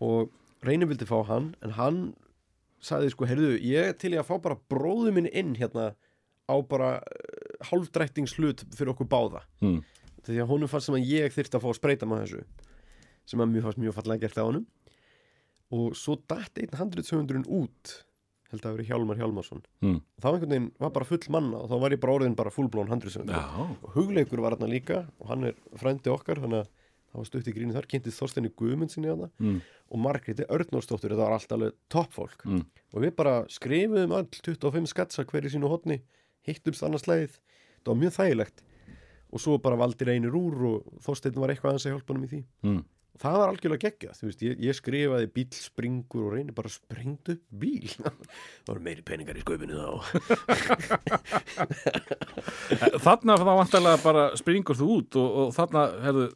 og 0.00 0.30
Reyni 0.64 0.86
vildi 0.88 1.06
fá 1.06 1.18
hann 1.28 1.54
en 1.62 1.70
hann 1.76 2.14
sagði 2.84 3.12
sko, 3.14 3.28
heyrðu, 3.28 3.54
ég 3.64 3.96
til 4.00 4.12
í 4.14 4.20
að 4.20 4.28
fá 4.28 4.36
bara 4.44 4.60
bróðu 4.70 5.14
minn 5.16 5.30
inn 5.32 5.54
hérna 5.58 5.92
á 6.44 6.54
bara 6.68 6.98
uh, 7.00 7.66
hálfdrættingslut 7.70 8.66
fyrir 8.76 8.92
okkur 8.94 9.08
báða. 9.10 9.44
Mm. 9.64 9.82
því 10.24 10.40
að 10.40 10.50
honum 10.52 10.70
fannst 10.72 10.88
sem 10.88 10.96
að 10.96 11.10
ég 11.10 11.34
þyrfti 11.34 11.58
að 11.58 11.64
fá 11.64 11.68
að 11.72 11.78
spreita 11.80 12.08
með 12.08 12.24
þessu 12.24 12.44
sem 13.28 13.40
að 13.40 13.52
mjög 13.52 13.66
fannst 13.66 13.80
mjög 13.80 13.94
fallega 13.98 14.24
gert 14.24 14.40
á 14.40 14.44
honum. 14.44 14.66
Og 15.74 15.96
svo 15.96 16.18
datt 16.28 16.60
einn 16.60 16.76
handritsöfundurinn 16.78 17.48
út 17.48 17.94
held 18.54 18.60
að 18.60 18.66
það 18.68 18.76
verið 18.76 18.90
Hjálmar 18.92 19.20
Hjálmarsson. 19.20 19.62
Mm. 19.82 19.98
og 19.98 20.22
þá 20.22 20.28
einhvern 20.30 20.52
veginn 20.54 20.70
var 20.84 20.94
bara 20.94 21.08
full 21.08 21.30
manna 21.34 21.60
og 21.60 21.70
þá 21.70 21.76
var 21.82 21.94
ég 21.94 22.02
bara 22.04 22.16
orðin 22.18 22.36
bara 22.38 22.52
fullblón 22.54 22.92
handritsöfundur 22.92 23.36
Já, 23.36 23.66
og 23.74 23.96
hugleikur 23.96 24.42
var 24.44 24.56
hann 24.60 24.70
líka 24.70 25.04
og 25.18 25.30
hann 25.32 25.48
er 25.50 25.58
frændi 25.80 26.12
okkar 26.12 26.42
þannig 26.44 26.64
að 26.64 26.70
það 27.14 27.20
var 27.22 27.28
stutt 27.30 27.48
í 27.48 27.54
grínu 27.56 27.76
þar 27.76 27.86
kynntið 27.94 28.16
Þorsteini 28.18 28.50
Guðmundsinni 28.58 29.12
hana 29.12 29.28
mm. 29.38 29.58
og 29.94 30.02
Margréti 30.02 30.44
Örnórsdóttur 30.50 31.14
þetta 31.14 31.22
var 31.28 31.36
allt 31.38 31.54
alveg 31.54 31.76
toppfólk 31.94 32.42
Mm. 32.44 32.64
og 32.92 32.98
við 33.06 33.14
bara 33.22 33.34
skrifuðum 33.54 34.16
öll 34.18 34.26
25 34.42 34.90
skatsa 34.90 35.24
hver 35.30 35.46
í 35.46 35.52
sínu 35.54 35.70
hotni 35.70 36.00
hittumst 36.44 36.82
annars 36.84 37.06
slæðið 37.06 37.38
það 37.38 37.92
var 37.94 38.00
mjög 38.02 38.16
þægilegt 38.18 38.64
og 39.34 39.40
svo 39.42 39.56
bara 39.62 39.78
valdi 39.80 40.04
reynir 40.10 40.34
úr 40.38 40.58
og 40.74 40.98
Þorstein 41.06 41.38
var 41.40 41.50
eitthvað 41.54 41.70
aðeins 41.72 41.86
að 41.88 41.94
hjálpa 41.96 42.14
hann 42.18 42.26
í 42.26 42.32
því 42.34 42.42
Mm. 42.66 42.82
og 43.14 43.20
það 43.22 43.36
var 43.38 43.50
algjörlega 43.52 43.84
geggjað, 43.86 44.16
þú 44.18 44.26
veist, 44.28 44.40
ég, 44.42 44.54
ég 44.66 44.74
skrifaði 44.74 45.26
bíl 45.36 45.46
springur 45.54 46.24
og 46.26 46.32
reynir 46.34 46.54
bara 46.56 46.70
springt 46.74 47.28
upp 47.30 47.42
bíl 47.62 47.86
það 48.02 48.66
voru 48.72 48.82
meiri 48.88 49.04
peningar 49.06 49.38
í 49.38 49.44
sköpinu 49.46 49.78
þá 49.78 49.90
Þarna 53.04 53.36
þá 53.38 53.44
vantarlega 53.48 54.00
bara 54.04 54.24
springur 54.38 54.78
þú 54.78 54.88
út 54.98 55.18
og, 55.20 55.28
og 55.44 55.52
þarna, 55.56 55.84
herðu, 56.04 56.26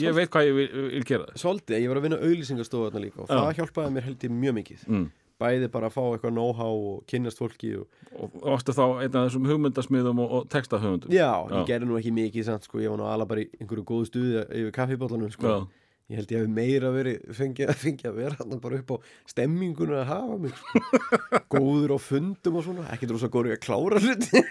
ég 0.00 0.14
veit 0.16 0.30
hvað 0.32 0.46
ég 0.48 0.54
vil, 0.56 0.68
vil 0.94 1.02
gera 1.08 1.26
Svolítið, 1.38 1.82
ég 1.82 1.90
var 1.90 2.00
að 2.00 2.06
vinna 2.06 2.20
auðlýsingastofa 2.22 2.88
þarna 2.88 3.02
líka 3.04 3.20
og 3.24 3.28
það 3.32 3.50
hjálpaði 3.58 3.96
mér 3.96 4.06
held 4.08 4.24
ég 4.24 4.32
mjög 4.38 4.56
mikið 4.58 4.86
mm. 4.88 5.04
bæði 5.42 5.68
bara 5.74 5.90
að 5.90 5.96
fá 5.98 6.02
eitthvað 6.06 6.34
know-how 6.38 6.80
og 6.92 7.04
kynnast 7.12 7.42
fólki 7.42 7.74
og... 7.80 8.00
og 8.16 8.38
varstu 8.40 8.76
þá 8.76 8.84
einn 8.88 9.20
af 9.20 9.28
þessum 9.28 9.50
hugmyndasmiðum 9.50 10.24
og, 10.24 10.34
og 10.38 10.48
textahugmyndum 10.54 11.12
Já, 11.12 11.28
Já. 11.28 11.54
ég 11.58 11.68
gerði 11.68 11.90
nú 11.90 12.00
ekki 12.00 12.16
mikið 12.16 12.48
samt, 12.48 12.68
sko, 12.68 12.80
ég 12.80 12.94
var 12.94 13.02
nú 13.02 13.08
alveg 13.10 13.32
bara 13.34 13.44
í 13.44 13.48
einhverju 13.60 13.86
góðu 13.92 14.08
stuði 14.08 14.44
yfir 14.48 14.76
kaffibóllanum 14.80 15.32
sko. 15.36 15.62
Ég 16.10 16.18
held 16.18 16.32
ég 16.34 16.42
hef 16.42 16.50
meira 16.50 16.90
verið 16.92 17.28
fengið 17.36 17.70
fengi 17.84 18.08
að 18.08 18.18
vera 18.18 18.36
hann 18.40 18.60
bara 18.60 18.80
upp 18.80 18.90
á 18.92 18.96
stemmingunum 19.32 20.00
að 20.00 20.10
hafa 20.10 20.38
mig 20.42 20.56
sko. 20.58 20.82
góður 21.54 21.94
á 21.96 21.98
fundum 22.02 22.58
og 22.58 22.66
svona 22.66 22.88
ekki 22.92 23.08
drosa 23.08 23.30
góður 23.32 23.52
í 23.52 23.56
að 23.56 23.62
klára 23.64 24.02
hluti 24.02 24.42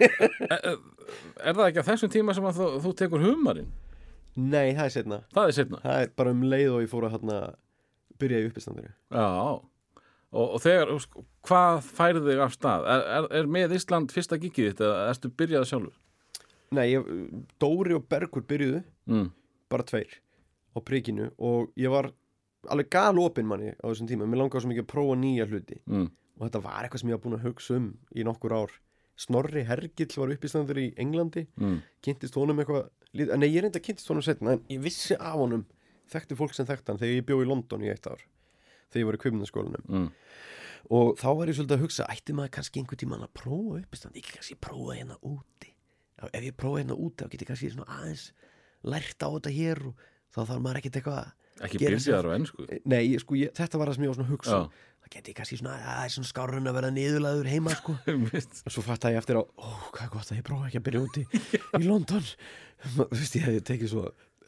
Er 1.45 1.53
það 1.57 1.67
ekki 1.67 1.83
á 1.83 1.89
þessum 1.91 2.13
tíma 2.13 2.33
sem 2.33 2.47
að 2.47 2.61
þú, 2.61 2.69
þú 2.85 2.93
tekur 3.01 3.25
humarinn? 3.25 3.69
Nei, 4.35 4.71
það 4.77 4.85
er 4.85 4.93
setna 4.95 5.17
Það 5.35 5.47
er 5.51 5.55
setna 5.57 5.79
það 5.83 6.01
er 6.05 6.11
bara 6.15 6.31
um 6.31 6.43
leið 6.47 6.69
og 6.75 6.81
ég 6.85 6.89
fór 6.91 7.07
að 7.07 7.15
hérna, 7.17 7.39
byrja 8.21 8.39
í 8.39 8.47
uppistandari 8.51 8.91
Já 9.11 9.25
og, 10.31 10.45
og 10.55 10.61
þegar, 10.63 10.91
sko, 11.03 11.25
hvað 11.49 11.81
færði 11.83 12.21
þig 12.29 12.39
af 12.45 12.53
stað? 12.55 12.85
Er, 12.93 13.01
er, 13.17 13.25
er 13.41 13.49
með 13.51 13.73
Ísland 13.75 14.13
fyrsta 14.15 14.37
gigið 14.39 14.69
þitt 14.71 14.83
eða 14.87 15.01
erstu 15.11 15.31
byrjað 15.41 15.65
sjálfur? 15.67 15.97
Nei, 16.71 16.85
ég, 16.93 17.09
Dóri 17.59 17.97
og 17.97 18.05
Bergur 18.11 18.45
byrjuðu 18.47 18.83
Mm. 19.11 19.31
bara 19.71 19.83
tveir 19.83 20.13
á 20.71 20.79
prikinu 20.87 21.25
og 21.41 21.73
ég 21.75 21.91
var 21.91 22.11
alveg 22.71 22.87
gal 22.93 23.17
opinn 23.19 23.47
manni 23.49 23.73
á 23.75 23.83
þessum 23.89 24.07
tíma 24.07 24.23
mér 24.29 24.39
langaði 24.45 24.61
svo 24.63 24.69
mikið 24.71 24.85
að 24.85 24.91
prófa 24.93 25.17
nýja 25.19 25.47
hluti 25.49 25.81
Mm. 25.89 26.07
og 26.39 26.45
þetta 26.47 26.61
var 26.63 26.85
eitthvað 26.85 27.01
sem 27.03 27.09
ég 27.11 27.17
var 27.17 27.23
búin 27.25 27.35
að 27.39 27.45
hugsa 27.49 27.75
um 27.75 27.89
í 28.15 28.23
nokkur 28.23 28.55
ár 28.55 28.71
Snorri 29.21 29.63
Hergill 29.67 30.15
var 30.17 30.31
uppistandur 30.33 30.79
í 30.81 30.87
Englandi 31.01 31.45
Mm. 31.59 31.81
kynntist 32.01 32.35
honum 32.39 32.59
eitthvað 32.63 32.89
nei 33.37 33.49
ég 33.51 33.61
reynda 33.65 33.81
kynntist 33.83 34.09
honum 34.09 34.23
setna 34.25 34.53
en 34.55 34.63
ég 34.71 34.81
vissi 34.81 35.15
af 35.19 35.35
honum 35.37 35.65
þekkti 36.11 36.37
fólk 36.39 36.53
sem 36.57 36.65
þekkti 36.65 36.91
hann 36.93 37.01
þegar 37.01 37.17
ég 37.19 37.25
bjó 37.27 37.41
í 37.43 37.47
London 37.49 37.83
í 37.85 37.91
eitt 37.91 38.07
ár 38.07 38.23
þegar 38.91 39.01
ég 39.03 39.09
var 39.11 39.17
í 39.19 39.21
kvimnaskólanum 39.25 39.85
Mm. 39.87 40.07
og 40.91 41.17
þá 41.21 41.27
var 41.37 41.47
ég 41.51 41.55
svolítið 41.59 41.77
að 41.77 41.83
hugsa 41.85 42.07
ætti 42.11 42.33
maður 42.35 42.53
kannski 42.57 42.81
einhver 42.81 42.97
tíma 43.03 43.19
að 43.21 43.33
prófa 43.37 43.81
uppistand 43.83 44.15
ekki 44.17 44.33
kannski 44.37 44.55
prófa 44.59 44.95
hérna 44.97 45.17
úti 45.21 45.69
ef 46.33 46.41
ég 46.43 46.55
prófa 46.57 46.81
hérna 46.81 46.97
úti 46.97 47.23
þá 47.23 47.29
get 47.31 47.41
ég 47.45 47.47
kannski 47.51 47.69
aðeins 47.85 48.25
lært 48.83 49.21
á 49.21 49.29
þetta 49.29 49.53
hér 49.53 49.83
og 49.91 49.95
þá 50.33 50.39
þarf 50.47 50.61
maður 50.65 50.81
ekkert 50.81 50.97
eitthvað 51.01 51.31
Ekki 51.67 51.81
byrjaðar 51.83 52.29
á 52.29 52.31
ennsku 52.37 52.65
Nei, 52.85 53.01
ég- 53.13 53.21
sko, 53.23 53.35
ég, 53.39 53.51
þetta 53.57 53.77
var 53.81 53.91
það 53.91 53.97
sem 53.99 54.03
ég 54.07 54.11
var 54.13 54.17
svona 54.19 54.29
að 54.29 54.33
hugsa 54.35 54.55
Já. 54.55 54.63
um. 54.65 54.87
Það 55.01 55.13
geti 55.17 55.33
kannski 55.37 55.57
svona, 55.59 55.75
að 55.75 55.85
það 55.91 56.03
er 56.05 56.11
svona 56.15 56.29
skárun 56.31 56.69
að 56.71 56.75
vera 56.77 56.89
niðurlaður 56.95 57.47
heima, 57.51 57.71
sko. 57.75 57.95
Og 58.69 58.71
svo 58.75 58.83
fatt 58.85 59.07
ég 59.09 59.17
eftir 59.17 59.39
á, 59.39 59.43
ó, 59.43 59.67
hvað 59.91 60.03
er 60.05 60.11
gott 60.13 60.29
að 60.31 60.37
ég 60.39 60.45
prófa 60.47 60.67
ekki 60.69 60.79
að 60.81 60.85
byrja 60.87 61.01
úti 61.07 61.23
í 61.81 61.87
London 61.87 62.27
Þú 62.95 63.07
veist, 63.11 63.35
ég 63.39 63.47
hefði 63.49 63.63
tekið 63.71 63.91
svo 63.95 64.03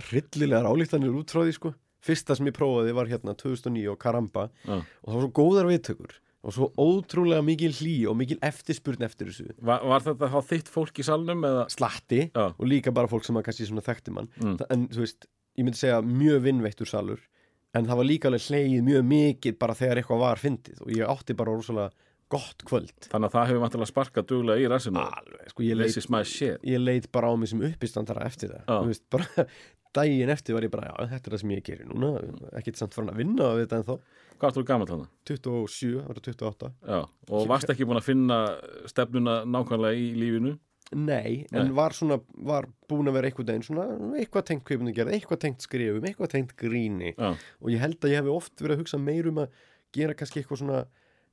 hryllilegar 0.10 0.70
álíktanir 0.70 1.16
út 1.18 1.34
frá 1.34 1.44
því, 1.46 1.56
sko 1.58 1.74
Fyrsta 2.04 2.36
sem 2.36 2.48
ég 2.50 2.56
prófaði 2.58 2.94
var 2.98 3.08
hérna 3.08 3.34
2009 3.40 3.88
og 3.94 4.00
Karamba 4.02 4.50
Já. 4.68 4.78
Og 4.78 5.10
það 5.10 5.18
var 5.18 5.26
svo 5.26 5.34
góðar 5.42 5.70
viðtökur 5.72 6.16
Og 6.44 6.52
svo 6.52 6.68
ótrúlega 6.76 7.40
mikil 7.48 7.72
hlý 7.72 7.94
og 8.12 8.18
mikil 8.20 8.36
eftirspurn 8.44 9.06
eftir 9.08 9.30
þessu 9.32 9.54
Var, 9.64 9.86
var 9.88 10.04
þetta 10.04 10.28
þá 10.34 10.40
þitt 10.50 10.72
fólk 10.74 11.00
í 11.00 11.06
salnum 11.08 11.46
eða? 11.48 11.62
Slatti 11.72 12.26
Já. 12.36 12.50
og 12.52 12.66
líka 12.68 12.92
bara 12.96 13.08
fólk 13.08 13.24
sem 13.24 13.40
að 13.40 13.46
kannski 13.48 13.70
svona 13.70 13.86
þekkti 13.86 14.12
mann 14.18 14.28
Mm. 14.44 14.58
En 14.74 14.84
þú 14.92 15.06
veist, 15.06 15.28
ég 15.58 15.68
myndi 15.68 15.80
segja 15.80 16.02
mjög 16.06 16.42
vinnveittur 16.48 16.90
salur 16.90 17.22
En 17.74 17.88
það 17.90 18.00
var 18.00 18.06
líka 18.06 18.30
alveg 18.30 18.48
hlegið 18.48 18.84
mjög 18.86 19.06
mikið 19.10 19.56
bara 19.62 19.76
þegar 19.78 20.02
eitthvað 20.02 20.24
var 20.24 20.42
fyndið 20.42 20.82
Og 20.86 20.92
ég 20.94 21.10
átti 21.10 21.36
bara 21.38 21.56
rosalega 21.56 22.10
gott 22.34 22.66
kvöld 22.70 23.08
Þannig 23.10 23.30
að 23.30 23.36
það 23.36 23.48
hefur 23.50 23.64
vantilega 23.64 23.90
sparkað 23.90 24.28
duglega 24.30 24.62
í 24.62 24.68
Alveg, 24.70 25.48
sko, 25.54 25.66
ég 25.66 25.80
leit 25.80 25.96
ég 26.70 26.84
leit 26.84 27.08
bara 27.14 27.30
á 27.30 27.34
mig 27.38 27.50
sem 27.50 27.64
uppistandara 27.66 28.26
eftir 28.30 28.54
það. 28.54 28.70
Þú 28.70 28.92
veist, 28.92 29.06
bara 29.14 29.48
daginn 29.98 30.32
eftir 30.34 30.58
var 30.58 30.66
ég 30.66 30.74
bara, 30.74 30.90
já, 30.90 31.08
þetta 31.14 31.30
er 31.30 31.36
það 31.36 31.42
sem 31.44 31.54
ég 31.54 31.66
gerir 31.68 31.90
núna 31.90 32.12
ekkert 32.58 32.80
samt 32.80 32.96
frá 32.96 33.06
að 33.06 33.20
vinna 33.22 33.50
við 33.58 33.66
þetta 33.66 33.80
en 33.80 33.88
þá 33.90 33.96
Hvað 34.34 34.50
ertu 34.50 34.64
gammal 34.68 34.88
þannig? 34.90 35.10
27, 35.30 35.92
það 36.00 36.08
var 36.10 36.22
28 36.28 36.70
Já, 36.90 37.02
og 37.38 37.46
varst 37.52 37.74
ekki 37.74 37.88
búin 37.88 38.00
að 38.02 38.08
finna 38.08 38.40
stefnuna 38.90 39.36
nákvæmlega 39.48 40.00
í 40.00 40.08
lífinu? 40.18 40.56
Nei, 40.94 41.46
en 41.52 41.70
Nei. 41.70 41.76
var 41.78 41.96
svona 41.96 42.20
var 42.46 42.68
búin 42.90 43.10
að 43.10 43.16
vera 43.18 43.30
eitthvað 43.30 43.48
deginn 43.50 43.66
svona 43.66 43.86
eitthvað 44.20 44.48
tengt 44.50 44.66
kvipinu 44.68 44.94
gerð, 44.94 45.14
eitthvað 45.16 45.40
tengt 45.46 45.64
skrifum 45.66 46.04
eitthvað 46.06 46.34
tengt 46.36 46.52
gríni. 46.60 47.14
Já, 47.16 47.32
og 47.34 47.72
ég 47.74 47.82
held 47.82 48.04
að 48.04 48.14
ég 48.14 48.22
hef 48.22 48.34
oft 48.34 48.62
verið 48.62 48.76
að 48.76 48.84
hugsa 48.84 49.00
meir 49.02 49.30
um 49.32 49.42
að 49.46 49.56
gera 49.96 50.18
kannski 50.18 50.44
eitthvað 50.44 50.62
svona 50.62 50.84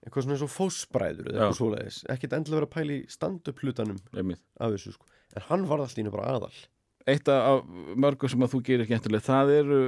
eitthvað 0.01 0.25
svona 0.25 0.37
eins 0.37 0.45
og 0.47 0.53
fósbræður 0.55 1.29
eða 1.29 1.37
eitthvað 1.37 1.59
svoleiðis. 1.59 2.01
Ekkert 2.15 2.37
endilega 2.39 2.61
vera 2.61 2.69
að 2.71 2.75
pæla 2.79 2.95
í 2.97 3.01
stand-up 3.13 3.61
hlutanum 3.61 4.01
af 4.17 4.73
þessu 4.73 4.95
sko. 4.95 5.11
En 5.37 5.47
hann 5.51 5.69
var 5.69 5.85
allt 5.85 5.99
í 5.99 6.05
einu 6.05 6.15
bara 6.15 6.33
aðal. 6.39 6.55
Eitt 7.11 7.29
af 7.33 7.67
mörgum 8.01 8.33
sem 8.33 8.45
að 8.47 8.55
þú 8.55 8.63
gerir 8.65 8.89
skemmtilegt 8.89 9.29
það 9.29 9.53
eru, 9.59 9.81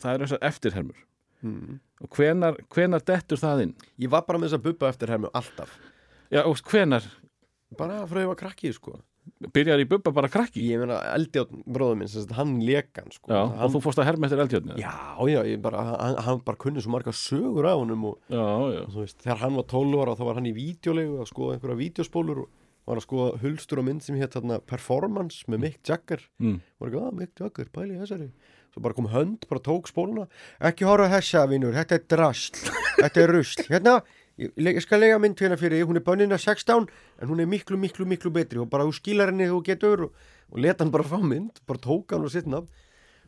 það 0.00 0.16
eru 0.16 0.28
þessar 0.28 0.44
eftirhermur. 0.48 1.06
Mm. 1.40 1.78
og 2.04 2.16
hvenar, 2.16 2.58
hvenar 2.68 3.00
dettur 3.00 3.40
það 3.40 3.62
inn? 3.64 3.70
Ég 3.96 4.10
var 4.12 4.26
bara 4.26 4.36
með 4.36 4.50
þess 4.50 4.58
að 4.58 4.64
bubba 4.66 4.90
eftir 4.92 5.08
hermu 5.08 5.30
alltaf. 5.32 5.70
Já, 6.28 6.42
og 6.44 6.60
hvenar 6.68 7.06
Bara 7.78 8.02
frá 8.10 8.22
ég 8.24 8.30
var 8.32 8.38
krakki 8.40 8.72
sko 8.74 8.98
byrjar 9.54 9.78
í 9.80 9.84
bubba 9.88 10.10
bara 10.16 10.28
krakki? 10.32 10.62
Ég 10.72 10.80
meina 10.80 10.96
eldjátt 11.14 11.50
bróður 11.70 11.98
minn 12.00 12.08
sagt, 12.10 12.32
hann 12.36 12.56
lekan 12.66 13.10
sko 13.14 13.30
Já, 13.30 13.40
hann, 13.52 13.66
og 13.68 13.74
þú 13.76 13.80
fórst 13.84 14.00
að 14.02 14.08
herma 14.08 14.26
eftir 14.26 14.40
eldjörni? 14.42 14.76
Já, 14.80 14.94
já, 15.30 15.42
bara, 15.62 15.82
hann, 15.86 16.16
hann 16.26 16.40
bara 16.44 16.58
kunni 16.60 16.82
svo 16.82 16.92
marga 16.94 17.12
sögur 17.14 17.68
af 17.68 17.78
honum 17.82 18.08
og 18.10 18.16
já, 18.32 18.42
já. 18.74 18.82
þú 18.90 19.04
veist, 19.04 19.18
þegar 19.22 19.42
hann 19.44 19.58
var 19.60 19.66
12 19.70 20.00
ára 20.02 20.16
þá 20.18 20.24
var 20.28 20.40
hann 20.40 20.48
í 20.50 20.54
vídeolegu 20.56 21.20
að 21.22 21.30
skoða 21.30 21.56
einhverja 21.58 21.78
vídeospólur 21.84 22.42
og 22.42 22.48
var 22.90 22.98
að 23.00 23.06
skoða 23.06 23.40
hulstur 23.44 23.82
og 23.82 23.86
mynd 23.86 24.02
sem 24.02 24.18
hétt 24.18 24.34
þarna 24.34 24.58
Performance 24.66 25.44
með 25.52 25.62
Mick 25.66 25.84
Jagger 25.92 26.24
Mm. 26.40 26.58
var 26.80 26.88
ekki 26.90 27.04
að 27.04 27.18
Mick 27.20 27.44
Jagger, 27.44 27.68
pæli 27.76 28.00
þessari 28.00 28.30
svo 28.70 28.82
bara 28.82 28.94
kom 28.94 29.08
hönd, 29.12 29.46
bara 29.50 29.60
tók 29.62 29.88
spóluna 29.90 30.26
ekki 30.64 30.86
horfa 30.88 31.10
á 31.10 31.14
þessa 31.20 31.44
vinur, 31.50 31.74
þetta 31.76 31.96
er 32.00 32.04
drasl 32.08 32.60
þetta 33.00 33.22
er 33.24 33.32
rusl, 33.36 33.64
hérna 33.68 34.00
ég, 34.40 34.52
ég 34.56 34.82
skal 34.84 35.02
lega 35.02 35.18
mynd 35.22 35.40
hérna 35.40 35.58
fyrir, 35.60 35.84
hún 35.88 36.00
er 36.00 36.04
bönnina 36.06 36.38
16 36.40 36.86
en 36.88 37.30
hún 37.30 37.42
er 37.42 37.48
miklu, 37.50 37.78
miklu, 37.80 38.06
miklu 38.08 38.32
betri. 38.34 38.60
Og 38.62 38.70
bara 38.72 38.86
þú 38.88 38.96
skilar 38.96 39.32
henni 39.32 39.48
þú 39.50 39.62
getur 39.66 40.06
og, 40.08 40.28
og 40.50 40.62
leta 40.64 40.84
hann 40.84 40.94
bara 40.94 41.06
fá 41.06 41.18
mynd, 41.20 41.60
bara 41.68 41.82
tók 41.82 42.14
hann 42.14 42.26
og 42.26 42.32
sitt 42.32 42.48
nafn. 42.50 42.70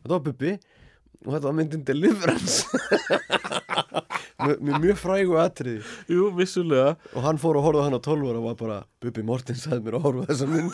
Þetta 0.03 0.15
var 0.17 0.23
Bubbi. 0.25 0.57
Og 1.23 1.31
þetta 1.31 1.47
var 1.47 1.55
myndin 1.55 1.83
Deliverance. 1.87 2.65
Mjög 4.43 4.97
frægu 4.99 5.37
atriði. 5.39 5.83
Jú, 6.11 6.27
vissulega. 6.35 6.97
Og 7.15 7.23
hann 7.23 7.39
fór 7.39 7.59
að 7.59 7.67
horfa 7.67 7.83
á 7.83 7.85
hann 7.87 7.95
á 7.95 8.01
12 8.03 8.27
ára 8.27 8.41
og 8.41 8.47
var 8.49 8.57
bara 8.59 8.79
Bubbi 9.03 9.23
Mortens 9.23 9.63
sagði 9.63 9.85
mér 9.85 9.99
að 9.99 10.07
horfa 10.07 10.25
þessa 10.33 10.49
mynd. 10.51 10.73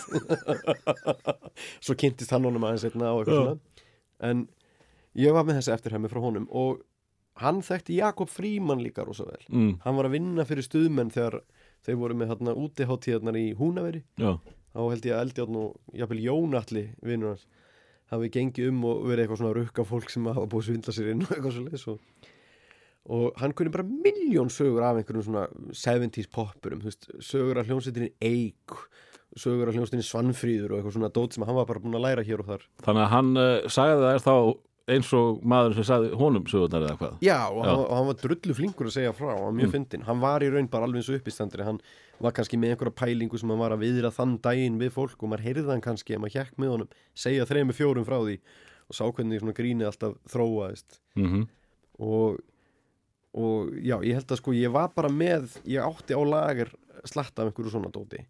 Svo 1.85 1.97
kynntist 1.99 2.33
hann 2.33 2.47
honum 2.49 2.65
aðeins 2.65 2.87
einna 2.89 3.11
á 3.13 3.15
eitthvað 3.19 3.41
svona. 3.43 3.85
En 4.25 4.47
ég 5.19 5.35
var 5.35 5.45
með 5.45 5.59
þessi 5.59 5.75
eftirhæmi 5.75 6.09
frá 6.09 6.23
honum 6.23 6.49
og 6.49 6.81
hann 7.43 7.61
þekkti 7.65 7.99
Jakob 7.99 8.31
Fríman 8.31 8.83
líka 8.83 9.05
rosa 9.07 9.27
vel 9.27 9.43
mm. 9.47 9.71
hann 9.85 9.97
var 9.99 10.09
að 10.09 10.17
vinna 10.17 10.45
fyrir 10.47 10.67
stuðmenn 10.67 11.13
þegar 11.13 11.41
þeir 11.85 11.99
voru 12.01 12.17
með 12.19 12.33
þarna 12.33 12.57
útiháttíðarnar 12.63 13.39
í 13.39 13.45
Húnaveri 13.59 14.03
Já, 14.19 14.35
þá 14.75 14.81
held 14.83 15.07
ég 15.07 15.15
að 15.15 15.23
Eldjárn 15.25 15.59
og 15.61 15.97
jafnvel 16.01 16.21
Jónatli 16.25 16.85
vinnur 17.05 17.35
hans 17.35 17.47
hafi 18.09 18.31
gengið 18.33 18.71
um 18.71 18.85
og 18.89 19.03
verið 19.07 19.25
eitthvað 19.25 19.41
svona 19.43 19.55
rukka 19.57 19.85
fólk 19.87 20.13
sem 20.13 20.29
hafa 20.29 20.47
búið 20.49 20.69
svindla 20.69 20.95
sér 20.95 21.11
inn 21.13 21.25
og 21.25 21.33
eitthvað 21.33 21.55
svo 21.55 21.65
leis 21.67 21.83
og, 21.91 22.29
og 23.17 23.41
hann 23.41 23.53
kunni 23.57 23.73
bara 23.73 23.85
miljón 23.89 24.49
sögur 24.53 24.85
af 24.85 24.99
einhverjum 24.99 25.27
svona 25.27 25.45
70s 25.77 26.31
poppurum, 26.33 26.81
þú 26.81 26.89
veist, 26.89 27.09
sögur 27.25 27.61
af 27.61 27.69
hljónsettinni 27.69 28.09
Eik, 28.25 28.77
sögur 29.37 29.69
af 29.69 29.77
hljónsettinni 29.77 30.07
Svanfríður 30.07 30.73
og 30.73 30.79
eitthvað 30.79 30.97
svona 30.97 31.11
dót 31.19 31.37
sem 31.37 31.45
hann 31.45 31.59
var 31.59 31.69
bara 31.69 31.83
búin 31.83 31.99
að 31.99 32.05
læra 32.07 32.25
hér 32.25 32.43
og 32.43 32.49
þar. 32.49 32.65
þannig 32.87 33.05
að 33.05 33.13
hann 33.13 33.31
uh, 33.37 33.69
sagði 33.69 34.01
það 34.01 34.15
er 34.15 34.25
þá 34.25 34.35
eins 34.95 35.09
og 35.17 35.39
maður 35.45 35.75
sem 35.77 35.85
sagði 35.89 36.09
honum 36.19 36.45
sögurnar 36.49 36.85
eða 36.87 36.97
hvað? 36.99 37.17
Já, 37.25 37.37
og 37.49 37.59
Já. 37.63 37.69
hann, 37.69 37.79
og 37.85 37.93
hann 37.97 38.07
var 38.09 38.17
drullu 38.23 38.55
flinkur 38.57 38.89
að 38.89 38.95
segja 38.97 39.13
frá, 39.17 39.31
var 39.39 39.51
mjög 39.55 39.69
Mm. 39.69 39.73
fyndinn, 39.75 40.03
hann 40.09 40.19
var 40.23 40.41
í 40.45 40.49
raun 40.53 40.69
bara 40.69 40.85
alveg 40.87 41.01
eins 41.03 41.09
og 41.13 41.19
uppistandri, 41.21 41.63
hann 41.63 41.79
var 42.19 42.31
kannski 42.35 42.57
með 42.59 42.73
einhverja 42.75 42.95
pælingu 42.99 43.37
sem 43.39 43.49
hann 43.49 43.59
var 43.59 43.71
að 43.75 43.83
viðra 43.85 44.11
þann 44.11 44.37
daginn 44.41 44.79
við 44.79 44.91
fólk 44.97 45.21
og 45.23 45.29
maður 45.29 45.45
heyrði 45.47 45.69
hann 45.71 45.81
kannski 45.81 46.13
ef 46.15 46.19
maður 46.19 46.35
hjekk 46.39 46.57
með 46.57 46.69
honum, 46.73 46.89
segja 47.15 47.45
þremi 47.45 47.73
fjórum 47.77 48.05
frá 48.05 48.17
því 48.23 48.39
og 48.89 48.95
sá 48.97 49.03
hvernig 49.13 49.39
svona 49.39 49.53
grínið 49.53 49.85
alltaf 49.91 50.15
þróaðist. 50.33 50.99
Mm 51.15 51.47
og, 51.99 52.39
og 53.35 53.73
já, 53.83 53.97
ég 54.07 54.15
held 54.15 54.31
að 54.31 54.37
sko 54.39 54.53
ég 54.55 54.71
var 54.71 54.89
bara 54.95 55.09
með, 55.11 55.57
ég 55.67 55.83
átti 55.83 56.15
á 56.15 56.21
lager 56.23 56.71
slatta 57.05 57.43
af 57.43 57.49
einhverju 57.51 57.71
svona 57.75 57.91
dóti 57.91 58.23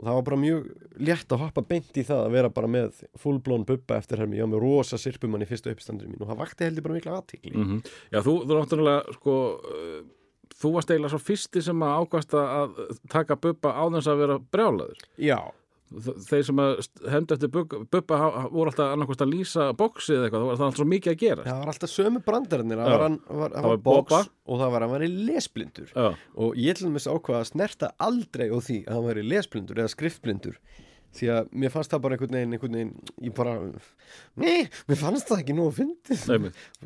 og 0.00 0.06
það 0.06 0.16
var 0.16 0.26
bara 0.28 0.40
mjög 0.40 0.68
létt 1.10 1.34
að 1.34 1.42
hoppa 1.44 1.64
beint 1.68 1.98
í 2.00 2.04
það 2.08 2.22
að 2.24 2.36
vera 2.36 2.52
bara 2.56 2.70
með 2.72 3.02
fullblón 3.20 3.66
bubba 3.68 3.98
eftir 4.00 4.22
hermi, 4.22 4.38
ég 4.40 4.46
var 4.46 4.54
með 4.54 4.64
rosa 4.64 5.00
sirpumann 5.00 5.44
í 5.44 5.50
fyrstu 5.50 5.74
uppstandinu 5.74 6.14
mín 6.14 6.24
og 6.24 6.32
það 6.32 6.40
vakti 6.40 6.66
heldur 6.66 6.86
bara 6.86 6.96
mikla 6.96 7.18
aðtikli 7.20 7.52
-hmm. 7.56 7.84
Já, 8.12 8.18
þú, 8.24 8.34
þú 8.46 8.58
náttúrulega 8.60 9.14
sko 9.18 9.36
uh, 9.60 10.00
þú 10.60 10.72
varst 10.74 10.90
eiginlega 10.92 11.14
svo 11.14 11.22
fyrsti 11.22 11.62
sem 11.64 11.82
að 11.84 11.96
ákvast 12.02 12.34
að 12.36 12.76
taka 13.12 13.36
bubba 13.36 13.72
á 13.72 13.84
þess 13.94 14.10
að 14.10 14.22
vera 14.24 14.38
brjálaður. 14.52 14.98
Já, 15.16 15.38
þeir 15.90 16.44
sem 16.46 16.60
hendu 17.10 17.34
eftir 17.34 17.50
bubba, 17.50 18.18
voru 18.52 18.70
alltaf 18.70 18.92
annarkvæmst 18.94 19.24
að 19.24 19.32
lýsa 19.32 19.66
boxi 19.78 20.14
eða 20.14 20.28
eitthvað, 20.28 20.44
það 20.44 20.50
var 20.50 20.60
var 20.60 20.66
alltaf 20.68 20.80
svo 20.80 20.88
mikið 20.90 21.12
að 21.12 21.22
gera. 21.24 21.46
Það 21.48 21.62
var 21.62 21.72
alltaf 21.72 21.92
sömu 21.94 22.22
brandararnir 22.26 22.80
það 22.80 22.92
var, 22.92 23.16
var, 23.40 23.56
var 23.56 23.66
var 23.70 23.82
Bobba. 23.88 24.20
og 24.46 24.60
það 24.62 24.74
var 24.74 24.84
að 24.84 24.86
hann 24.86 24.94
var 24.94 25.06
í 25.06 25.10
lesblindur. 25.30 25.90
Já, 25.94 26.06
og 26.44 26.60
ég 26.60 26.78
til 26.78 26.86
dæmis 26.86 27.08
ákvaða 27.10 27.42
að 27.42 27.50
snerta 27.50 27.90
aldrei 28.06 28.46
á 28.50 28.58
því 28.58 28.78
að 28.86 28.94
hann 28.94 29.08
væri 29.08 29.26
lesblindur 29.32 29.82
eða 29.82 29.94
skriftblindur 29.96 30.60
því 31.16 31.28
að 31.34 31.50
mér 31.62 31.72
fannst 31.74 31.92
það 31.92 32.02
bara 32.04 32.16
einhvern 32.16 32.36
veginn, 32.36 32.54
einhvern 32.54 32.76
veginn 32.76 32.92
ég 33.26 33.34
bara, 33.34 33.54
nei, 34.38 34.68
mér 34.90 34.98
fannst 35.00 35.30
það 35.30 35.42
ekki 35.42 35.56
nú 35.56 35.66
að 35.66 35.78
fyndið 35.80 36.24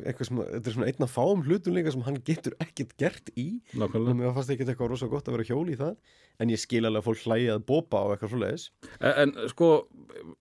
þetta 0.01 0.61
er 0.61 0.75
svona 0.75 0.89
einn 0.89 1.05
af 1.05 1.13
fáum 1.13 1.43
hlutum 1.45 1.75
líka 1.77 1.93
sem 1.93 2.05
hann 2.07 2.17
getur 2.25 2.55
ekkert 2.63 2.95
gert 3.01 3.29
í. 3.37 3.47
Og 3.75 3.83
nákvæmlega 3.83 4.17
mér 4.19 4.35
fannst 4.37 4.53
ekki 4.55 4.65
eitthvað 4.65 4.93
rosa 4.95 5.09
gott 5.11 5.29
að 5.29 5.37
vera 5.37 5.47
hjóli 5.51 5.75
í 5.75 5.79
það. 5.79 5.93
En 6.41 6.51
ég 6.51 6.59
skil 6.59 6.81
alveg 6.83 6.99
að 7.03 7.05
fólk 7.05 7.21
hlæja 7.23 7.53
að 7.55 7.67
bópa 7.69 8.01
og 8.03 8.15
eitthvað 8.15 8.33
svo 8.33 8.39
leiðis 8.41 8.65
En, 8.99 9.13
en 9.23 9.51
sko, 9.51 9.69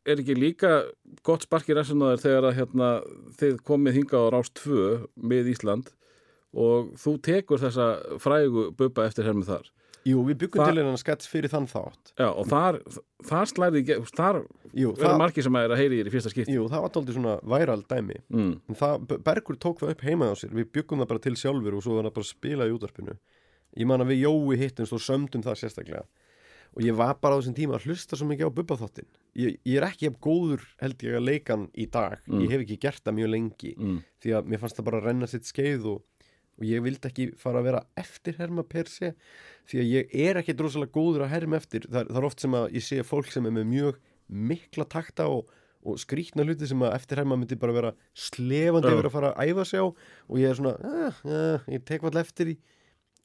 er 0.09 0.23
ekki 0.23 0.35
líka 0.35 0.73
gott 1.27 1.45
sparkir 1.47 1.79
ressunaður 1.79 2.25
þegar 2.25 2.49
að 2.49 2.57
hérna, 2.59 2.89
þið 3.39 3.61
komið 3.69 4.01
hingað 4.01 4.27
á 4.27 4.33
Rás 4.35 4.51
2 4.59 4.89
með 5.31 5.53
Ísland 5.55 5.93
og 6.55 6.93
þú 6.99 7.15
tekur 7.27 7.63
þessa 7.63 7.89
frægu 8.23 8.69
bubba 8.79 9.07
eftir 9.09 9.27
hermið 9.29 9.53
þar 9.53 9.71
Jú, 10.05 10.21
við 10.29 10.37
byggum 10.43 10.61
Það- 10.61 10.69
til 10.69 10.81
hennan 10.83 11.01
skets 11.01 11.29
fyrir 11.31 11.49
þann 11.49 11.67
þátt. 11.71 12.13
Já, 12.19 12.27
og 12.29 12.47
þar, 12.51 12.79
þar 13.25 13.47
slæði 13.49 13.83
þar 14.13 14.39
Jú, 14.75 14.91
verður 14.93 15.07
það, 15.07 15.19
margir 15.23 15.43
sem 15.47 15.57
er 15.57 15.71
að 15.71 15.81
heyri 15.81 16.01
þér 16.03 16.11
í 16.11 16.13
fyrsta 16.13 16.33
skipti. 16.35 16.53
Jú, 16.59 16.67
það 16.69 16.83
var 16.85 16.91
tóldi 16.91 17.15
svona 17.15 17.37
væral 17.43 17.85
dæmi. 17.89 18.19
Mm. 18.31 18.61
en 18.69 18.75
það, 18.75 19.07
Bergur 19.25 19.57
tók 19.57 19.79
það 19.81 19.95
upp 19.95 20.01
heima 20.05 20.29
á 20.29 20.35
sér. 20.37 20.53
Við 20.53 20.71
byggum 20.73 21.01
það 21.01 21.09
bara 21.09 21.25
til 21.25 21.35
sjálfur 21.35 21.75
og 21.79 21.83
svo 21.83 21.97
var 21.97 22.05
það 22.11 22.15
bara 22.15 22.27
að 22.29 22.35
spila 22.35 22.69
í 22.69 22.75
útvarpinu. 22.77 23.17
Ég 23.77 23.87
man 23.87 24.01
að 24.01 24.13
við 24.13 24.23
Jói 24.27 24.57
hittumst 24.61 24.93
og 24.93 25.01
sömdum 25.01 25.43
það 25.43 25.59
sérstaklega. 25.63 26.05
Og 26.75 26.83
ég 26.83 26.95
var 26.95 27.15
bara 27.23 27.37
á 27.37 27.41
þessum 27.41 27.55
tíma 27.55 27.79
að 27.79 27.87
hlusta 27.87 28.17
svo 28.19 28.27
mikið 28.27 28.51
á 28.51 28.57
Bubba 28.57 28.77
þáttin 28.77 29.07
ég, 29.39 29.59
ég 29.67 29.79
er 29.79 29.87
ekki 29.89 30.11
góður 30.23 30.63
held 30.83 30.99
ég 31.07 31.19
að 31.19 31.27
leikan 31.29 31.69
í 31.75 31.87
dag. 31.91 32.19
Mm. 32.27 32.41
ég 32.45 32.51
hef 32.55 32.65
ekki 32.65 32.79
gert 32.83 33.05
það 33.05 33.17
mjög 33.19 33.31
lengi. 33.35 33.73
Mm. 33.79 34.01
því 34.23 34.35
að 34.39 34.51
mér 34.51 34.63
fannst 34.63 34.79
það 34.79 34.89
bara 34.89 35.01
að 35.01 35.09
renna 35.09 35.29
sitt 35.31 35.49
skeið 35.49 35.87
og, 35.93 36.03
og 36.59 36.65
ég 36.69 36.83
vildi 36.85 37.09
ekki 37.11 37.27
fara 37.41 37.59
að 37.61 37.67
vera 37.71 37.83
eftirherma 37.99 38.63
per 38.69 38.87
se 38.91 39.13
því 39.71 39.81
að 39.83 39.91
ég 39.91 40.15
er 40.29 40.39
ekki 40.41 40.55
drosalega 40.59 40.93
góður 40.95 41.25
að 41.27 41.33
herma 41.35 41.57
eftir. 41.59 41.87
Það, 41.89 42.01
er- 42.05 42.11
það 42.13 42.21
er 42.23 42.29
oft 42.31 42.41
sem 42.45 42.57
að 42.61 42.67
ég 42.79 42.85
sé 42.87 43.01
fólk 43.07 43.31
sem 43.33 43.47
er 43.47 43.55
með 43.57 43.67
mjög 43.73 43.99
mikla 44.29 44.85
takta 44.89 45.27
og, 45.29 45.49
og 45.85 45.99
skrýtna 46.01 46.45
hluti 46.47 46.69
sem 46.71 46.85
að 46.87 46.95
eftirherma 47.01 47.37
myndi 47.41 47.59
bara 47.61 47.75
vera 47.77 47.95
slefandi 48.15 48.93
yfir 48.95 49.09
að 49.11 49.17
fara 49.17 49.33
að 49.35 49.51
æfa 49.51 49.65
sig 49.69 49.83
á. 49.83 49.87
Og 50.31 50.39
ég 50.41 50.51
er 50.53 50.61
svona, 50.61 50.77
eh, 50.79 51.19
eh, 51.27 51.67
ég 51.79 51.85
tek 51.85 52.03
vall 52.07 52.21
eftir 52.23 52.55
í 52.55 52.59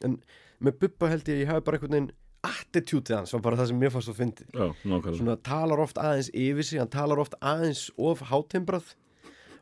en 0.03 0.17
með 0.63 0.79
Bubba 0.79 1.09
held 1.11 1.27
ég 1.27 1.35
að 1.37 1.43
ég 1.43 1.51
hafi 1.53 1.65
bara 1.67 1.77
einhvern 1.77 1.95
veginn 1.95 2.11
attitude 2.47 3.15
hans 3.15 3.33
var 3.35 3.41
bara 3.43 3.57
það 3.59 3.67
sem 3.67 3.79
mér 3.81 3.91
fannst 3.91 4.09
Já, 4.55 4.67
nákvæmlega. 4.87 5.17
Svona 5.19 5.35
talar 5.43 5.81
oft 5.83 5.97
aðeins 5.99 6.29
yfir 6.31 6.63
sig 6.63 6.79
hann 6.79 6.87
talar 6.91 7.19
oft 7.19 7.35
aðeins 7.41 7.89
of 7.97 8.21
hátembrað 8.31 8.93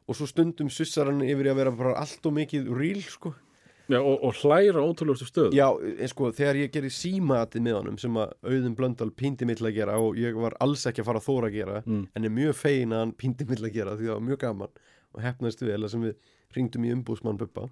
og 0.08 0.16
svo 0.16 0.28
stundum 0.30 0.70
sussar 0.70 1.10
hann 1.10 1.24
yfir 1.26 1.50
að 1.52 1.58
vera 1.58 1.72
bara 1.74 1.96
allt 1.98 2.26
og 2.30 2.36
mikið 2.38 2.70
real 2.78 3.02
sko 3.02 3.34
Já, 3.88 4.00
og, 4.02 4.18
og 4.28 4.34
hlæra 4.42 4.82
ótrúlegustu 4.84 5.28
stöð 5.30 5.54
já, 5.56 5.68
sko, 6.12 6.32
þegar 6.36 6.58
ég 6.60 6.72
gerir 6.74 6.92
símaatið 6.92 7.62
með 7.64 7.76
honum 7.78 7.98
sem 8.02 8.18
að 8.20 8.34
Auðun 8.44 8.76
Blöndal 8.76 9.12
píndi 9.16 9.48
mitt 9.48 9.62
að 9.64 9.74
gera 9.78 9.96
og 10.04 10.18
ég 10.20 10.36
var 10.36 10.58
alls 10.60 10.84
ekki 10.90 11.00
að 11.06 11.08
fara 11.08 11.22
að 11.22 11.28
þóra 11.30 11.48
að 11.52 11.56
gera 11.56 11.82
Mm. 11.88 12.08
en 12.16 12.26
er 12.28 12.34
mjög 12.36 12.56
fegin 12.60 12.92
að 12.96 13.00
hann 13.06 13.14
píndi 13.16 13.48
mitt 13.48 13.64
að 13.64 13.74
gera 13.74 13.96
því 13.96 14.10
það 14.10 14.16
var 14.18 14.26
mjög 14.28 14.40
gaman 14.44 14.74
og 15.16 15.22
hefnaðist 15.24 15.62
vel 15.64 15.82
að 15.84 15.92
sem 15.94 16.02
við 16.04 16.16
ringdum 16.58 16.84
í 16.88 16.92
umbúsmann 16.98 17.38
Bubba 17.40 17.70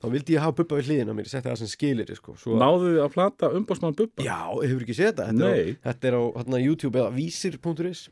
þá 0.00 0.06
vildi 0.12 0.34
ég 0.36 0.40
hafa 0.44 0.56
Bubba 0.60 0.76
við 0.80 0.90
hliðina 0.90 1.14
mér, 1.16 1.28
setti 1.28 1.48
það 1.48 1.58
sem 1.62 1.72
skilir 1.72 2.14
sko. 2.16 2.36
svo 2.36 2.56
Náðu 2.60 2.92
þið 2.94 3.00
að 3.04 3.12
plata 3.16 3.50
umbósmann 3.56 3.96
bubba? 3.96 4.24
Já, 4.24 4.38
hefur 4.60 4.84
ekki 4.84 4.96
séð 4.96 5.10
þetta? 5.16 5.32
Nei. 5.32 5.72
á, 5.80 5.88
þetta 5.88 6.08
er 6.08 6.16
á 6.20 6.22
hérna, 6.36 6.60
YouTube 6.64 7.00
eða 7.00 7.12
vísir.is 7.16 8.08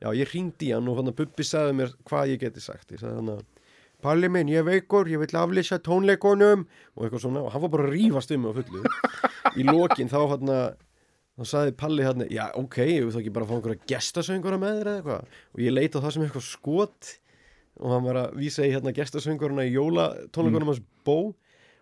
Já, 0.00 0.08
ég 0.16 0.30
hringdi 0.32 0.70
í 0.70 0.72
hann 0.72 0.88
og 0.88 0.96
hann 0.96 1.12
Bubbi 1.12 1.44
sagði 1.44 1.74
mér 1.76 1.90
hvað 2.08 2.30
ég 2.32 2.40
geti 2.40 2.60
sagt 2.64 2.92
Ég 2.94 3.00
sagði 3.02 3.18
hann 3.20 3.32
að 3.34 3.42
Palli 4.02 4.30
minn, 4.32 4.50
ég 4.52 4.66
veikur, 4.66 5.08
ég 5.10 5.20
vil 5.22 5.40
aflýsa 5.40 5.80
tónleikonum 5.84 6.66
og 6.96 7.02
eitthvað 7.06 7.24
svona 7.24 7.42
og 7.44 7.52
hann 7.54 7.64
var 7.66 7.74
bara 7.74 7.88
að 7.88 7.96
rífast 7.96 8.32
um 8.34 8.46
mig 8.46 8.52
á 8.52 8.58
fullu. 8.60 8.84
Í 9.56 9.66
lokin 9.66 10.10
þá 10.12 10.20
hann 10.34 10.54
þá 11.40 11.48
sagði 11.48 11.76
Palli 11.80 12.04
hann, 12.04 12.24
já 12.28 12.46
ok, 12.58 12.78
ég 12.84 13.04
vil 13.06 13.14
þá 13.14 13.20
ekki 13.22 13.34
bara 13.34 13.48
fá 13.48 13.54
einhverja 13.56 13.88
gestasöngura 13.88 14.60
með 14.60 14.80
þér 14.80 14.90
eða 14.90 15.00
eitthvað? 15.00 15.36
Og 15.54 15.62
ég 15.64 15.76
leita 15.76 16.02
það 16.04 16.16
sem 16.16 16.24
eitthvað 16.26 16.46
skot 16.48 17.12
og 17.80 17.94
hann 17.94 18.04
var 18.04 18.18
að 18.20 18.34
vísa 18.40 18.66
í 18.66 18.72
hérna 18.74 18.92
gestasönguruna 18.96 19.64
í 19.64 19.72
jólatónleikunum 19.72 20.72
hans 20.74 20.82
Bó 21.06 21.32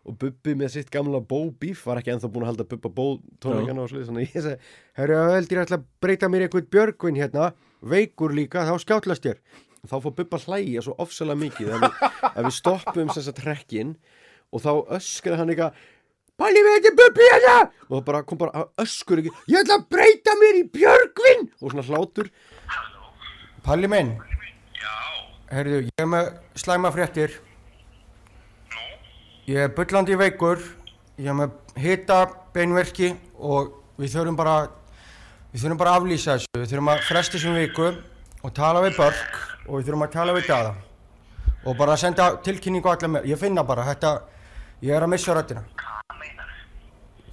og 0.09 0.16
Bubbi 0.21 0.55
með 0.57 0.75
sitt 0.77 0.93
gamla 0.95 1.21
Bó 1.21 1.49
bíf 1.61 1.83
var 1.89 1.99
ekki 2.01 2.14
ennþá 2.14 2.31
búin 2.33 2.47
að 2.47 2.53
halda 2.53 2.69
Bubba 2.71 2.93
Bó 2.95 3.07
tónleikana 3.43 3.83
og 3.83 3.91
slið, 3.91 4.07
þannig 4.09 4.29
að 4.29 4.37
ég 4.39 4.47
segi 4.47 4.75
Herra, 5.01 5.23
veldur 5.35 5.59
ég 5.59 5.66
ætla 5.66 5.81
að 5.81 5.89
breyta 6.05 6.31
mér 6.31 6.47
eitthvað 6.47 6.71
björgvin 6.77 7.19
hérna, 7.19 7.51
veikur 7.83 8.37
líka, 8.39 8.62
þá 8.69 8.79
skjátlast 8.85 9.27
ég 9.27 9.43
þá 9.87 9.95
fór 10.03 10.16
Bubba 10.18 10.41
að 10.41 10.49
hlæja 10.49 10.85
svo 10.87 10.97
ofsalega 10.99 11.43
mikið 11.45 11.70
ef 11.76 11.85
við, 11.85 12.03
ef 12.33 12.41
við 12.49 12.57
stoppum 12.57 13.12
þess 13.14 13.31
að 13.31 13.39
trekkin 13.39 13.95
og 14.51 14.64
þá 14.64 14.72
öskraði 14.99 15.41
hann 15.43 15.55
eitthvað 15.55 15.87
Palli 16.39 16.61
við 16.62 16.76
þetta 16.76 16.91
Bubbi 17.01 17.24
hérna! 17.33 17.55
Og 17.89 17.95
það 17.97 18.03
bara 18.07 18.22
kom 18.22 18.39
bara 18.39 18.64
öskur 18.79 19.18
ekki 19.18 19.33
ég 19.51 19.64
ætla 19.64 19.81
að 19.81 19.89
breyta 19.91 20.35
mér 20.39 20.61
í 20.61 20.64
björgvin! 20.70 21.49
Og 21.59 21.72
svona 21.72 21.87
hlátur. 21.89 22.29
Palli 23.66 23.91
minn, 23.91 24.12
Herðu, 25.49 25.81
ég 25.87 26.03
er 26.03 26.09
með 26.12 26.26
slæma 26.61 26.93
fréttir. 26.93 27.39
Ég 29.49 29.64
er 29.64 29.70
bullandi 29.72 30.14
veikur, 30.20 30.61
ég 31.16 31.31
er 31.33 31.39
með 31.41 31.55
hita, 31.81 32.20
beinverki 32.53 33.14
og 33.35 33.72
við 33.97 34.12
þurfum 34.12 34.37
bara, 34.37 34.57
við 35.51 35.64
þurfum 35.64 35.81
bara 35.81 35.95
að 35.97 36.03
aflýsa 36.03 36.35
þessu. 36.37 36.53
Við 36.61 36.74
þurfum 36.74 36.93
að 36.93 37.07
fresta 37.09 37.39
þessum 37.39 37.57
viku 37.57 37.89
og 38.45 38.53
tala 38.61 38.85
við 38.85 39.01
Börk 39.01 39.47
og 39.69 39.79
við 39.79 39.89
þurfum 39.89 40.05
að 40.07 40.14
tala 40.16 40.35
við 40.37 40.49
Dada. 40.49 40.75
Og 41.66 41.77
bara 41.77 41.97
senda 42.01 42.29
tilkynningu 42.45 42.89
allar 42.89 43.11
með, 43.12 43.29
ég 43.29 43.41
finna 43.41 43.64
bara, 43.66 43.85
þetta, 43.89 44.12
ég 44.85 44.95
er 44.97 45.05
að 45.05 45.12
missa 45.12 45.35
þú? 45.37 45.62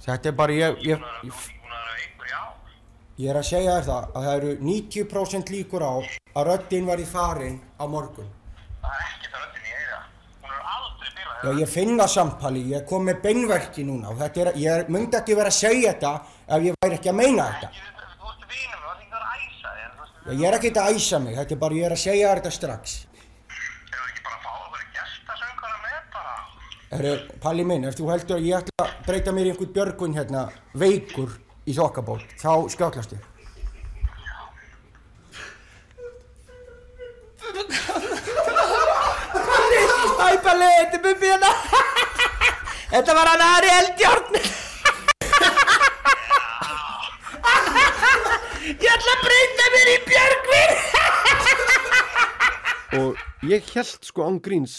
Þetta 0.06 0.30
er 0.30 0.34
bara, 0.38 0.54
ég, 0.54 0.82
ég, 0.86 1.06
ég, 1.26 1.46
að 1.66 3.22
ég 3.22 3.30
er 3.32 3.38
að 3.40 3.48
segja 3.48 3.78
þér 3.78 3.86
það 3.88 4.04
að 4.12 4.26
það 4.26 4.36
eru 4.36 4.52
90% 4.68 5.52
líkur 5.54 5.82
á 5.82 5.94
að 5.96 6.50
röddin 6.50 6.86
verði 6.86 7.06
farin 7.10 7.58
á 7.80 7.84
morgun. 7.90 8.28
Það 8.84 9.00
er 9.00 9.08
ekkert 9.08 9.34
að 9.34 9.46
röddin 9.46 9.66
í 9.66 9.74
eira. 9.80 9.98
Hún 10.44 10.52
er 10.52 10.70
aldrei 10.76 11.10
bilað. 11.16 11.42
Já, 11.42 11.50
ég 11.62 11.72
finn 11.72 11.98
það 11.98 12.14
sampali, 12.14 12.64
ég 12.74 12.86
kom 12.86 13.08
með 13.08 13.20
beinverki 13.24 13.86
núna 13.88 14.12
og 14.12 14.22
þetta 14.22 14.44
er, 14.44 14.52
ég 14.62 14.94
myndi 14.94 15.18
ekki 15.18 15.38
vera 15.40 15.54
að 15.54 15.58
segja 15.58 15.96
þetta 15.96 16.14
ef 16.46 16.68
ég 16.68 16.80
væri 16.84 17.00
ekki 17.00 17.14
að 17.14 17.20
meina 17.24 17.50
þetta. 17.50 17.92
Ég 20.32 20.46
er 20.48 20.56
ekki 20.58 20.72
að 20.74 20.96
æsa 20.96 21.20
mig, 21.22 21.36
þetta 21.38 21.54
er 21.54 21.60
bara, 21.62 21.78
ég 21.78 21.86
er 21.88 21.94
að 21.94 22.02
segja 22.02 22.32
þetta 22.34 22.52
strax. 22.54 22.96
Hefur 23.92 24.08
ekki 24.10 24.24
bara 24.26 24.38
fáið 24.42 24.64
okkur 24.66 24.84
gestasöngara 24.96 25.78
með 25.84 26.02
bara? 26.16 26.34
Herru, 26.96 27.14
Palli 27.46 27.64
minn, 27.70 27.86
ef 27.86 27.96
þú 27.98 28.10
heldur 28.10 28.40
að 28.40 28.50
ég 28.50 28.58
ætla 28.60 28.86
að 28.88 28.98
breyta 29.06 29.36
mér 29.36 29.46
í 29.46 29.54
einhvern 29.54 29.72
björgun 29.78 30.18
hérna, 30.18 30.44
veikur 30.74 31.38
í 31.66 31.76
þokkabót, 31.76 32.36
þá 32.42 32.52
skjállast 32.74 33.16
ég. 33.16 33.32
Palli, 40.46 40.66
þetta 40.78 40.96
er 40.96 41.02
Bubbi 41.02 41.26
hérna 41.26 41.48
Þetta 42.92 43.14
var 43.16 43.30
hann 43.32 43.42
Ari 43.46 43.70
Eldjárn 43.80 44.36
Ég 48.66 48.85
ætla 48.96 49.14
að 49.14 49.24
breyta 49.26 49.70
mér 49.74 49.88
í 49.92 49.96
Björgvin. 50.06 50.76
Og 53.00 53.50
ég 53.50 53.72
held 53.74 54.06
sko 54.08 54.28
án 54.28 54.38
gríns 54.44 54.76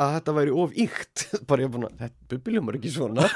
að 0.00 0.12
þetta 0.16 0.34
væri 0.36 0.52
of 0.62 0.76
ykt 0.84 1.24
bara 1.50 1.64
ég 1.66 1.72
búin 1.72 1.88
að, 1.88 1.96
þetta 2.04 2.30
bubbiljum 2.34 2.70
er 2.70 2.78
ekki 2.78 2.92
svona. 2.94 3.26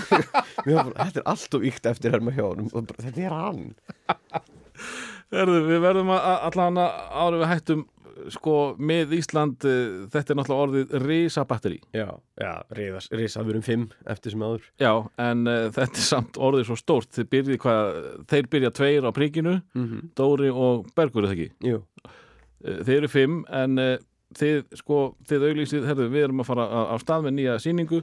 Var 0.66 0.76
bara, 0.76 1.06
þetta 1.08 1.22
er 1.22 1.28
allt 1.32 1.56
of 1.56 1.64
ykt 1.70 1.88
eftir 1.90 2.14
herma 2.14 2.34
hjá 2.34 2.44
honum 2.44 2.68
og 2.72 2.90
bara, 2.90 3.06
þetta 3.06 3.24
er 3.24 3.36
hann. 3.38 3.64
Herðu, 5.34 5.58
við 5.70 5.82
verðum 5.82 6.12
að, 6.14 6.28
allan 6.50 6.80
að 6.84 7.00
ára 7.24 7.40
við 7.40 7.50
hættum 7.54 7.86
sko 8.32 8.54
með 8.78 9.12
Ísland 9.18 9.64
uh, 9.68 10.04
þetta 10.12 10.32
er 10.32 10.38
náttúrulega 10.40 10.66
orðið 10.66 10.94
risabatteri 11.04 11.80
Já, 11.94 12.08
já, 12.40 12.52
reysafurum 12.72 13.64
fimm 13.66 13.86
eftir 14.10 14.34
sem 14.34 14.44
áður. 14.44 14.66
Já, 14.80 14.92
en 15.20 15.44
uh, 15.46 15.68
þetta 15.74 16.00
er 16.00 16.08
samt 16.08 16.40
orðið 16.40 16.68
svo 16.70 16.78
stórt. 16.80 17.10
Þeir 17.16 17.30
byrja, 17.36 17.60
hvað, 17.64 18.02
þeir 18.32 18.50
byrja 18.56 18.74
tveir 18.80 19.08
á 19.08 19.10
príkinu 19.14 19.56
mm 19.74 20.10
Dóri 20.16 20.50
og 20.50 20.88
Bergur 20.96 21.24
er 21.24 21.32
það 21.32 21.38
ekki? 21.38 21.50
Jú, 21.68 21.80
Uh, 22.64 22.80
þeir 22.86 22.96
eru 23.02 23.08
fimm 23.12 23.40
en 23.52 23.80
uh, 23.80 23.96
þið 24.38 24.62
sko, 24.80 25.00
þið 25.28 25.48
auglýsið 25.50 25.88
herðu, 25.88 26.06
við 26.12 26.26
erum 26.28 26.40
að 26.40 26.48
fara 26.48 26.64
á, 26.64 26.96
stað 27.02 27.26
með 27.26 27.36
nýja 27.38 27.56
sýningu 27.60 28.00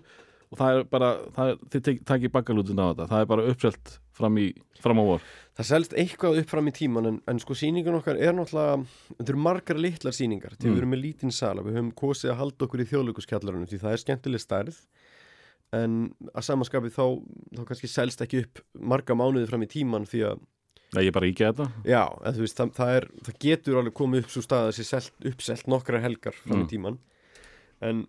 og 0.51 0.57
það 0.59 0.77
er 0.77 0.83
bara, 0.91 1.09
það 1.35 1.49
er, 1.53 1.59
þið 1.73 1.83
tek, 1.87 1.99
takið 2.09 2.31
bakkalútin 2.35 2.81
á 2.83 2.85
þetta, 2.91 3.05
það 3.13 3.21
er 3.23 3.29
bara 3.31 3.45
uppselt 3.51 3.93
fram, 4.17 4.37
í, 4.37 4.47
fram 4.83 4.99
á 4.99 5.03
vor. 5.07 5.21
Það 5.55 5.67
selst 5.71 5.93
eitthvað 5.99 6.39
upp 6.41 6.49
fram 6.51 6.67
í 6.67 6.73
tíman 6.75 7.07
en, 7.07 7.19
en 7.31 7.39
sko 7.39 7.55
sýningun 7.55 7.97
okkar 7.99 8.19
er 8.19 8.33
náttúrulega 8.35 8.81
þetta 9.17 9.29
eru 9.31 9.41
margar 9.45 9.79
litlar 9.79 10.15
sýningar. 10.15 10.57
Til 10.57 10.69
Mm. 10.69 10.75
við 10.75 10.81
erum 10.81 10.91
með 10.95 11.01
lítinn 11.05 11.31
sala, 11.35 11.61
við 11.63 11.77
höfum 11.79 11.93
kosið 11.95 12.31
að 12.33 12.39
halda 12.41 12.65
okkur 12.67 12.83
í 12.83 12.89
þjóðlökuskjallarunum 12.91 13.67
því 13.71 13.79
það 13.83 13.91
er 13.95 14.03
skemmtileg 14.03 14.43
stærð. 14.43 14.77
En 15.71 15.93
að 16.35 16.43
samaskapið 16.49 16.95
þá, 16.97 17.05
þá 17.55 17.61
kannski 17.69 17.87
selst 17.87 18.21
ekki 18.25 18.41
upp 18.43 18.59
marga 18.75 19.15
mánuði 19.15 19.47
fram 19.47 19.63
í 19.63 19.69
tíman 19.71 20.03
því 20.09 20.25
að 20.33 20.41
Nei, 20.91 21.05
ég 21.07 21.13
bara 21.15 21.27
íkja 21.31 21.53
þetta. 21.53 21.65
Já, 21.87 22.01
en 22.27 22.33
þú 22.35 22.41
veist, 22.43 22.57
það, 22.59 22.71
það, 22.75 22.89
er, 22.97 23.05
það 23.23 23.35
getur 23.39 23.77
alveg 23.79 23.93
komið 23.95 24.25
upp 24.25 24.31
svo 24.33 24.41
stað 24.43 24.65
að 24.65 24.71
þessi 24.73 24.85
selt, 24.89 25.13
uppselt 25.29 25.69
nokkra 25.71 26.01
helgar 26.03 26.35
fram 26.35 26.57
Mm. 26.59 26.65
í 26.65 26.71
tíman 26.73 26.97
en 27.87 28.01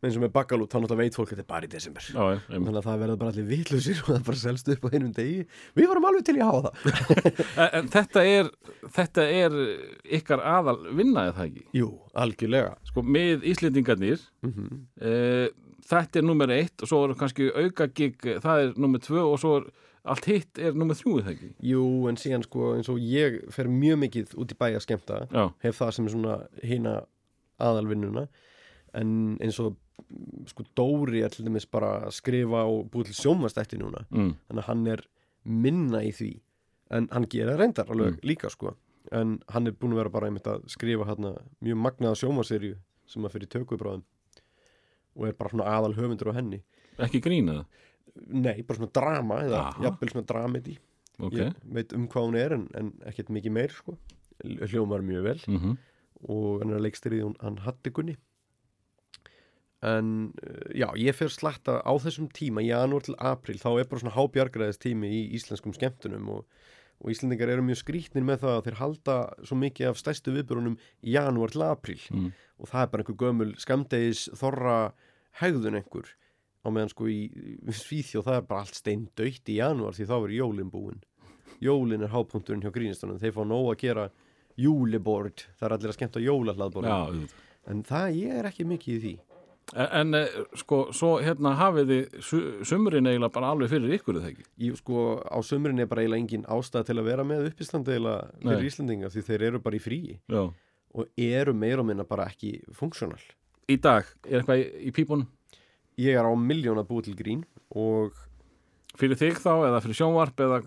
eins 0.00 0.16
og 0.16 0.22
með 0.24 0.32
bakalút, 0.32 0.70
þá 0.72 0.78
náttúrulega 0.80 1.02
veit 1.04 1.16
fólk 1.18 1.28
að 1.28 1.34
þetta 1.34 1.44
er 1.44 1.48
bara 1.50 1.68
í 1.68 1.72
desember. 1.74 2.06
Já, 2.08 2.20
já, 2.20 2.38
einmitt. 2.48 2.66
þannig 2.68 2.80
að 2.80 2.86
það 2.88 3.00
verða 3.04 3.16
bara 3.20 3.32
allir 3.34 3.48
vitlausir 3.50 3.98
og 4.00 4.10
það 4.10 4.22
bara 4.30 4.40
selst 4.42 4.70
upp 4.74 4.86
á 4.86 4.88
einum 4.94 5.10
degi. 5.16 5.46
Við 5.76 5.90
varum 5.90 6.08
alveg 6.10 6.26
til 6.28 6.36
í 6.38 6.44
að 6.44 6.52
hafa 6.54 6.70
það. 6.70 6.76
En, 7.60 7.68
en 7.80 7.90
þetta 7.92 8.22
er 8.24 8.50
þetta 8.96 9.26
er 9.40 9.58
ykkar 10.20 10.44
aðal 10.56 10.78
vinnaði 10.96 11.34
það 11.36 11.50
ekki? 11.50 11.66
Jú, 11.76 11.90
algjörlega. 12.24 12.72
Sko 12.88 13.04
með 13.04 13.44
Íslendingarnir 13.52 14.24
mm 14.46 14.70
uh, 15.04 15.48
þetta 15.90 16.20
er 16.20 16.26
nummer 16.26 16.50
eitt 16.54 16.82
og 16.84 16.90
svo 16.90 16.98
er 17.06 17.14
kannski 17.18 17.48
auka 17.50 17.88
gig 17.96 18.20
það 18.44 18.64
er 18.64 18.74
nummer 18.78 19.00
tvö 19.02 19.22
og 19.26 19.38
svo 19.42 19.54
er 19.58 19.64
allt 20.10 20.28
hitt 20.30 20.60
er 20.62 20.76
nummer 20.78 20.96
þrjú 20.96 21.16
er 21.18 21.24
það 21.26 21.32
ekki? 21.34 21.48
Jú, 21.70 21.82
en 22.08 22.18
síðan 22.20 22.44
sko 22.46 22.74
eins 22.76 22.88
og 22.92 23.00
ég 23.02 23.40
fer 23.52 23.68
mjög 23.68 23.98
mikið 24.04 24.36
út 24.40 24.54
í 24.54 24.58
bæ 24.60 24.66
að 24.70 24.84
skemmta 24.86 25.18
Já, 25.28 25.42
hef 25.64 25.80
það 25.80 25.92
sem 25.96 26.08
svona 26.12 26.36
hina 26.64 26.94
aðalvinnuna. 27.60 28.26
En 28.96 29.10
eins 29.44 29.58
og 29.62 29.76
sko 30.50 30.64
Dóri 30.76 31.22
er 31.24 31.32
til 31.32 31.46
dæmis 31.46 31.66
bara 31.70 31.92
að 32.06 32.14
skrifa 32.18 32.62
og 32.68 32.90
búið 32.92 33.10
til 33.10 33.18
sjónvastætti 33.20 33.80
núna. 33.80 34.04
Mm, 34.10 34.34
þannig 34.48 34.62
að 34.62 34.68
hann 34.68 34.86
er 34.94 35.02
minna 35.44 36.02
í 36.06 36.12
því. 36.16 36.30
En 36.96 37.08
hann 37.12 37.28
gera 37.30 37.56
reyndar 37.58 37.90
alveg 37.92 38.20
líka 38.26 38.50
sko. 38.52 38.74
En 39.16 39.38
hann 39.54 39.70
er 39.70 39.76
búin 39.76 39.94
að 39.94 40.02
vera 40.02 40.14
bara 40.14 40.30
einmitt 40.30 40.48
að 40.50 40.66
skrifa 40.70 41.06
hérna 41.08 41.34
mjög 41.64 41.82
magnaða 41.86 42.20
sjómaserju 42.22 42.76
sem 43.10 43.26
að 43.26 43.36
fyrir 43.36 43.52
tökubráðum 43.56 44.04
og 45.18 45.26
er 45.26 45.34
bara 45.38 45.50
svona 45.50 45.70
aðal 45.70 45.96
höfundur 45.96 46.30
á 46.30 46.38
henni. 46.38 46.60
Ekki 47.00 47.22
grína 47.24 47.64
nei, 48.26 48.62
bara 48.66 48.78
svona 48.78 48.92
drama 48.94 49.36
eða 49.46 49.60
jafnvel 49.84 50.10
svona 50.10 50.26
dramedi 50.26 50.76
ok. 51.20 51.36
Ég 51.36 51.60
veit 51.76 51.92
um 51.94 52.08
hvað 52.10 52.26
hún 52.26 52.38
er 52.38 52.54
en, 52.56 52.64
en 52.78 52.90
ekkert 53.06 53.30
mikið 53.34 53.54
meir 53.54 53.74
sko. 53.74 53.96
Hljómar 54.40 55.04
mjög 55.04 55.26
vel. 55.26 55.40
Mm 55.50 55.78
og 56.28 56.60
hann 56.60 56.72
er 56.72 56.80
að 56.80 56.86
leikstyrið 56.86 57.36
hann 57.40 57.60
Hattikunni 57.64 58.16
en 59.82 60.08
uh, 60.44 60.64
já, 60.76 60.88
ég 61.00 61.16
fer 61.16 61.30
slatta 61.32 61.78
á 61.80 61.92
þessum 62.02 62.26
tíma, 62.36 62.60
janúar 62.66 63.02
til 63.06 63.14
april 63.18 63.56
þá 63.62 63.70
er 63.80 63.88
bara 63.88 64.02
svona 64.02 64.16
hábjargræðis 64.16 64.78
tími 64.82 65.08
í 65.08 65.20
íslenskum 65.38 65.72
skemmtunum 65.76 66.28
og, 66.34 66.44
og 67.00 67.10
Íslendingar 67.14 67.48
eru 67.54 67.62
mjög 67.64 67.78
skrítnir 67.80 68.26
með 68.28 68.42
það 68.42 68.56
að 68.58 68.64
þeir 68.68 68.78
halda 68.82 69.14
svo 69.48 69.56
mikið 69.56 69.88
af 69.88 70.00
stærstu 70.02 70.34
viðbörunum 70.36 70.74
í 71.00 71.14
janúar 71.16 71.54
til 71.54 71.62
april 71.64 71.98
Mm. 72.12 72.32
og 72.60 72.68
það 72.68 72.82
er 72.82 72.90
bara 72.92 73.02
einhver 73.06 73.20
gömul 73.24 73.54
skamdegis 73.56 74.26
þorra 74.36 74.74
hegðun 75.40 75.78
einhver. 75.80 76.10
Á 76.60 76.68
meðan 76.68 76.90
sko 76.92 77.06
í 77.08 77.30
Svíþjóð 77.72 78.26
það 78.26 78.36
er 78.36 78.44
bara 78.50 78.60
allt 78.66 78.76
steindautt 78.76 79.48
í 79.48 79.56
janúar 79.62 79.96
því 79.96 80.06
þá 80.10 80.16
er 80.18 80.34
jólin 80.36 80.68
búin. 80.70 81.00
Jólin 81.64 82.04
er 82.04 82.12
hápunkturinn 82.12 82.60
hjá 82.60 82.68
grínistunum 82.74 83.16
þeir 83.20 83.32
fá 83.32 83.40
nóg 83.48 83.70
að 83.72 83.80
gera 83.86 84.04
júlibord 84.60 85.46
það 85.56 85.66
er 85.68 85.74
allir 85.76 85.92
að 85.92 85.96
skemmta 85.96 86.22
jólahlaðbord 86.24 86.88
en 87.70 87.82
það 87.88 88.16
ég 88.18 88.38
er 88.40 88.48
ekki 88.50 88.66
mikið 88.68 88.94
í 88.94 89.00
því 89.04 89.12
En, 89.70 89.86
en 90.00 90.14
eh, 90.18 90.38
sko, 90.58 90.80
svo 90.96 91.12
hérna 91.22 91.52
hafið 91.58 91.90
þið 91.92 92.22
su 92.26 92.38
sumrin 92.66 93.06
eiginlega 93.06 93.34
bara 93.36 93.52
alveg 93.54 93.70
fyrir 93.70 93.92
ykkur 94.00 94.16
er 94.18 94.24
það 94.24 94.32
ekki 94.32 94.46
ég, 94.66 94.78
sko, 94.80 95.04
á 95.22 95.38
sömurinn 95.46 95.82
er 95.82 95.90
bara 95.90 96.02
eiginlega 96.02 96.24
engin 96.24 96.46
ástæð 96.50 96.88
til 96.88 96.96
að 96.98 97.10
vera 97.10 97.26
með 97.26 97.50
uppistandi 97.52 97.94
eiginlega 97.94 98.32
fyrir. 98.42 98.64
Íslandinga 98.66 99.12
því 99.14 99.22
þeir 99.28 99.44
eru 99.50 99.60
bara 99.62 99.78
í 99.78 99.82
fríi 99.84 100.16
Já. 100.26 100.42
og 100.50 101.22
eru 101.28 101.54
meira 101.54 101.84
og 101.84 101.90
minna 101.92 102.08
bara 102.08 102.26
ekki 102.32 102.56
funksjónal 102.74 103.20
Í 103.70 103.76
dag, 103.78 104.10
er 104.26 104.40
eitthvað 104.40 104.64
í, 104.64 104.66
í 104.90 104.94
pípunum 104.96 105.28
ég 106.02 106.18
er 106.18 106.26
á 106.26 106.34
miljón 106.34 106.82
að 106.82 106.90
búa 106.90 107.06
til 107.06 107.14
grín 107.18 107.46
og 107.70 108.18
fyrir 108.98 109.18
þig 109.20 109.38
þá 109.38 109.52
eða 109.68 109.82
fyrir 109.84 110.00
sjónvarp 110.00 110.42
eða 110.48 110.62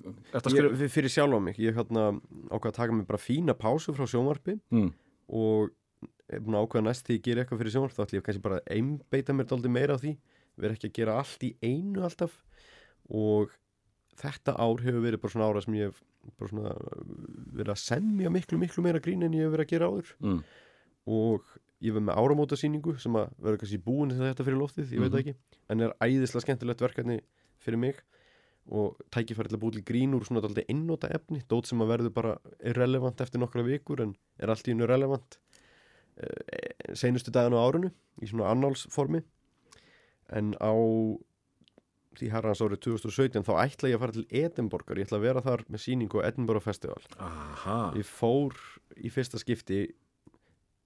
ég, 0.56 0.84
fyrir 0.94 1.12
sjálfa 1.12 1.44
mig 1.44 1.60
ég 1.60 1.76
hérna 1.76 2.14
ákvað 2.54 2.72
að 2.72 2.78
taka 2.80 2.96
mig 2.96 3.08
bara 3.10 3.20
fína 3.20 3.56
pásu 3.58 3.92
frá 3.98 4.08
sjónvarpi 4.08 4.56
mm. 4.72 4.92
og 5.36 5.68
er 5.68 5.74
búin 6.30 6.56
að 6.56 6.64
ákveða 6.68 6.86
næst 6.88 7.06
því 7.08 7.18
ég 7.18 7.24
gera 7.28 7.44
eitthvað 7.44 7.60
fyrir 7.64 7.74
sjónvarp 7.76 7.96
þá 7.98 8.04
ætlum 8.06 8.20
ég 8.20 8.26
kannski 8.28 8.44
bara 8.46 8.60
að 8.62 8.72
einbeita 8.78 9.34
mér 9.36 9.50
dálítið 9.52 9.74
meira 9.76 9.96
á 9.96 10.02
því 10.04 10.14
vera 10.64 10.74
ekki 10.78 10.90
að 10.90 10.98
gera 11.00 11.18
allt 11.20 11.44
í 11.44 11.52
einu 11.64 12.04
alltaf 12.08 12.38
og 13.10 13.52
þetta 14.22 14.56
ár 14.62 14.84
hefur 14.86 15.04
verið 15.04 15.22
bara 15.24 15.34
svona 15.34 15.50
ára 15.50 15.62
sem 15.66 15.74
ég 15.80 15.90
hef 15.92 16.04
bara 16.40 16.50
svona 16.54 16.74
verið 17.58 17.74
að 17.74 17.82
semja 17.84 18.30
miklu 18.32 18.60
miklu 18.62 18.84
meira 18.86 19.02
grín 19.04 19.26
en 19.28 19.34
ég 19.36 19.44
hef 19.48 19.52
verið 19.58 19.66
að 19.68 19.74
gera 19.74 19.90
áður 19.92 20.14
Mm. 20.24 20.44
og 21.08 21.42
ég 21.84 21.92
hef 21.94 22.00
með 22.08 22.16
áramótasýningu 22.22 22.94
sem 23.04 23.14
að 23.20 23.34
verður 23.44 23.60
kannski 23.60 23.82
búin 23.84 24.14
þegar 24.14 24.32
þetta 24.34 24.46
fyrir 24.48 24.62
loftið, 24.62 24.92
ég 24.94 25.00
veit 25.04 25.12
Mhm. 25.12 25.20
ekki 25.20 25.36
en 25.70 25.82
er 25.82 25.94
æðislega 26.00 26.42
skemmtilegt 26.46 26.80
verkefni 26.80 27.20
fyrir 27.60 27.78
mig 27.80 27.96
og 28.72 28.96
tækifæri 29.12 29.50
til 29.52 29.58
að 29.58 29.64
búið 29.66 29.74
til 29.74 29.84
grín 29.84 30.14
úr 30.16 30.24
svona 30.24 30.40
dálítið 30.40 30.70
einnóta 30.72 31.10
efni 31.12 31.42
dót 31.50 31.66
sem 31.68 31.80
að 31.84 31.92
verður 31.98 32.14
bara 32.14 32.38
irrelevant 32.64 33.20
eftir 33.20 33.40
nokkra 33.42 33.64
vikur 33.68 34.00
en 34.00 34.16
er 34.40 34.48
allt 34.48 34.64
í 34.68 34.72
hennu 34.72 34.88
relevant 34.88 35.38
uh, 36.22 36.96
seinustu 36.98 37.34
daginn 37.34 37.58
á 37.58 37.62
árunu 37.64 37.92
í 38.22 38.30
svona 38.30 38.52
annálsformi. 38.54 39.24
En 40.34 40.54
á 40.62 40.74
því 42.14 42.30
herrans 42.30 42.62
árið 42.62 42.84
2017 42.86 43.46
þá 43.48 43.54
ætla 43.64 43.90
ég 43.90 43.98
að 43.98 44.04
fara 44.04 44.16
til 44.16 44.26
Edinborgar. 44.44 45.00
Ég 45.02 45.08
ætla 45.10 45.20
að 45.20 45.28
vera 45.28 45.44
þar 45.46 45.66
með 45.74 45.84
sýningu 45.88 46.22
á 46.22 46.28
Edinburgh 46.30 46.64
Festival. 46.64 47.02
Aha. 47.18 47.80
Ég 47.98 48.08
fór 48.08 48.58
í 49.02 49.10
fyrsta 49.14 49.42
skipti 49.42 49.88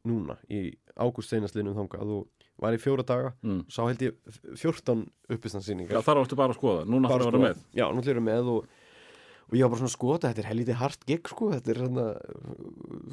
núna 0.08 0.38
í 0.48 0.70
ágúst 0.96 1.34
seinastlinum 1.34 1.76
þangað 1.76 2.14
og 2.16 2.48
var 2.62 2.76
í 2.78 2.82
fjóra 2.82 3.06
daga. 3.06 3.34
Mm. 3.46 3.66
sá 3.70 3.84
held 3.86 4.04
ég 4.06 4.16
14 4.58 5.04
uppistandsýningar 5.36 5.98
Já, 5.98 6.06
þar 6.06 6.24
áttu 6.24 6.38
bara 6.40 6.56
að 6.56 6.60
skoða, 6.62 6.86
núna 6.90 7.12
þarf 7.12 7.28
að 7.28 7.32
vera 7.32 7.44
með. 7.44 7.64
Já, 7.78 7.86
nú 7.92 8.02
ætlum 8.02 8.22
ég 8.22 8.26
með 8.26 8.52
og, 8.54 8.77
og 9.48 9.56
ég 9.56 9.64
var 9.64 9.72
bara 9.72 9.80
svona 9.80 9.92
að 9.92 9.96
skoða 9.98 10.20
þetta 10.28 10.42
er 10.44 10.50
helviti 10.52 10.76
hart 10.82 11.06
gig 11.08 11.30
sko 11.32 11.52
þetta 11.54 11.72
er 11.72 11.80
uh, 11.88 12.08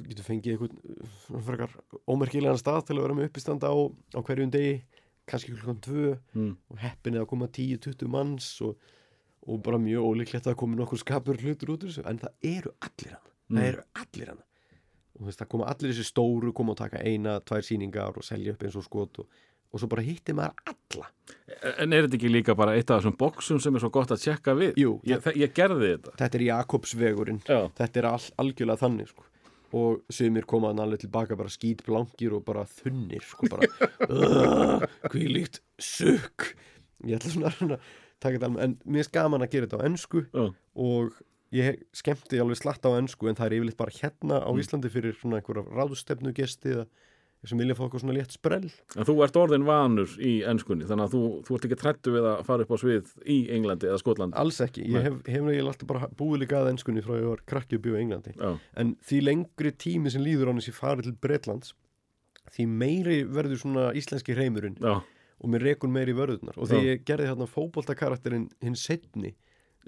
getur 0.08 0.26
fengið 0.26 0.54
einhvern 0.56 0.80
svona 1.26 1.42
frekar 1.46 1.76
ómerkilegan 2.10 2.58
stað 2.60 2.86
til 2.88 2.96
að 2.98 3.04
vera 3.06 3.16
með 3.20 3.28
uppistanda 3.30 3.70
á, 3.70 3.76
á 4.16 4.20
hverjum 4.26 4.50
degi 4.54 4.74
kannski 5.30 5.54
klukkan 5.54 5.78
tvö 5.86 6.08
Mm. 6.34 6.56
og 6.70 6.80
heppin 6.82 7.16
að 7.20 7.28
koma 7.30 7.46
10-20 7.48 8.08
manns 8.10 8.48
og, 8.66 8.74
og 9.46 9.62
bara 9.64 9.78
mjög 9.78 10.02
ólíklegt 10.10 10.48
að 10.50 10.58
komi 10.60 10.76
nokkur 10.76 10.98
skapur 11.00 11.38
hlutur 11.38 11.70
út 11.76 11.86
úr 11.86 11.92
þessu 11.92 12.04
en 12.10 12.18
það 12.18 12.50
eru 12.56 12.74
allir 12.82 13.14
hann 13.14 13.30
Mm. 13.44 13.58
það 13.60 13.66
eru 13.68 13.82
allir 14.00 14.28
hann 14.32 14.42
og 15.14 15.20
þú 15.20 15.26
veist, 15.28 15.38
það 15.38 15.48
koma 15.52 15.66
allir 15.70 15.90
þessi 15.92 16.04
stóru 16.10 16.52
koma 16.56 16.72
og 16.74 16.78
taka 16.80 16.98
eina, 17.06 17.38
tvær 17.44 17.62
sýningar 17.62 18.16
og 18.18 18.24
selja 18.26 18.54
upp 18.56 18.62
eins 18.66 18.76
og 18.80 18.84
skot 18.88 19.18
og, 19.22 19.28
og 19.72 19.80
svo 19.82 19.88
bara 19.90 20.04
hitti 20.06 20.34
maður 20.36 20.74
alla. 20.74 21.10
En 21.80 21.92
er 21.94 22.06
þetta 22.06 22.18
ekki 22.18 22.30
líka 22.32 22.54
bara 22.58 22.74
eitt 22.76 22.90
af 22.90 23.00
þessum 23.02 23.16
boxum 23.20 23.60
sem 23.62 23.74
er 23.76 23.82
svo 23.84 23.90
gott 23.94 24.12
að 24.14 24.22
tjekka 24.24 24.54
við? 24.58 24.74
Jú, 24.80 24.96
Ég, 25.08 25.24
ég 25.40 25.54
gerði 25.56 25.94
þetta. 25.94 26.14
Þetta 26.20 26.38
er 26.38 26.44
Jakobsvegurinn. 26.48 27.40
Já, 27.48 27.60
þetta 27.80 28.00
er 28.02 28.08
all, 28.10 28.26
algjörlega 28.44 28.82
þannig 28.84 29.10
sko. 29.12 29.26
og 29.74 30.04
sumir 30.14 30.44
komaðan 30.46 30.84
alveg 30.84 31.00
tilbaka 31.02 31.34
bara 31.34 31.50
skít 31.50 31.80
blankir 31.86 32.36
og 32.36 32.44
bara 32.46 32.62
þunnir 32.70 33.24
sko, 33.26 33.48
bara 33.50 33.66
uh, 34.06 34.84
hvílíkt 35.10 35.58
sukk. 35.82 36.52
Ég 37.02 37.18
ætla 37.18 37.50
svona, 37.50 37.78
að 37.80 37.88
taka 38.22 38.36
þetta 38.36 38.50
alveg, 38.52 38.62
en 38.68 38.76
mér 38.86 39.02
er 39.02 39.10
gaman 39.16 39.42
að 39.42 39.50
gera 39.56 39.66
þetta 39.66 39.80
á 39.82 39.86
ennsku 39.88 40.22
já, 40.28 40.44
og 40.86 41.18
ég 41.54 41.82
skemmti 41.94 42.38
alveg 42.42 42.60
slatt 42.60 42.86
á 42.86 42.94
ennsku 42.94 43.26
en 43.30 43.36
það 43.38 43.48
er 43.48 43.56
yfirleitt 43.58 43.80
bara 43.82 43.96
hérna 43.98 44.38
á 44.46 44.50
Íslandi 44.62 44.92
fyrir 44.94 45.18
svona 45.18 45.40
einhverja 45.42 45.66
ráðstefnu 45.74 46.32
gesti 46.38 46.76
eða 46.76 46.86
sem 47.50 47.60
vilja 47.60 47.76
fá 47.76 47.82
eitthvað 47.84 48.02
svona 48.04 48.16
létt 48.16 48.34
sprell. 48.34 48.70
En 48.96 49.06
þú 49.08 49.14
ert 49.26 49.38
orðin 49.40 49.66
vanur 49.68 50.14
í 50.18 50.32
ennskunni 50.48 50.86
þannig 50.88 51.08
að 51.08 51.14
þú, 51.16 51.22
þú 51.46 51.56
ert 51.58 51.68
ekki 51.68 51.78
trættu 51.82 52.14
við 52.14 52.28
að 52.30 52.42
fara 52.48 52.64
upp 52.66 52.74
á 52.74 52.78
svið 52.80 53.14
í 53.28 53.38
Englandi 53.56 53.90
eða 53.90 54.00
Skotlandi? 54.00 54.38
Alls 54.40 54.60
ekki, 54.64 54.84
ég 54.88 55.08
hef, 55.08 55.20
hef 55.28 55.48
ég 55.52 55.62
alltaf 55.68 55.88
bara 55.90 56.08
búið 56.16 56.44
líka 56.44 56.60
að 56.62 56.72
ennskunni 56.74 57.04
frá 57.04 57.16
ég 57.20 57.28
var 57.28 57.44
krakki 57.52 57.76
og 57.78 57.84
bjóð 57.84 57.98
í 57.98 58.04
Englandi. 58.06 58.34
Já, 58.40 58.52
en 58.80 58.94
því 59.04 59.22
lengri 59.28 59.74
tími 59.84 60.12
sem 60.14 60.24
líður 60.24 60.52
án 60.54 60.60
þessi 60.62 60.76
farið 60.78 61.10
til 61.10 61.16
Bretlands 61.24 61.74
því 62.54 62.66
meiri 62.70 63.18
verður 63.28 63.60
svona 63.60 63.86
íslenski 63.96 64.36
reymurinn 64.36 64.76
já, 64.80 64.98
og 65.40 65.50
mér 65.50 65.64
rekun 65.70 65.92
meiri 65.94 66.14
í 66.14 66.18
vörðunar 66.18 66.56
og 66.60 66.68
því 66.70 66.80
Já. 66.80 66.86
ég 66.92 67.04
gerði 67.08 67.30
hérna 67.30 67.48
fótboltakarakterinn 67.50 68.48
hinn 68.64 68.76
setni 68.78 69.34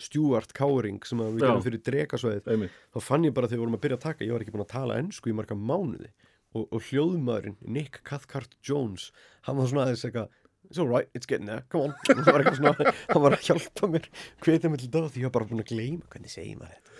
Stuart 0.03 0.53
Cowering 0.57 1.01
sem 1.09 1.21
að 1.25 1.37
við 1.39 1.45
gerum 1.47 1.63
fyrir 1.65 1.83
drekasvæðið 1.87 2.49
einmitt. 2.53 2.73
þá 2.93 2.99
fann 3.01 3.25
ég 3.25 3.33
bara 3.37 3.49
þegar 3.49 3.61
við 3.61 3.65
vorum 3.65 3.77
að 3.79 3.85
byrja 3.87 3.97
að 4.01 4.07
taka 4.09 4.27
ég 4.27 4.35
var 4.35 4.45
ekki 4.45 4.53
búin 4.57 4.65
að 4.67 4.73
tala 4.75 4.99
ennsku 5.01 5.31
í 5.33 5.37
marga 5.37 5.57
mánuði 5.57 6.11
og, 6.57 6.67
og 6.73 6.89
hljóðmaðurinn 6.89 7.61
Nick 7.77 8.01
Cathcart 8.09 8.57
Jones 8.67 9.11
hann 9.47 9.61
var 9.61 9.71
svona 9.71 9.87
aðeins 9.87 10.09
eitthvað 10.09 10.35
It's 10.67 10.81
alright, 10.83 11.07
it's 11.15 11.27
getting 11.27 11.47
there, 11.47 11.63
come 11.71 11.85
on. 11.85 11.95
Hann 12.09 12.25
var, 12.27 12.43
svona, 12.57 12.93
hann 13.07 13.23
var 13.23 13.37
að 13.37 13.45
hjálpa 13.47 13.87
mér 13.87 14.09
hvetja 14.43 14.71
mig 14.73 14.81
til 14.83 14.89
það 14.91 15.05
því 15.15 15.21
ég 15.23 15.29
var 15.29 15.35
bara 15.37 15.47
búin 15.47 15.63
að 15.63 15.69
gleyma 15.71 16.11
hvernig 16.11 16.33
segir 16.33 16.57
maður 16.59 16.73
þetta? 16.75 16.97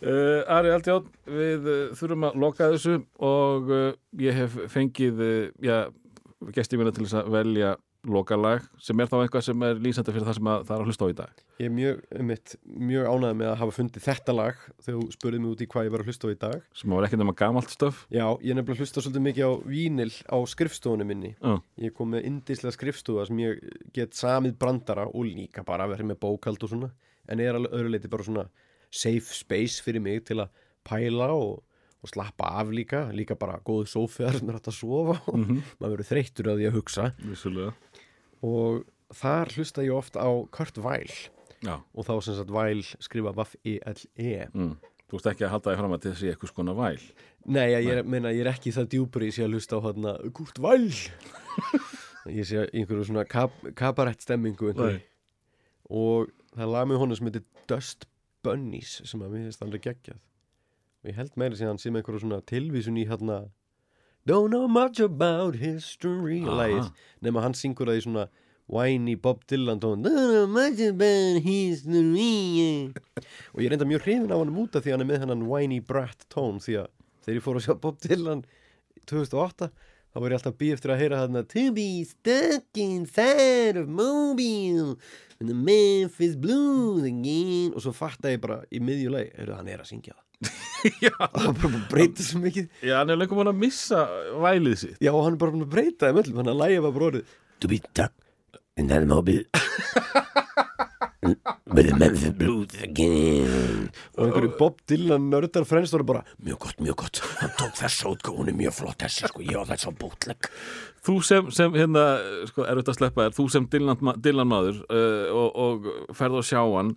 Uh, 0.00 0.52
Ari 0.54 0.70
Aldján, 0.70 1.08
við 1.26 1.66
uh, 1.66 1.80
þurfum 1.98 2.28
að 2.28 2.38
loka 2.44 2.68
þessu 2.70 2.94
og 3.26 3.72
uh, 3.74 3.88
ég 4.22 4.38
hef 4.38 4.54
fengið, 4.70 5.24
já, 5.66 5.74
gesti 6.54 6.78
mína 6.78 6.94
til 6.94 7.08
þess 7.08 7.18
að 7.18 7.34
velja 7.34 7.74
lokalag 8.08 8.64
sem 8.80 9.00
er 9.02 9.08
þá 9.10 9.16
eitthvað 9.20 9.44
sem 9.44 9.62
er 9.66 9.80
lýsandi 9.84 10.12
fyrir 10.14 10.24
það 10.28 10.36
sem 10.38 10.48
að 10.52 10.62
það 10.68 10.74
er 10.76 10.82
að 10.84 10.88
hlusta 10.90 11.04
á 11.04 11.12
í 11.12 11.16
dag. 11.18 11.42
Ég 11.60 11.66
er 11.68 11.74
mjög, 11.76 11.98
einmitt, 12.16 12.54
mjög 12.90 13.08
ánægð 13.10 13.34
með 13.40 13.50
að 13.50 13.58
hafa 13.60 13.74
fundið 13.76 14.04
þetta 14.06 14.34
lag 14.38 14.62
þegar 14.80 14.96
þú 15.00 15.10
spurðið 15.16 15.42
mig 15.44 15.50
út 15.52 15.60
í 15.60 15.68
hvað 15.74 15.84
ég 15.88 15.92
var 15.94 16.04
að 16.04 16.08
hlusta 16.10 16.24
á 16.24 16.32
í 16.32 16.38
dag. 16.46 16.62
Sem 16.80 16.94
var 16.96 17.06
ekki 17.08 17.20
nema 17.20 17.34
gamalt 17.36 17.74
stöf. 17.74 18.00
Já, 18.08 18.24
ég 18.40 18.54
er 18.54 18.56
nefnilega 18.60 18.78
að 18.78 18.82
hlusta 18.86 19.04
svolítið 19.04 19.26
mikið 19.28 19.44
á 19.44 19.52
vínil 19.74 20.10
á 20.32 20.36
skrifstofunum 20.54 21.10
minni. 21.12 21.34
Já, 21.36 21.54
Ég 21.84 21.94
kom 21.96 22.14
með 22.14 22.28
indislega 22.30 22.72
skrifstofa 22.78 23.28
sem 23.28 23.42
ég 23.44 23.60
get 23.96 24.16
samið 24.16 24.56
brandara 24.60 25.04
og 25.10 25.28
líka 25.28 25.64
bara 25.68 25.88
verið 25.92 26.14
með 26.14 26.22
bókald 26.24 26.64
og 26.64 26.72
svona. 26.72 26.92
En 27.28 27.40
er 27.44 27.58
alveg 27.58 27.76
öðru 27.76 27.92
leiti 27.92 28.08
bara 28.10 28.24
svona 28.26 28.46
safe 28.90 29.34
space 29.36 29.84
fyrir 29.84 30.00
mig 30.02 30.24
til 30.26 30.40
að 30.40 30.48
pæla 30.88 31.28
og, 31.36 31.60
og 32.00 32.08
slappa 32.10 32.48
af 32.62 32.72
líka. 32.72 33.04
Líka 33.12 33.36
bara 33.38 33.60
góðu 33.60 33.84
hægt 34.24 34.66
að 34.72 34.74
sofa 34.80 35.20
og 35.30 35.44
maður 35.78 35.98
verður 35.98 36.08
þreyttur 36.08 36.50
að 36.54 36.62
því 36.62 36.70
að 36.70 36.76
hugsa. 36.80 37.10
vissulega. 37.22 37.74
Og 38.46 38.84
þar 39.14 39.52
hlusta 39.56 39.84
ég 39.84 39.96
oft 39.96 40.16
á 40.16 40.28
Kurt 40.54 40.78
Weill 40.80 41.12
Já, 41.60 41.76
og 41.76 42.06
þá 42.06 42.14
sem 42.24 42.38
sagt 42.38 42.52
Weill 42.54 42.84
skrifa 43.04 43.34
Vaff-E-L-E. 43.36 44.48
mm. 44.48 44.70
þú 45.10 45.18
ert 45.18 45.28
ekki 45.34 45.44
að 45.44 45.52
halda 45.54 45.72
því 45.74 45.80
fram 45.82 45.96
að 45.96 46.06
sé 46.16 46.30
eitthvað 46.32 46.52
skona 46.54 46.76
væl. 46.78 47.02
Nei, 47.44 47.66
ég 47.74 47.90
er, 47.92 48.02
meina, 48.04 48.32
ég 48.32 48.44
er 48.44 48.52
ekki 48.54 48.72
það 48.72 48.88
djúpur 48.94 49.26
ég 49.26 49.34
sé 49.36 49.44
að 49.44 49.56
hlusta 49.56 49.76
á 49.76 49.84
hérna 49.84 50.14
Kurt 50.36 50.60
Weill 50.62 51.02
ég 52.38 52.48
sé 52.48 52.64
í 52.64 52.80
einhverju 52.82 53.10
svona 53.10 53.26
kap, 53.28 53.54
kabarett 53.76 54.24
stemmingu 54.24 54.70
einhverju. 54.70 55.02
og 55.90 56.32
það 56.54 56.64
er 56.66 56.72
lag 56.74 56.88
með 56.88 57.02
honum 57.02 57.18
sem 57.18 57.30
heitir 57.30 57.46
Dust 57.70 58.08
Bunnies 58.44 58.98
sem 59.04 59.20
að 59.20 59.34
mér 59.34 59.48
finnst 59.48 59.64
alveg 59.64 59.84
geggjað 59.88 60.20
og 60.20 61.08
ég 61.10 61.16
held 61.16 61.36
meira 61.40 61.56
sem 61.56 61.80
sé 61.80 61.92
með 61.92 62.02
einhverju 62.02 62.24
svona 62.24 62.40
tilvísun 62.48 63.00
í 63.00 63.06
hérna 63.08 63.42
Don't 64.26 64.50
know 64.50 64.68
much 64.68 65.00
about 65.00 65.56
history. 65.56 66.42
Lagið, 66.44 66.90
nema 67.24 67.40
hann 67.40 67.54
syngur 67.56 67.88
það 67.88 68.00
í 68.00 68.04
svona 68.04 68.24
whiny 68.70 69.14
Bob 69.16 69.46
Dylan 69.48 69.80
tón. 69.80 70.02
Don't 70.04 70.34
know 70.34 70.46
much 70.46 70.80
about 70.84 71.40
history. 71.40 72.92
Og 73.54 73.64
ég 73.64 73.72
enda 73.72 73.88
mjög 73.88 74.04
hrifin 74.04 74.28
af 74.30 74.42
hann 74.42 74.52
út 74.60 74.76
af 74.76 74.84
því 74.84 74.94
hann 74.94 75.06
er 75.06 75.08
með 75.08 75.24
hennan 75.24 75.46
whiny 75.48 75.80
brat 75.80 76.28
tón 76.28 76.60
því 76.60 76.82
að 76.82 76.90
þegar 77.24 77.40
ég 77.40 77.46
fór 77.48 77.60
að 77.62 77.66
sjá 77.66 77.74
Bob 77.80 77.98
Dylan 78.04 78.44
2008 79.08 79.70
þá 79.72 80.20
var 80.20 80.28
ég 80.28 80.38
alltaf 80.38 80.60
býð 80.60 80.76
eftir 80.76 80.92
að 80.92 81.00
heyra 81.00 81.24
þarna 81.24 81.46
To 81.54 81.66
be 81.80 81.88
stuck 82.04 82.80
inside 82.84 83.80
of 83.80 83.88
Mobile 83.88 84.98
and 85.40 85.48
the 85.48 85.56
Memphis 85.56 86.36
Blues 86.36 87.08
again. 87.08 87.72
Og 87.72 87.80
svo 87.86 87.96
fatta 87.96 88.36
ég 88.36 88.44
bara 88.44 88.60
í 88.68 88.84
miðjuleg 88.84 89.32
er 89.40 89.56
hann 89.56 89.72
er 89.72 89.80
að 89.80 89.94
syngja 89.94 90.12
það 90.12 90.29
Já, 91.04 91.12
það 91.12 91.58
bara 91.60 91.82
breyta 91.90 92.24
svo 92.24 92.40
mikið. 92.40 92.70
Já, 92.80 92.94
hann 93.02 93.12
er 93.12 93.20
lengur 93.20 93.36
búin 93.40 93.52
að 93.52 93.60
missa 93.60 94.06
vælið 94.40 94.78
sitt. 94.80 94.96
já 95.04 95.12
og 95.12 95.24
hann 95.26 95.36
er 95.36 95.42
bara 95.42 95.52
búin 95.52 95.66
að 95.66 95.74
breyta 95.74 96.08
það 96.08 96.32
hann 96.40 96.52
að 96.54 96.60
lægja 96.62 96.84
var 96.86 96.96
bróðið 96.96 97.36
To 97.60 97.68
be 97.68 97.76
stuck 97.76 98.12
in 98.76 98.88
that 98.88 99.04
Mobile. 99.06 99.44
With 101.20 101.86
the 101.86 101.94
Memphis 101.94 102.32
Blues 102.32 102.72
again. 102.82 103.90
Og 104.16 104.24
einhverju 104.24 104.54
Bob 104.58 104.78
Dylan 104.88 105.28
nördar 105.30 105.66
frænst 105.68 105.92
voru 105.92 106.06
bara 106.08 106.22
mjög 106.40 106.58
gott, 106.64 106.80
mjög 106.80 106.96
gott. 107.02 107.20
Hann 107.42 107.52
tók 107.58 107.76
þessa 107.76 108.08
útgáð, 108.08 108.38
hún 108.38 108.48
er 108.48 108.56
mjög 108.56 108.74
flott 108.78 109.04
þessi 109.04 109.28
sko, 109.28 109.44
ég 109.44 109.60
á 109.60 109.68
þess 109.68 109.90
að 109.90 109.98
bótleg 110.00 110.48
Þú 111.04 111.18
sem, 111.24 111.52
sem 111.52 111.76
hérna, 111.76 112.06
sko, 112.48 112.64
er 112.64 112.72
auðvitað 112.72 112.94
að 112.94 112.98
sleppa 112.98 113.26
þér, 113.26 113.36
þú 113.36 113.46
sem 113.52 113.68
Dylan, 113.72 114.10
Dylan 114.24 114.50
maður 114.50 114.80
uh, 114.88 115.28
og, 115.42 115.60
og 115.64 116.16
ferð 116.16 116.40
og 116.40 116.48
sjá 116.48 116.60
hann, 116.64 116.94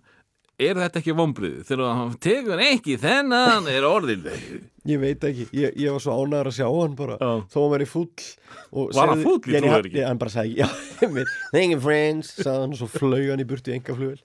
er 0.60 0.78
þetta 0.78 1.00
ekki 1.00 1.14
vombriði? 1.18 1.64
Þegar 1.68 1.94
hann 1.98 2.12
tegur 2.22 2.60
ekki 2.62 2.94
þennan 3.02 3.66
er 3.72 3.86
orðin. 3.88 4.26
Ég 4.84 5.00
veit 5.00 5.24
ekki, 5.24 5.46
ég, 5.56 5.72
ég 5.80 5.94
var 5.94 6.02
svo 6.04 6.12
ánæður 6.20 6.50
að 6.50 6.56
sjá 6.58 6.66
hann 6.68 6.94
bara, 6.98 7.14
Já. 7.16 7.30
þó 7.54 7.56
hann 7.62 7.72
væri 7.72 7.86
fúll 7.88 8.10
og 8.74 8.90
Var 8.94 9.08
hann 9.14 9.22
fúll? 9.24 9.40
Hann- 9.48 9.64
þér 9.70 9.88
ekki. 9.88 10.02
Hann 10.04 10.20
bara 10.20 10.34
sagði, 10.34 10.58
já, 10.60 10.68
thank 11.54 11.72
you 11.72 11.80
friends 11.80 12.34
sagði 12.36 12.58
hann 12.66 12.76
og 12.76 12.80
svo 12.82 12.88
flög 12.92 13.30
hann 13.32 13.40
í 13.40 13.48
burtu 13.48 13.72
í 13.72 13.78
engaflugvel 13.78 14.20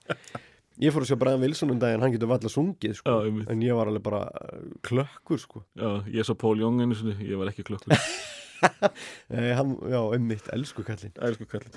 Ég 0.80 0.94
fór 0.94 1.04
að 1.04 1.10
sjá 1.10 1.16
Brian 1.20 1.42
Wilson 1.44 1.72
um 1.74 1.80
daginn, 1.80 2.00
hann 2.04 2.12
getur 2.14 2.28
valla 2.30 2.48
sungið, 2.52 2.94
sko, 3.00 3.16
einmitt. 3.26 3.48
en 3.52 3.64
ég 3.64 3.76
var 3.76 3.88
alveg 3.90 4.04
bara 4.04 4.20
uh, 4.28 4.60
klökkur, 4.86 5.40
sko 5.42 5.64
Já, 5.76 5.90
ég 6.12 6.24
svo 6.28 6.36
Pól 6.40 6.60
Jóng 6.60 6.78
einu 6.80 6.96
sinni, 6.96 7.16
ég 7.28 7.40
var 7.40 7.50
ekki 7.52 7.64
klokkur. 7.68 7.96
eh, 9.32 9.50
hann, 9.56 9.74
Já, 9.88 10.00
einmitt, 10.16 10.48
elsku 10.56 10.84
kallinn 10.86 11.12
Æsku 11.24 11.48
kallin. 11.48 11.72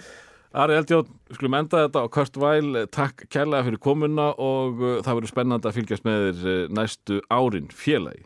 Ari 0.54 0.76
við 0.78 1.08
skulum 1.34 1.56
enda 1.58 1.88
þetta 1.88 2.04
á 2.06 2.14
Kurt 2.14 2.36
Weil, 2.38 2.84
takk 2.94 3.24
kærlega 3.34 3.66
fyrir 3.66 3.82
komuna 3.82 4.28
og 4.38 4.84
uh, 4.84 5.00
það 5.02 5.18
verður 5.18 5.32
spennandi 5.32 5.70
að 5.70 5.80
fylgjast 5.80 6.06
með 6.06 6.26
þér 6.28 6.44
uh, 6.52 6.60
næstu 6.78 7.18
árin 7.34 7.72
félagi. 7.74 8.22